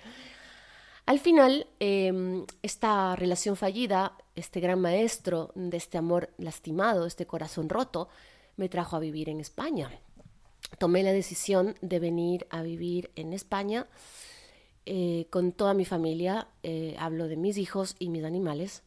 Al 1.05 1.19
final, 1.19 1.67
em, 1.79 2.45
esta 2.61 3.15
relación 3.15 3.55
fallida, 3.55 4.17
este 4.35 4.59
gran 4.59 4.81
maestro 4.81 5.51
de 5.55 5.77
este 5.77 5.97
amor 5.97 6.33
lastimado, 6.37 7.05
este 7.05 7.25
corazón 7.25 7.69
roto, 7.69 8.09
me 8.57 8.67
trajo 8.67 8.95
a 8.95 8.99
vivir 8.99 9.29
en 9.29 9.39
España 9.39 9.89
tomé 10.77 11.03
la 11.03 11.11
decisión 11.11 11.75
de 11.81 11.99
venir 11.99 12.47
a 12.49 12.61
vivir 12.61 13.11
en 13.15 13.33
España 13.33 13.87
eh, 14.85 15.27
con 15.29 15.51
toda 15.51 15.73
mi 15.73 15.85
familia, 15.85 16.47
eh, 16.63 16.95
hablo 16.99 17.27
de 17.27 17.37
mis 17.37 17.57
hijos 17.57 17.95
y 17.99 18.09
mis 18.09 18.23
animales, 18.23 18.83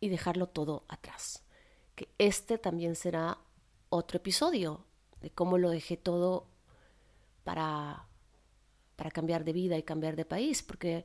y 0.00 0.08
dejarlo 0.08 0.48
todo 0.48 0.84
atrás. 0.88 1.43
Que 1.94 2.08
este 2.18 2.58
también 2.58 2.96
será 2.96 3.38
otro 3.88 4.16
episodio 4.16 4.84
de 5.20 5.30
cómo 5.30 5.58
lo 5.58 5.70
dejé 5.70 5.96
todo 5.96 6.46
para, 7.44 8.06
para 8.96 9.10
cambiar 9.10 9.44
de 9.44 9.52
vida 9.52 9.78
y 9.78 9.82
cambiar 9.82 10.16
de 10.16 10.24
país, 10.24 10.62
porque 10.62 11.04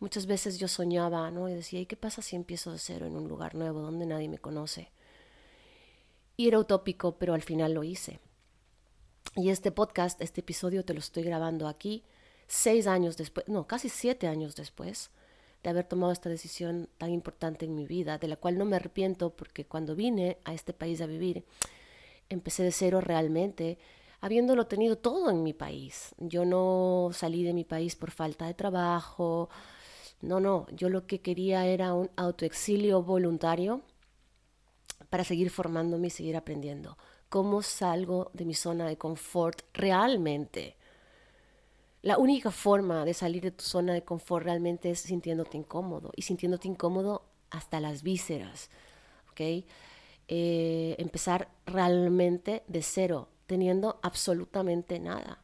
muchas 0.00 0.26
veces 0.26 0.58
yo 0.58 0.68
soñaba, 0.68 1.30
¿no? 1.30 1.48
Y 1.48 1.54
decía, 1.54 1.80
¿y 1.80 1.86
qué 1.86 1.96
pasa 1.96 2.22
si 2.22 2.36
empiezo 2.36 2.72
de 2.72 2.78
cero 2.78 3.06
en 3.06 3.16
un 3.16 3.28
lugar 3.28 3.54
nuevo 3.54 3.80
donde 3.80 4.06
nadie 4.06 4.28
me 4.28 4.38
conoce? 4.38 4.90
Y 6.36 6.48
era 6.48 6.58
utópico, 6.58 7.16
pero 7.16 7.34
al 7.34 7.42
final 7.42 7.74
lo 7.74 7.84
hice. 7.84 8.20
Y 9.36 9.50
este 9.50 9.70
podcast, 9.70 10.20
este 10.20 10.40
episodio, 10.40 10.84
te 10.84 10.94
lo 10.94 11.00
estoy 11.00 11.22
grabando 11.22 11.68
aquí, 11.68 12.04
seis 12.46 12.86
años 12.86 13.16
después, 13.16 13.48
no, 13.48 13.66
casi 13.66 13.88
siete 13.88 14.26
años 14.26 14.54
después 14.56 15.10
de 15.64 15.70
haber 15.70 15.86
tomado 15.86 16.12
esta 16.12 16.28
decisión 16.28 16.88
tan 16.98 17.10
importante 17.10 17.64
en 17.64 17.74
mi 17.74 17.86
vida, 17.86 18.18
de 18.18 18.28
la 18.28 18.36
cual 18.36 18.58
no 18.58 18.64
me 18.64 18.76
arrepiento 18.76 19.30
porque 19.30 19.64
cuando 19.64 19.96
vine 19.96 20.38
a 20.44 20.54
este 20.54 20.72
país 20.72 21.00
a 21.00 21.06
vivir, 21.06 21.44
empecé 22.28 22.62
de 22.62 22.72
cero 22.72 23.00
realmente, 23.00 23.78
habiéndolo 24.20 24.66
tenido 24.66 24.96
todo 24.96 25.30
en 25.30 25.42
mi 25.42 25.52
país. 25.52 26.14
Yo 26.18 26.44
no 26.44 27.10
salí 27.12 27.42
de 27.42 27.54
mi 27.54 27.64
país 27.64 27.96
por 27.96 28.10
falta 28.10 28.46
de 28.46 28.54
trabajo, 28.54 29.48
no, 30.20 30.40
no, 30.40 30.66
yo 30.70 30.88
lo 30.88 31.06
que 31.06 31.20
quería 31.20 31.66
era 31.66 31.92
un 31.92 32.10
autoexilio 32.16 33.02
voluntario 33.02 33.82
para 35.10 35.24
seguir 35.24 35.50
formándome 35.50 36.06
y 36.06 36.10
seguir 36.10 36.36
aprendiendo. 36.36 36.96
¿Cómo 37.28 37.62
salgo 37.62 38.30
de 38.32 38.44
mi 38.44 38.54
zona 38.54 38.86
de 38.86 38.96
confort 38.96 39.62
realmente? 39.74 40.76
La 42.04 42.18
única 42.18 42.50
forma 42.50 43.06
de 43.06 43.14
salir 43.14 43.42
de 43.44 43.50
tu 43.50 43.64
zona 43.64 43.94
de 43.94 44.04
confort 44.04 44.44
realmente 44.44 44.90
es 44.90 45.00
sintiéndote 45.00 45.56
incómodo 45.56 46.12
y 46.14 46.20
sintiéndote 46.20 46.68
incómodo 46.68 47.22
hasta 47.48 47.80
las 47.80 48.02
vísceras. 48.02 48.68
¿ok? 49.30 49.64
Eh, 50.28 50.96
empezar 50.98 51.48
realmente 51.64 52.62
de 52.66 52.82
cero, 52.82 53.30
teniendo 53.46 54.00
absolutamente 54.02 54.98
nada. 54.98 55.38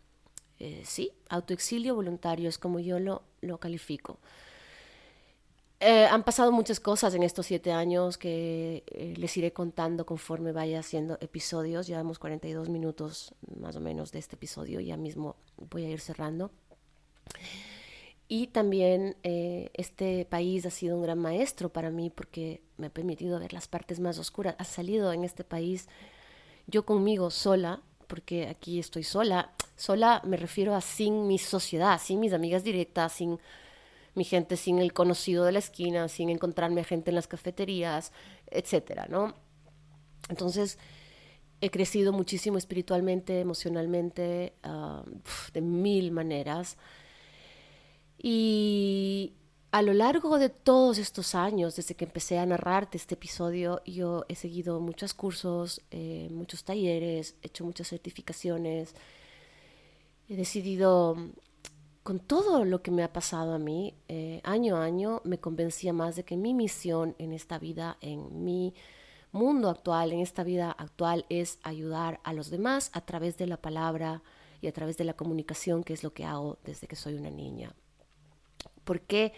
Eh, 0.58 0.82
sí, 0.84 1.12
autoexilio 1.30 1.94
voluntario 1.94 2.50
es 2.50 2.58
como 2.58 2.78
yo 2.78 2.98
lo, 2.98 3.22
lo 3.40 3.56
califico. 3.56 4.18
Eh, 5.82 6.04
han 6.04 6.24
pasado 6.24 6.52
muchas 6.52 6.78
cosas 6.78 7.14
en 7.14 7.22
estos 7.22 7.46
siete 7.46 7.72
años 7.72 8.18
que 8.18 8.84
eh, 8.86 9.14
les 9.16 9.34
iré 9.38 9.54
contando 9.54 10.04
conforme 10.04 10.52
vaya 10.52 10.80
haciendo 10.80 11.16
episodios. 11.22 11.86
Llevamos 11.86 12.18
42 12.18 12.68
minutos 12.68 13.34
más 13.58 13.76
o 13.76 13.80
menos 13.80 14.12
de 14.12 14.18
este 14.18 14.36
episodio, 14.36 14.80
ya 14.80 14.98
mismo 14.98 15.36
voy 15.56 15.86
a 15.86 15.90
ir 15.90 16.00
cerrando. 16.00 16.50
Y 18.28 18.48
también 18.48 19.16
eh, 19.22 19.70
este 19.72 20.26
país 20.26 20.66
ha 20.66 20.70
sido 20.70 20.96
un 20.96 21.02
gran 21.02 21.18
maestro 21.18 21.70
para 21.70 21.90
mí 21.90 22.10
porque 22.10 22.60
me 22.76 22.88
ha 22.88 22.90
permitido 22.90 23.40
ver 23.40 23.54
las 23.54 23.66
partes 23.66 24.00
más 24.00 24.18
oscuras. 24.18 24.56
Ha 24.58 24.64
salido 24.64 25.14
en 25.14 25.24
este 25.24 25.44
país 25.44 25.88
yo 26.66 26.84
conmigo 26.84 27.30
sola, 27.30 27.80
porque 28.06 28.48
aquí 28.48 28.78
estoy 28.78 29.02
sola. 29.02 29.52
Sola 29.76 30.20
me 30.26 30.36
refiero 30.36 30.74
a 30.74 30.82
sin 30.82 31.26
mi 31.26 31.38
sociedad, 31.38 31.98
sin 31.98 32.20
mis 32.20 32.34
amigas 32.34 32.62
directas, 32.62 33.14
sin 33.14 33.40
mi 34.14 34.24
gente 34.24 34.56
sin 34.56 34.78
el 34.78 34.92
conocido 34.92 35.44
de 35.44 35.52
la 35.52 35.58
esquina, 35.61 36.08
sin 36.08 36.30
encontrarme 36.30 36.84
gente 36.84 37.11
en 37.11 37.14
las 37.14 37.26
cafeterías, 37.26 38.12
etcétera, 38.50 39.06
¿no? 39.08 39.34
Entonces, 40.28 40.78
he 41.61 41.70
crecido 41.70 42.12
muchísimo 42.12 42.58
espiritualmente, 42.58 43.40
emocionalmente, 43.40 44.54
ah, 44.62 45.04
de 45.52 45.61
mil 45.61 46.11
maneras. 46.11 46.76
Y 48.18 49.34
a 49.72 49.82
lo 49.82 49.92
largo 49.92 50.38
de 50.38 50.48
todos 50.48 50.98
estos 50.98 51.34
años, 51.34 51.76
desde 51.76 51.94
que 51.94 52.04
empecé 52.04 52.38
a 52.38 52.46
narrarte 52.46 52.96
este 52.96 53.14
episodio, 53.14 53.82
yo 53.86 54.24
he 54.28 54.34
seguido 54.34 54.80
muchos 54.80 55.14
cursos, 55.14 55.80
eh, 55.90 56.28
muchos 56.30 56.64
talleres, 56.64 57.36
he 57.42 57.46
hecho 57.48 57.64
muchas 57.64 57.88
certificaciones, 57.88 58.94
he 60.28 60.36
decidido 60.36 61.16
con 62.03 62.18
todo 62.18 62.64
lo 62.64 62.82
que 62.82 62.90
me 62.90 63.03
ha 63.03 63.12
pasado 63.12 63.53
a 63.53 63.59
mí, 63.59 63.94
eh, 64.09 64.40
año 64.44 64.76
a 64.76 64.84
año 64.84 65.20
me 65.24 65.38
convencía 65.38 65.92
más 65.92 66.16
de 66.16 66.24
que 66.24 66.36
mi 66.36 66.55
misión 66.55 67.14
en 67.18 67.32
esta 67.32 67.59
vida, 67.59 67.98
en 68.01 68.42
mi 68.42 68.74
mundo 69.32 69.68
actual, 69.68 70.12
en 70.12 70.20
esta 70.20 70.42
vida 70.42 70.70
actual, 70.72 71.26
es 71.28 71.59
ayudar 71.62 72.20
a 72.24 72.32
los 72.32 72.51
demás 72.51 72.90
a 72.94 73.03
través 73.03 73.36
de 73.36 73.46
la 73.46 73.59
palabra 73.59 74.22
y 74.61 74.66
a 74.66 74.72
través 74.72 74.96
de 74.96 75.05
la 75.05 75.14
comunicación, 75.14 75.84
que 75.84 75.92
es 75.92 76.03
lo 76.03 76.12
que 76.12 76.24
hago 76.24 76.59
desde 76.64 76.86
que 76.86 76.96
soy 76.96 77.14
una 77.14 77.30
niña. 77.30 77.74
¿Por 78.84 79.03
qué 79.03 79.32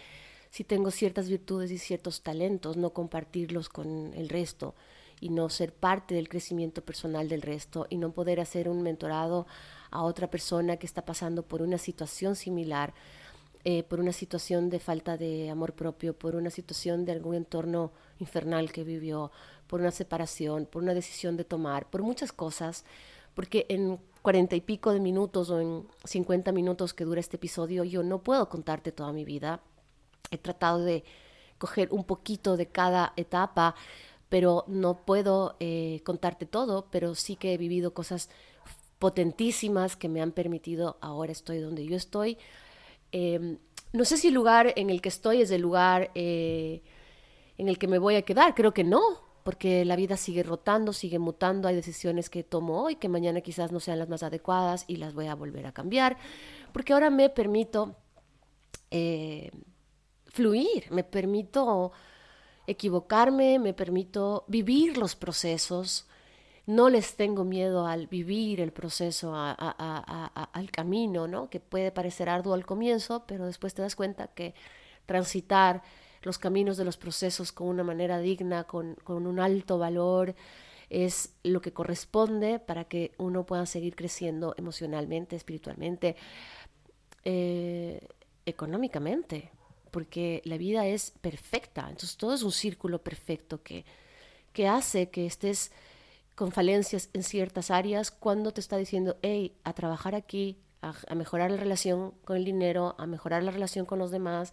si 0.53 0.65
tengo 0.65 0.91
ciertas 0.91 1.31
virtudes 1.31 1.71
y 1.71 1.79
ciertos 1.79 2.23
talentos, 2.23 2.77
no 2.77 2.91
compartirlos 2.91 3.71
con 3.71 4.13
el 4.13 4.29
resto 4.29 4.75
y 5.19 5.31
no 5.31 5.49
ser 5.49 5.73
parte 5.73 6.15
del 6.15 6.29
crecimiento 6.29 6.85
personal 6.85 7.27
del 7.27 7.41
resto 7.41 7.87
y 7.89 7.97
no 7.97 8.13
poder 8.13 8.39
hacer 8.39 8.69
un 8.69 8.83
mentorado 8.83 9.47
a 9.93 10.03
otra 10.03 10.29
persona 10.29 10.77
que 10.77 10.87
está 10.87 11.05
pasando 11.05 11.43
por 11.45 11.63
una 11.63 11.79
situación 11.79 12.35
similar, 12.35 12.95
eh, 13.65 13.85
por 13.85 14.01
una 14.01 14.13
situación 14.13 14.71
de 14.71 14.81
falta 14.81 15.17
de 15.17 15.49
amor 15.49 15.75
propio, 15.75 16.19
por 16.19 16.35
una 16.35 16.51
situación 16.51 17.05
de 17.05 17.13
algún 17.13 17.37
entorno 17.37 17.93
infernal 18.19 18.73
que 18.73 18.83
vivió, 18.83 19.31
por 19.69 19.81
una 19.81 19.93
separación, 19.93 20.67
por 20.67 20.83
una 20.83 20.95
decisión 20.95 21.37
de 21.37 21.45
tomar, 21.45 21.89
por 21.89 22.03
muchas 22.03 22.33
cosas, 22.33 22.85
porque 23.35 23.67
en 23.69 24.01
cuarenta 24.21 24.57
y 24.57 24.61
pico 24.61 24.93
de 24.93 25.01
minutos 25.01 25.51
o 25.51 25.61
en 25.61 25.87
cincuenta 26.05 26.53
minutos 26.53 26.93
que 26.95 27.05
dura 27.05 27.21
este 27.21 27.37
episodio 27.37 27.85
yo 27.85 28.03
no 28.03 28.19
puedo 28.19 28.49
contarte 28.49 28.93
toda 28.93 29.13
mi 29.13 29.25
vida. 29.25 29.61
He 30.31 30.39
tratado 30.39 30.81
de 30.81 31.05
coger 31.59 31.89
un 31.93 32.05
poquito 32.05 32.57
de 32.57 32.67
cada 32.67 33.13
etapa, 33.17 33.75
pero 34.29 34.65
no 34.67 35.05
puedo 35.05 35.57
eh, 35.61 36.01
contarte 36.05 36.47
todo, 36.47 36.87
pero 36.91 37.15
sí 37.15 37.37
que 37.37 37.55
he 37.55 37.59
vivido 37.59 37.95
cosas 37.95 38.31
potentísimas 39.03 39.97
que 39.97 40.09
me 40.09 40.23
han 40.23 40.31
permitido 40.31 40.97
ahora 41.01 41.33
estoy 41.33 41.59
donde 41.59 41.85
yo 41.85 41.97
estoy. 41.97 42.39
Em, 43.11 43.59
no 43.93 44.05
sé 44.05 44.17
si 44.17 44.29
el 44.29 44.35
lugar 44.35 44.75
en 44.77 44.91
el 44.91 45.03
que 45.03 45.09
estoy 45.09 45.43
es 45.43 45.51
el 45.51 45.61
lugar 45.61 46.13
eh, 46.15 46.85
en 47.59 47.69
el 47.69 47.79
que 47.79 47.89
me 47.89 47.99
voy 47.99 48.15
a 48.15 48.23
quedar, 48.23 48.55
creo 48.55 48.73
que 48.73 48.85
no, 48.85 49.03
porque 49.43 49.85
la 49.85 49.97
vida 49.97 50.17
sigue 50.17 50.45
rotando, 50.45 50.93
sigue 50.93 51.19
mutando, 51.19 51.67
hay 51.67 51.75
decisiones 51.75 52.31
que 52.31 52.45
tomo 52.45 52.81
hoy 52.81 52.95
que 52.95 53.09
mañana 53.09 53.41
quizás 53.41 53.73
no 53.73 53.81
sean 53.81 53.99
las 53.99 54.09
más 54.09 54.23
adecuadas 54.23 54.85
y 54.87 54.99
las 54.99 55.15
voy 55.15 55.27
a 55.27 55.35
volver 55.35 55.67
a 55.67 55.73
cambiar, 55.73 56.17
porque 56.73 56.93
ahora 56.93 57.11
me 57.11 57.29
permito 57.29 57.97
eh, 58.93 59.51
fluir, 60.27 60.93
me 60.93 61.03
permito 61.03 61.91
equivocarme, 62.69 63.59
me 63.59 63.75
permito 63.75 64.45
vivir 64.47 64.97
los 64.97 65.17
procesos, 65.17 66.07
no 66.67 66.89
les 66.89 67.17
tengo 67.17 67.45
miedo 67.45 67.87
al 67.87 68.07
vivir 68.07 68.61
el 68.61 68.73
proceso, 68.73 69.35
al 69.35 70.71
camino, 70.71 71.27
¿no? 71.27 71.51
que 71.51 71.61
puede 71.61 71.91
parecer 71.91 72.29
arduo 72.29 72.55
al 72.55 72.65
comienzo, 72.65 73.25
pero 73.27 73.47
después 73.47 73.75
te 73.75 73.83
das 73.83 73.97
cuenta 73.97 74.29
que 74.29 74.55
transitar 75.07 75.83
los 76.23 76.39
caminos 76.39 76.77
de 76.77 76.85
los 76.85 76.97
procesos 76.97 77.51
con 77.51 77.67
una 77.67 77.83
manera 77.83 78.19
digna, 78.21 78.65
con, 78.65 78.97
un 79.07 79.41
alto 79.41 79.79
valor, 79.79 80.37
es 80.89 81.35
lo 81.43 81.61
que 81.61 81.73
corresponde 81.73 82.61
para 82.61 82.85
que 82.85 83.13
uno 83.19 83.45
pueda 83.45 83.67
seguir 83.67 83.97
creciendo 83.97 84.55
emocionalmente, 84.57 85.35
espiritualmente, 85.35 86.17
eh, 87.25 88.07
económicamente, 88.47 89.51
porque 89.91 90.43
la 90.45 90.59
vida 90.59 90.87
es 90.87 91.13
perfecta, 91.21 91.83
entonces 91.83 92.17
todo 92.17 92.35
es 92.35 92.43
un 92.43 92.53
círculo 92.53 93.03
perfecto 93.03 93.63
que, 93.63 93.85
que 94.53 94.69
hace 94.69 95.11
que 95.11 95.27
estés 95.27 95.73
con 96.35 96.53
falencias 96.53 97.11
en 97.13 97.23
ciertas 97.23 97.71
áreas 97.71 98.11
cuando 98.11 98.53
te 98.53 98.61
está 98.61 98.77
diciendo, 98.77 99.17
hey, 99.23 99.55
a 99.65 99.73
trabajar 99.73 100.15
aquí, 100.15 100.59
a, 100.83 101.15
mejorar 101.15 101.51
la 101.51 101.57
relación 101.57 102.13
con 102.25 102.37
el 102.37 102.45
dinero, 102.45 102.95
a 102.99 103.07
mejorar 103.07 103.43
la 103.43 103.53
relación 103.53 103.87
con 103.87 103.99
los 103.99 104.11
demás, 104.11 104.53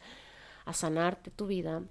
a 0.65 0.73
sanarte 0.73 1.31
tu 1.31 1.47
vida. 1.47 1.81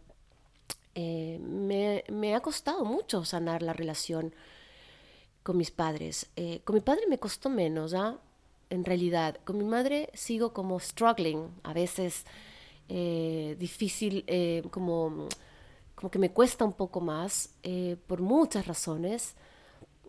Eh, 0.95 1.39
me, 1.41 2.34
ha 2.34 2.41
costado 2.41 2.84
mucho 2.84 3.24
sanar 3.24 3.62
la 3.62 3.72
relación 3.72 4.34
con 5.43 5.57
mis 5.57 5.70
padres. 5.70 6.28
Eh, 6.36 6.61
con 6.64 6.74
mi 6.74 6.80
padre 6.80 7.03
me 7.09 7.18
costó 7.18 7.49
menos, 7.49 7.95
¿ah? 7.95 8.18
En 8.70 8.84
realidad, 8.84 9.39
con 9.45 9.57
mi 9.57 9.64
madre 9.64 10.11
sigo 10.12 10.53
como 10.53 10.78
struggling, 10.78 11.49
a 11.62 11.72
veces 11.72 12.26
eh, 12.89 13.57
difícil, 13.59 14.24
como, 14.70 15.28
como 15.95 16.11
que 16.11 16.18
me 16.18 16.32
cuesta 16.32 16.64
un 16.66 16.74
poco 16.74 17.01
más, 17.01 17.55
por 18.07 18.20
muchas 18.20 18.66
razones. 18.66 19.34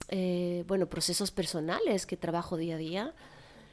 Eh, 0.08 0.64
bueno, 0.68 0.88
procesos 0.88 1.32
personales 1.32 2.06
que 2.06 2.18
trabajo 2.18 2.58
día 2.58 2.76
a 2.76 2.78
día. 2.78 3.14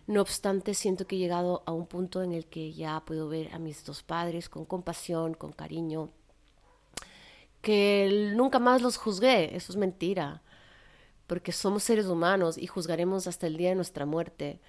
No 0.07 0.21
obstante, 0.21 0.75
siento 0.75 1.07
que 1.07 1.17
he 1.17 1.19
llegado 1.19 1.63
a 1.67 1.73
un 1.73 1.87
punto 1.87 2.23
en 2.23 2.33
el 2.33 2.47
que 2.47 2.73
ya 2.73 3.03
puedo 3.05 3.29
ver 3.29 3.53
a 3.53 3.59
mis 3.59 3.85
dos 3.85 4.03
padres 4.03 4.49
con 4.49 4.65
compasión, 4.65 5.35
con 5.35 5.53
cariño, 5.53 6.11
que 7.61 8.33
nunca 8.37 8.61
más 8.61 8.83
los 8.83 8.97
juzgué, 8.97 9.57
eso 9.57 9.73
es 9.73 9.77
mentira, 9.77 10.43
porque 11.27 11.51
somos 11.51 11.83
seres 11.83 12.07
humanos 12.07 12.57
y 12.57 12.69
juzgaremos 12.69 13.27
hasta 13.27 13.49
el 13.49 13.57
día 13.57 13.71
de 13.71 13.75
nuestra 13.75 14.07
muerte. 14.07 14.61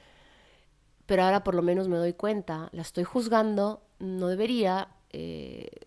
Pero 1.06 1.24
ahora 1.24 1.44
por 1.44 1.54
lo 1.54 1.62
menos 1.62 1.88
me 1.88 1.98
doy 1.98 2.14
cuenta, 2.14 2.70
la 2.72 2.82
estoy 2.82 3.04
juzgando, 3.04 3.84
no 4.00 4.28
debería, 4.28 4.90
eh, 5.12 5.87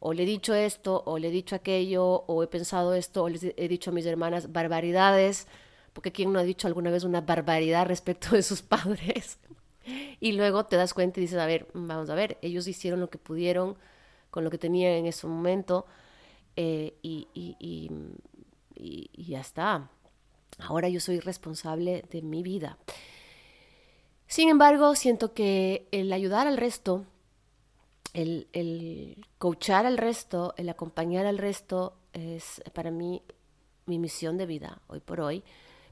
o 0.00 0.12
le 0.12 0.22
he 0.22 0.26
dicho 0.26 0.54
esto, 0.54 1.02
o 1.06 1.18
le 1.18 1.28
he 1.28 1.30
dicho 1.30 1.56
aquello, 1.56 2.24
o 2.26 2.42
he 2.42 2.46
pensado 2.46 2.94
esto, 2.94 3.24
o 3.24 3.28
les 3.28 3.42
he 3.42 3.68
dicho 3.68 3.90
a 3.90 3.92
mis 3.92 4.06
hermanas 4.06 4.52
barbaridades, 4.52 5.46
porque 5.92 6.12
¿quién 6.12 6.32
no 6.32 6.38
ha 6.38 6.44
dicho 6.44 6.68
alguna 6.68 6.90
vez 6.90 7.04
una 7.04 7.20
barbaridad 7.20 7.86
respecto 7.86 8.34
de 8.34 8.42
sus 8.42 8.62
padres? 8.74 9.38
Y 10.20 10.32
luego 10.32 10.66
te 10.66 10.76
das 10.76 10.94
cuenta 10.94 11.18
y 11.18 11.22
dices, 11.22 11.38
a 11.38 11.46
ver, 11.46 11.68
vamos 11.72 12.10
a 12.10 12.14
ver, 12.14 12.38
ellos 12.42 12.66
hicieron 12.68 13.00
lo 13.00 13.10
que 13.10 13.18
pudieron 13.18 13.76
con 14.30 14.44
lo 14.44 14.50
que 14.50 14.58
tenían 14.58 14.92
en 14.92 15.06
ese 15.06 15.26
momento 15.26 15.86
eh, 16.56 16.94
y, 17.02 17.28
y, 17.32 17.90
y 18.74 19.24
ya 19.24 19.40
está. 19.40 19.90
Ahora 20.58 20.88
yo 20.88 21.00
soy 21.00 21.20
responsable 21.20 22.04
de 22.10 22.22
mi 22.22 22.42
vida. 22.42 22.78
Sin 24.26 24.50
embargo, 24.50 24.94
siento 24.94 25.32
que 25.32 25.88
el 25.90 26.12
ayudar 26.12 26.46
al 26.46 26.58
resto 26.58 27.06
el, 28.12 28.48
el 28.52 29.26
coachar 29.38 29.86
al 29.86 29.98
resto, 29.98 30.54
el 30.56 30.68
acompañar 30.68 31.26
al 31.26 31.38
resto 31.38 31.94
es 32.12 32.62
para 32.72 32.90
mí 32.90 33.22
mi 33.86 33.98
misión 33.98 34.36
de 34.36 34.46
vida 34.46 34.80
hoy 34.86 35.00
por 35.00 35.20
hoy. 35.20 35.42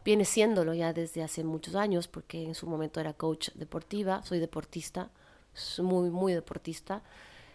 Viene 0.05 0.25
siéndolo 0.25 0.73
ya 0.73 0.93
desde 0.93 1.23
hace 1.23 1.43
muchos 1.43 1.75
años 1.75 2.07
porque 2.07 2.45
en 2.45 2.55
su 2.55 2.67
momento 2.67 3.01
era 3.01 3.12
coach 3.14 3.51
deportiva, 3.55 4.23
soy 4.23 4.39
deportista, 4.39 5.11
muy, 5.79 6.11
muy 6.11 6.33
deportista. 6.33 7.03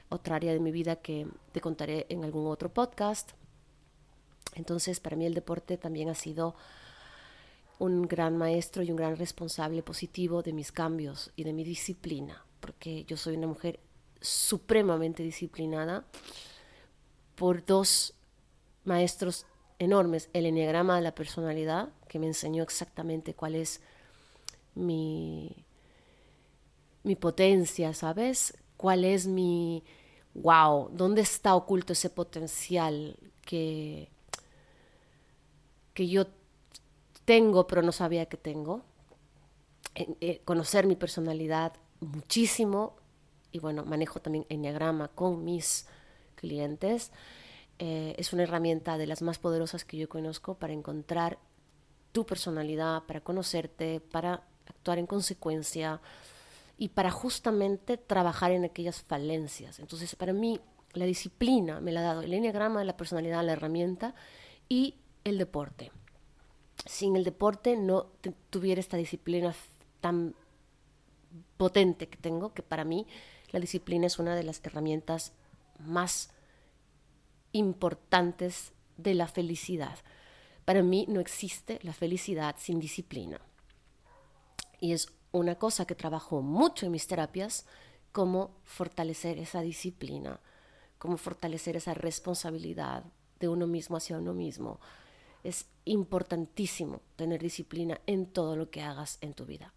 Otra 0.09 0.35
área 0.35 0.51
de 0.51 0.59
mi 0.59 0.71
vida 0.71 0.97
que 0.97 1.27
te 1.53 1.61
contaré 1.61 2.05
en 2.09 2.25
algún 2.25 2.47
otro 2.47 2.67
podcast. 2.67 3.31
Entonces, 4.55 4.99
para 4.99 5.15
mí 5.15 5.25
el 5.25 5.33
deporte 5.33 5.77
también 5.77 6.09
ha 6.09 6.15
sido 6.15 6.55
un 7.79 8.03
gran 8.03 8.37
maestro 8.37 8.83
y 8.83 8.91
un 8.91 8.97
gran 8.97 9.15
responsable 9.15 9.81
positivo 9.81 10.43
de 10.43 10.51
mis 10.51 10.73
cambios 10.73 11.31
y 11.37 11.45
de 11.45 11.53
mi 11.53 11.63
disciplina, 11.63 12.43
porque 12.59 13.05
yo 13.05 13.15
soy 13.15 13.37
una 13.37 13.47
mujer 13.47 13.79
supremamente 14.21 15.23
disciplinada 15.23 16.05
por 17.35 17.65
dos 17.65 18.13
maestros 18.83 19.45
enormes, 19.79 20.29
el 20.33 20.45
enneagrama 20.45 20.95
de 20.95 21.01
la 21.01 21.15
personalidad, 21.15 21.89
que 22.07 22.19
me 22.19 22.27
enseñó 22.27 22.61
exactamente 22.63 23.33
cuál 23.33 23.55
es 23.55 23.81
mi, 24.75 25.65
mi 27.03 27.15
potencia, 27.15 27.93
¿sabes? 27.93 28.57
¿Cuál 28.77 29.05
es 29.05 29.25
mi, 29.27 29.83
wow, 30.35 30.89
dónde 30.91 31.21
está 31.21 31.55
oculto 31.55 31.93
ese 31.93 32.09
potencial 32.09 33.17
que, 33.41 34.09
que 35.93 36.07
yo 36.07 36.27
tengo 37.25 37.65
pero 37.65 37.81
no 37.81 37.91
sabía 37.91 38.27
que 38.27 38.37
tengo? 38.37 38.83
Eh, 39.95 40.41
conocer 40.45 40.85
mi 40.85 40.95
personalidad 40.95 41.73
muchísimo 41.99 43.00
y 43.51 43.59
bueno, 43.59 43.85
manejo 43.85 44.21
también 44.21 44.45
Enneagrama 44.49 45.09
con 45.09 45.43
mis 45.43 45.87
clientes. 46.35 47.11
Eh, 47.79 48.15
es 48.17 48.33
una 48.33 48.43
herramienta 48.43 48.97
de 48.97 49.07
las 49.07 49.21
más 49.21 49.39
poderosas 49.39 49.85
que 49.85 49.97
yo 49.97 50.07
conozco 50.07 50.55
para 50.55 50.73
encontrar 50.73 51.39
tu 52.11 52.25
personalidad, 52.25 53.03
para 53.03 53.21
conocerte, 53.21 53.99
para 53.99 54.43
actuar 54.67 54.99
en 54.99 55.07
consecuencia 55.07 56.01
y 56.77 56.89
para 56.89 57.11
justamente 57.11 57.97
trabajar 57.97 58.51
en 58.51 58.65
aquellas 58.65 59.01
falencias. 59.01 59.79
Entonces, 59.79 60.15
para 60.15 60.33
mí, 60.33 60.59
la 60.93 61.05
disciplina 61.05 61.79
me 61.79 61.91
la 61.91 62.01
ha 62.01 62.03
dado 62.03 62.21
el 62.21 62.33
enneagrama 62.33 62.83
la 62.83 62.97
personalidad, 62.97 63.43
la 63.45 63.53
herramienta 63.53 64.15
y 64.67 64.95
el 65.23 65.37
deporte. 65.37 65.91
Sin 66.85 67.15
el 67.15 67.23
deporte 67.23 67.77
no 67.77 68.07
tuviera 68.49 68.79
esta 68.79 68.97
disciplina 68.97 69.53
tan 70.01 70.35
potente 71.57 72.07
que 72.07 72.17
tengo, 72.17 72.53
que 72.53 72.63
para 72.63 72.83
mí 72.83 73.05
la 73.51 73.59
disciplina 73.59 74.07
es 74.07 74.19
una 74.19 74.35
de 74.35 74.43
las 74.43 74.61
herramientas 74.63 75.33
más 75.79 76.29
importantes 77.51 78.71
de 78.97 79.13
la 79.13 79.27
felicidad. 79.27 79.97
Para 80.65 80.83
mí 80.83 81.05
no 81.09 81.19
existe 81.19 81.79
la 81.83 81.93
felicidad 81.93 82.55
sin 82.57 82.79
disciplina. 82.79 83.41
Y 84.79 84.93
es 84.93 85.11
una 85.31 85.55
cosa 85.55 85.85
que 85.85 85.95
trabajo 85.95 86.41
mucho 86.41 86.85
en 86.85 86.93
mis 86.93 87.07
terapias, 87.07 87.65
cómo 88.11 88.51
fortalecer 88.63 89.37
esa 89.37 89.61
disciplina, 89.61 90.39
cómo 90.97 91.17
fortalecer 91.17 91.75
esa 91.75 91.93
responsabilidad 91.93 93.03
de 93.39 93.47
uno 93.47 93.67
mismo 93.67 93.97
hacia 93.97 94.17
uno 94.17 94.33
mismo. 94.33 94.79
Es 95.43 95.65
importantísimo 95.85 97.01
tener 97.15 97.41
disciplina 97.41 97.99
en 98.05 98.27
todo 98.27 98.55
lo 98.55 98.69
que 98.69 98.81
hagas 98.81 99.17
en 99.21 99.33
tu 99.33 99.45
vida 99.45 99.73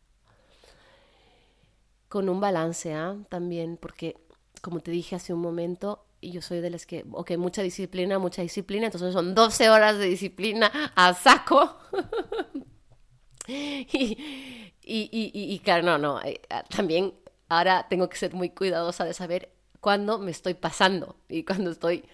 con 2.09 2.29
un 2.29 2.41
balance 2.41 2.95
¿ah? 2.95 3.17
también, 3.29 3.77
porque 3.77 4.17
como 4.61 4.81
te 4.81 4.91
dije 4.91 5.17
hace 5.17 5.33
un 5.33 5.41
momento, 5.41 6.05
yo 6.23 6.41
soy 6.41 6.61
de 6.61 6.71
las 6.71 6.87
que, 6.87 7.05
ok, 7.13 7.33
mucha 7.37 7.63
disciplina, 7.63 8.19
mucha 8.19 8.43
disciplina, 8.43 8.87
entonces 8.87 9.13
son 9.13 9.35
12 9.35 9.71
horas 9.71 9.99
de 9.99 10.07
disciplina 10.07 10.71
a 10.95 11.15
saco. 11.15 11.79
y, 13.47 14.17
y, 14.83 15.31
y, 15.33 15.59
claro, 15.61 15.83
no, 15.83 15.99
no, 15.99 16.23
eh, 16.23 16.41
ah, 16.51 16.65
también 16.65 17.15
ahora 17.49 17.87
tengo 17.89 18.09
que 18.09 18.17
ser 18.17 18.35
muy 18.35 18.51
cuidadosa 18.51 19.05
de 19.05 19.13
saber 19.13 19.53
cuándo 19.81 20.19
me 20.19 20.31
estoy 20.31 20.55
pasando 20.55 21.17
y 21.29 21.45
cuándo 21.45 21.71
estoy 21.71 22.05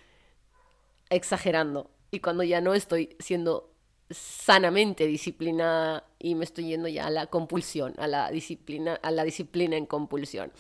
exagerando 1.09 1.91
y 2.11 2.21
cuando 2.21 2.43
ya 2.43 2.61
no 2.61 2.75
estoy 2.75 3.17
siendo 3.21 3.73
sanamente 4.11 5.07
disciplinada 5.07 6.05
y 6.19 6.35
me 6.35 6.45
estoy 6.45 6.67
yendo 6.67 6.89
ya 6.89 7.07
a 7.07 7.11
la 7.11 7.27
compulsión, 7.27 7.95
a 7.99 8.07
la 8.07 8.31
disciplina, 8.31 8.95
a 9.03 9.11
la 9.11 9.25
disciplina 9.25 9.77
en 9.77 9.87
compulsión. 9.87 10.53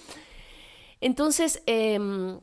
Entonces, 1.00 1.62
em, 1.66 2.40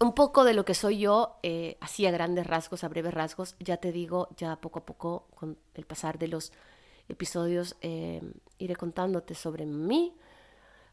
un 0.00 0.14
poco 0.14 0.44
de 0.44 0.54
lo 0.54 0.64
que 0.64 0.74
soy 0.74 0.98
yo, 0.98 1.38
eh, 1.42 1.76
así 1.80 2.06
a 2.06 2.10
grandes 2.10 2.46
rasgos, 2.46 2.84
a 2.84 2.88
breves 2.88 3.14
rasgos, 3.14 3.56
ya 3.58 3.78
te 3.78 3.90
digo, 3.92 4.28
ya 4.36 4.56
poco 4.56 4.80
a 4.80 4.86
poco, 4.86 5.28
con 5.34 5.58
el 5.74 5.86
pasar 5.86 6.18
de 6.18 6.28
los 6.28 6.52
episodios, 7.08 7.76
em, 7.80 8.32
iré 8.58 8.76
contándote 8.76 9.34
sobre 9.34 9.64
mí, 9.64 10.14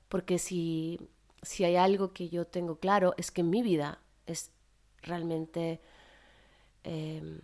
porque 0.09 0.39
si, 0.39 0.99
si 1.41 1.65
hay 1.65 1.75
algo 1.75 2.13
que 2.13 2.29
yo 2.29 2.45
tengo 2.45 2.79
claro, 2.79 3.13
es 3.17 3.31
que 3.31 3.43
mi 3.43 3.61
vida 3.61 3.99
es 4.25 4.51
realmente 5.01 5.81
em, 6.83 7.39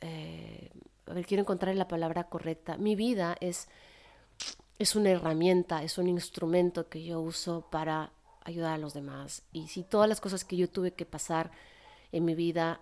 eh, 0.00 0.70
a 1.06 1.14
ver, 1.14 1.26
quiero 1.26 1.42
encontrar 1.42 1.74
la 1.74 1.88
palabra 1.88 2.24
correcta. 2.24 2.76
Mi 2.76 2.94
vida 2.94 3.36
es, 3.40 3.68
es 4.78 4.94
una 4.96 5.10
herramienta, 5.10 5.82
es 5.82 5.98
un 5.98 6.08
instrumento 6.08 6.88
que 6.88 7.02
yo 7.02 7.20
uso 7.20 7.68
para 7.70 8.12
ayudar 8.44 8.74
a 8.74 8.78
los 8.78 8.94
demás. 8.94 9.42
Y 9.52 9.68
si 9.68 9.82
todas 9.82 10.08
las 10.08 10.20
cosas 10.20 10.44
que 10.44 10.56
yo 10.56 10.68
tuve 10.68 10.92
que 10.92 11.06
pasar 11.06 11.50
en 12.12 12.24
mi 12.24 12.34
vida 12.34 12.80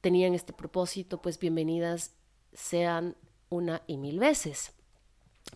tenían 0.00 0.34
este 0.34 0.52
propósito, 0.52 1.20
pues 1.20 1.38
bienvenidas 1.38 2.12
sean 2.52 3.16
una 3.50 3.82
y 3.86 3.96
mil 3.96 4.18
veces, 4.18 4.72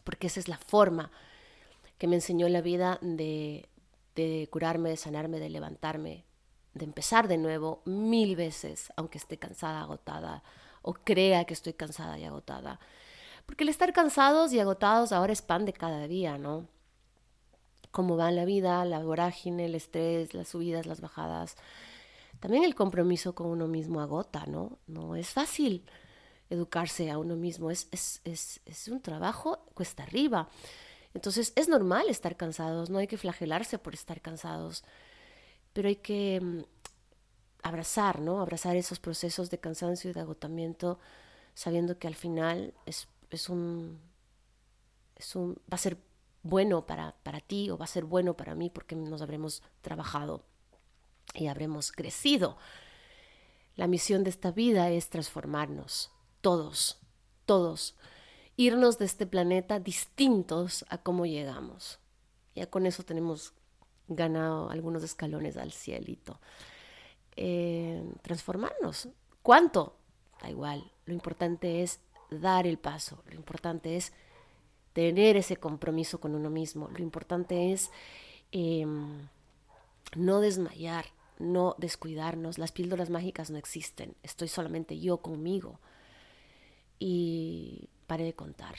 porque 0.04 0.26
esa 0.26 0.40
es 0.40 0.48
la 0.48 0.58
forma 0.58 1.10
que 1.98 2.06
me 2.06 2.16
enseñó 2.16 2.48
la 2.48 2.60
vida 2.60 2.98
de, 3.02 3.68
de 4.16 4.48
curarme, 4.50 4.90
de 4.90 4.96
sanarme, 4.96 5.38
de 5.38 5.50
levantarme, 5.50 6.24
de 6.74 6.84
empezar 6.84 7.28
de 7.28 7.38
nuevo 7.38 7.82
mil 7.84 8.36
veces, 8.36 8.92
aunque 8.96 9.18
esté 9.18 9.38
cansada, 9.38 9.82
agotada, 9.82 10.42
o 10.82 10.94
crea 10.94 11.44
que 11.44 11.54
estoy 11.54 11.74
cansada 11.74 12.18
y 12.18 12.24
agotada. 12.24 12.80
Porque 13.46 13.64
el 13.64 13.70
estar 13.70 13.92
cansados 13.92 14.52
y 14.52 14.60
agotados 14.60 15.12
ahora 15.12 15.32
es 15.32 15.42
pan 15.42 15.64
de 15.64 15.72
cada 15.72 16.06
día, 16.06 16.38
¿no? 16.38 16.66
Cómo 17.90 18.16
va 18.16 18.30
la 18.30 18.44
vida, 18.44 18.84
la 18.84 19.00
vorágine, 19.00 19.66
el 19.66 19.74
estrés, 19.74 20.34
las 20.34 20.48
subidas, 20.48 20.86
las 20.86 21.00
bajadas. 21.00 21.56
También 22.40 22.64
el 22.64 22.74
compromiso 22.74 23.34
con 23.34 23.48
uno 23.48 23.66
mismo 23.66 24.00
agota, 24.00 24.46
¿no? 24.46 24.78
No 24.86 25.14
es 25.14 25.28
fácil 25.28 25.84
educarse 26.50 27.10
a 27.10 27.18
uno 27.18 27.36
mismo, 27.36 27.70
es, 27.70 27.88
es, 27.90 28.20
es, 28.24 28.60
es 28.66 28.88
un 28.88 29.00
trabajo 29.00 29.64
cuesta 29.74 30.02
arriba. 30.02 30.48
Entonces 31.14 31.52
es 31.56 31.68
normal 31.68 32.08
estar 32.08 32.36
cansados, 32.36 32.90
no 32.90 32.98
hay 32.98 33.06
que 33.06 33.16
flagelarse 33.16 33.78
por 33.78 33.94
estar 33.94 34.20
cansados, 34.20 34.84
pero 35.72 35.88
hay 35.88 35.96
que 35.96 36.40
mm, 36.40 36.62
abrazar, 37.62 38.20
¿no? 38.20 38.40
Abrazar 38.40 38.76
esos 38.76 38.98
procesos 38.98 39.50
de 39.50 39.58
cansancio 39.58 40.10
y 40.10 40.12
de 40.12 40.20
agotamiento, 40.20 40.98
sabiendo 41.54 41.98
que 41.98 42.08
al 42.08 42.14
final 42.14 42.74
es, 42.86 43.08
es, 43.30 43.48
un, 43.48 44.00
es 45.16 45.36
un, 45.36 45.54
va 45.70 45.76
a 45.76 45.78
ser 45.78 45.98
bueno 46.42 46.86
para, 46.86 47.14
para 47.22 47.40
ti 47.40 47.70
o 47.70 47.78
va 47.78 47.84
a 47.84 47.88
ser 47.88 48.04
bueno 48.04 48.36
para 48.36 48.54
mí 48.54 48.68
porque 48.68 48.96
nos 48.96 49.22
habremos 49.22 49.62
trabajado 49.80 50.44
y 51.34 51.46
habremos 51.46 51.92
crecido. 51.92 52.56
La 53.76 53.86
misión 53.86 54.24
de 54.24 54.30
esta 54.30 54.50
vida 54.50 54.90
es 54.90 55.08
transformarnos, 55.08 56.10
todos, 56.40 56.98
todos, 57.46 57.96
irnos 58.56 58.98
de 58.98 59.06
este 59.06 59.26
planeta 59.26 59.80
distintos 59.80 60.84
a 60.88 60.98
cómo 60.98 61.24
llegamos. 61.24 61.98
Ya 62.54 62.66
con 62.68 62.84
eso 62.84 63.02
tenemos 63.02 63.54
ganado 64.08 64.70
algunos 64.70 65.02
escalones 65.02 65.56
al 65.56 65.72
cielito. 65.72 66.40
Eh, 67.36 68.02
transformarnos. 68.22 69.08
¿Cuánto? 69.42 69.96
Da 70.40 70.50
igual. 70.50 70.90
Lo 71.06 71.14
importante 71.14 71.82
es 71.82 72.00
dar 72.30 72.66
el 72.66 72.78
paso. 72.78 73.22
Lo 73.28 73.34
importante 73.34 73.96
es 73.96 74.12
tener 74.92 75.36
ese 75.36 75.56
compromiso 75.56 76.20
con 76.20 76.34
uno 76.34 76.50
mismo. 76.50 76.88
Lo 76.88 77.02
importante 77.02 77.72
es 77.72 77.90
em, 78.52 79.28
no 80.16 80.40
desmayar, 80.40 81.06
no 81.38 81.74
descuidarnos. 81.78 82.58
Las 82.58 82.72
píldoras 82.72 83.10
mágicas 83.10 83.50
no 83.50 83.58
existen. 83.58 84.14
Estoy 84.22 84.48
solamente 84.48 84.98
yo 84.98 85.18
conmigo. 85.18 85.80
Y 86.98 87.88
paré 88.06 88.24
de 88.24 88.34
contar. 88.34 88.74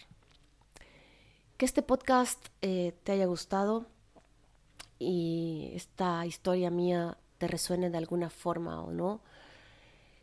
Que 1.57 1.65
este 1.65 1.81
podcast 1.81 2.47
eh, 2.61 2.93
te 3.03 3.11
haya 3.11 3.25
gustado 3.25 3.87
y 4.99 5.71
esta 5.73 6.25
historia 6.25 6.69
mía 6.69 7.17
resuene 7.47 7.89
de 7.89 7.97
alguna 7.97 8.29
forma 8.29 8.81
o 8.81 8.91
no. 8.91 9.21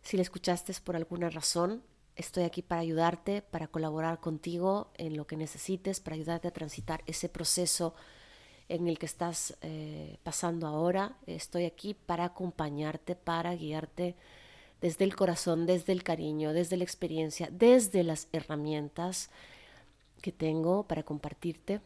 Si 0.02 0.16
la 0.16 0.22
escuchaste 0.22 0.72
por 0.82 0.96
alguna 0.96 1.30
razón, 1.30 1.82
estoy 2.16 2.44
aquí 2.44 2.62
para 2.62 2.80
ayudarte, 2.80 3.42
para 3.42 3.68
colaborar 3.68 4.20
contigo 4.20 4.90
en 4.96 5.16
lo 5.16 5.26
que 5.26 5.36
necesites, 5.36 6.00
para 6.00 6.16
ayudarte 6.16 6.48
a 6.48 6.52
transitar 6.52 7.02
ese 7.06 7.28
proceso 7.28 7.94
en 8.68 8.86
el 8.86 8.98
que 8.98 9.06
estás 9.06 9.56
eh, 9.62 10.18
pasando 10.22 10.66
ahora. 10.66 11.16
Estoy 11.26 11.64
aquí 11.64 11.94
para 11.94 12.24
acompañarte, 12.24 13.16
para 13.16 13.54
guiarte 13.54 14.16
desde 14.80 15.04
el 15.04 15.14
corazón, 15.14 15.66
desde 15.66 15.92
el 15.92 16.02
cariño, 16.02 16.52
desde 16.52 16.76
la 16.76 16.84
experiencia, 16.84 17.48
desde 17.50 18.02
las 18.02 18.28
herramientas 18.32 19.30
que 20.22 20.32
tengo 20.32 20.84
para 20.84 21.02
compartirte, 21.02 21.80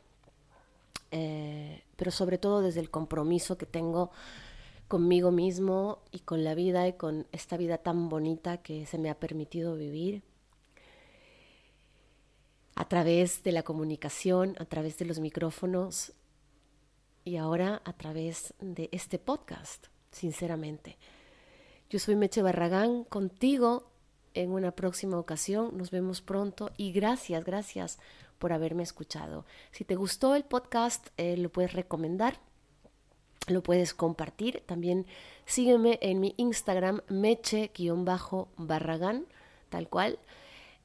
eh, 1.16 1.84
pero 1.94 2.10
sobre 2.10 2.38
todo 2.38 2.60
desde 2.60 2.80
el 2.80 2.90
compromiso 2.90 3.56
que 3.56 3.66
tengo 3.66 4.10
conmigo 4.88 5.30
mismo 5.30 6.02
y 6.10 6.18
con 6.18 6.42
la 6.42 6.56
vida 6.56 6.88
y 6.88 6.94
con 6.94 7.28
esta 7.30 7.56
vida 7.56 7.78
tan 7.78 8.08
bonita 8.08 8.56
que 8.56 8.84
se 8.84 8.98
me 8.98 9.10
ha 9.10 9.20
permitido 9.20 9.76
vivir 9.76 10.24
a 12.74 12.88
través 12.88 13.44
de 13.44 13.52
la 13.52 13.62
comunicación, 13.62 14.56
a 14.58 14.64
través 14.64 14.98
de 14.98 15.04
los 15.04 15.20
micrófonos 15.20 16.14
y 17.24 17.36
ahora 17.36 17.80
a 17.84 17.92
través 17.92 18.52
de 18.58 18.88
este 18.90 19.20
podcast, 19.20 19.86
sinceramente. 20.10 20.98
Yo 21.90 22.00
soy 22.00 22.16
Meche 22.16 22.42
Barragán, 22.42 23.04
contigo 23.04 23.88
en 24.34 24.50
una 24.50 24.72
próxima 24.72 25.16
ocasión. 25.16 25.78
Nos 25.78 25.92
vemos 25.92 26.22
pronto 26.22 26.72
y 26.76 26.90
gracias, 26.90 27.44
gracias 27.44 28.00
por 28.44 28.52
haberme 28.52 28.82
escuchado. 28.82 29.46
Si 29.70 29.86
te 29.86 29.96
gustó 29.96 30.34
el 30.34 30.44
podcast, 30.44 31.08
eh, 31.16 31.38
lo 31.38 31.48
puedes 31.48 31.72
recomendar 31.72 32.38
lo 33.46 33.62
puedes 33.62 33.94
compartir. 33.94 34.62
También 34.66 35.06
sígueme 35.46 35.98
en 36.02 36.20
mi 36.20 36.34
Instagram, 36.36 37.00
meche-barragán, 37.08 39.24
tal 39.70 39.88
cual. 39.88 40.18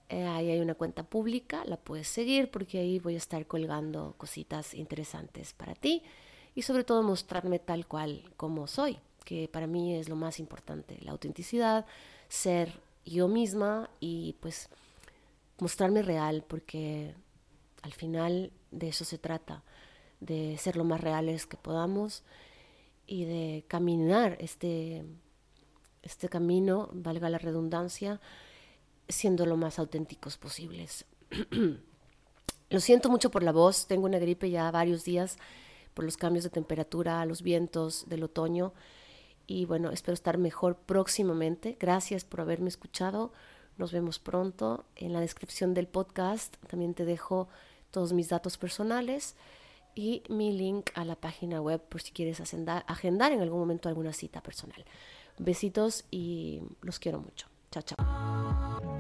Eh, 0.08 0.26
ahí 0.26 0.52
hay 0.52 0.62
una 0.62 0.76
cuenta 0.76 1.04
pública, 1.04 1.66
la 1.66 1.76
puedes 1.76 2.08
seguir 2.08 2.50
porque 2.50 2.80
ahí 2.80 3.00
voy 3.00 3.16
a 3.16 3.18
estar 3.18 3.46
colgando 3.46 4.16
cositas 4.18 4.74
interesantes 4.74 5.52
para 5.52 5.76
ti 5.76 6.02
y 6.56 6.62
sobre 6.62 6.86
todo 6.86 7.04
mostrarme 7.04 7.60
tal 7.60 7.88
cual 7.88 8.24
como 8.38 8.68
soy, 8.68 9.00
que 9.26 9.50
para 9.50 9.68
mí 9.68 9.98
es 9.98 10.08
lo 10.08 10.16
más 10.16 10.40
importante, 10.40 10.98
la 11.02 11.12
autenticidad, 11.12 11.86
ser 12.30 12.80
yo 13.04 13.28
misma 13.28 13.90
y 14.00 14.38
pues 14.40 14.70
mostrarme 15.60 16.02
real 16.02 16.44
porque 16.48 17.14
al 17.82 17.94
final 17.94 18.52
de 18.72 18.90
eso 18.90 19.06
se 19.06 19.18
trata, 19.18 19.64
de 20.20 20.58
ser 20.58 20.76
lo 20.76 20.84
más 20.84 21.02
reales 21.02 21.46
que 21.46 21.58
podamos 21.58 22.24
y 23.08 23.26
de 23.26 23.66
caminar 23.68 24.38
este, 24.40 25.06
este 26.02 26.30
camino, 26.30 26.90
valga 26.94 27.30
la 27.30 27.38
redundancia, 27.38 28.20
siendo 29.08 29.46
lo 29.46 29.58
más 29.58 29.80
auténticos 29.80 30.38
posibles. 30.38 31.06
lo 32.70 32.80
siento 32.80 33.10
mucho 33.10 33.32
por 33.32 33.44
la 33.44 33.52
voz, 33.52 33.88
tengo 33.88 34.06
una 34.06 34.20
gripe 34.20 34.50
ya 34.50 34.70
varios 34.72 35.04
días 35.04 35.38
por 35.94 36.06
los 36.06 36.18
cambios 36.18 36.44
de 36.44 36.50
temperatura, 36.50 37.26
los 37.26 37.42
vientos 37.42 38.06
del 38.08 38.24
otoño 38.24 38.74
y 39.50 39.66
bueno, 39.66 39.90
espero 39.90 40.14
estar 40.14 40.38
mejor 40.38 40.76
próximamente. 40.78 41.76
Gracias 41.80 42.24
por 42.24 42.40
haberme 42.40 42.70
escuchado. 42.70 43.34
Nos 43.78 43.92
vemos 43.92 44.20
pronto. 44.20 44.86
En 44.96 45.12
la 45.12 45.22
descripción 45.22 45.74
del 45.74 45.88
podcast 45.88 46.56
también 46.68 46.94
te 46.94 47.04
dejo 47.04 47.50
todos 47.92 48.14
mis 48.14 48.30
datos 48.30 48.58
personales 48.58 49.36
y 49.96 50.24
mi 50.30 50.52
link 50.52 50.92
a 50.96 51.04
la 51.06 51.16
página 51.16 51.62
web 51.62 51.82
por 51.82 52.02
si 52.02 52.12
quieres 52.12 52.40
agendar 52.40 53.32
en 53.32 53.42
algún 53.42 53.60
momento 53.60 53.90
alguna 53.90 54.14
cita 54.14 54.42
personal. 54.42 54.86
Besitos 55.38 56.06
y 56.12 56.62
los 56.82 57.00
quiero 57.00 57.20
mucho. 57.20 57.48
Chao, 57.72 57.84
chao. 57.84 58.99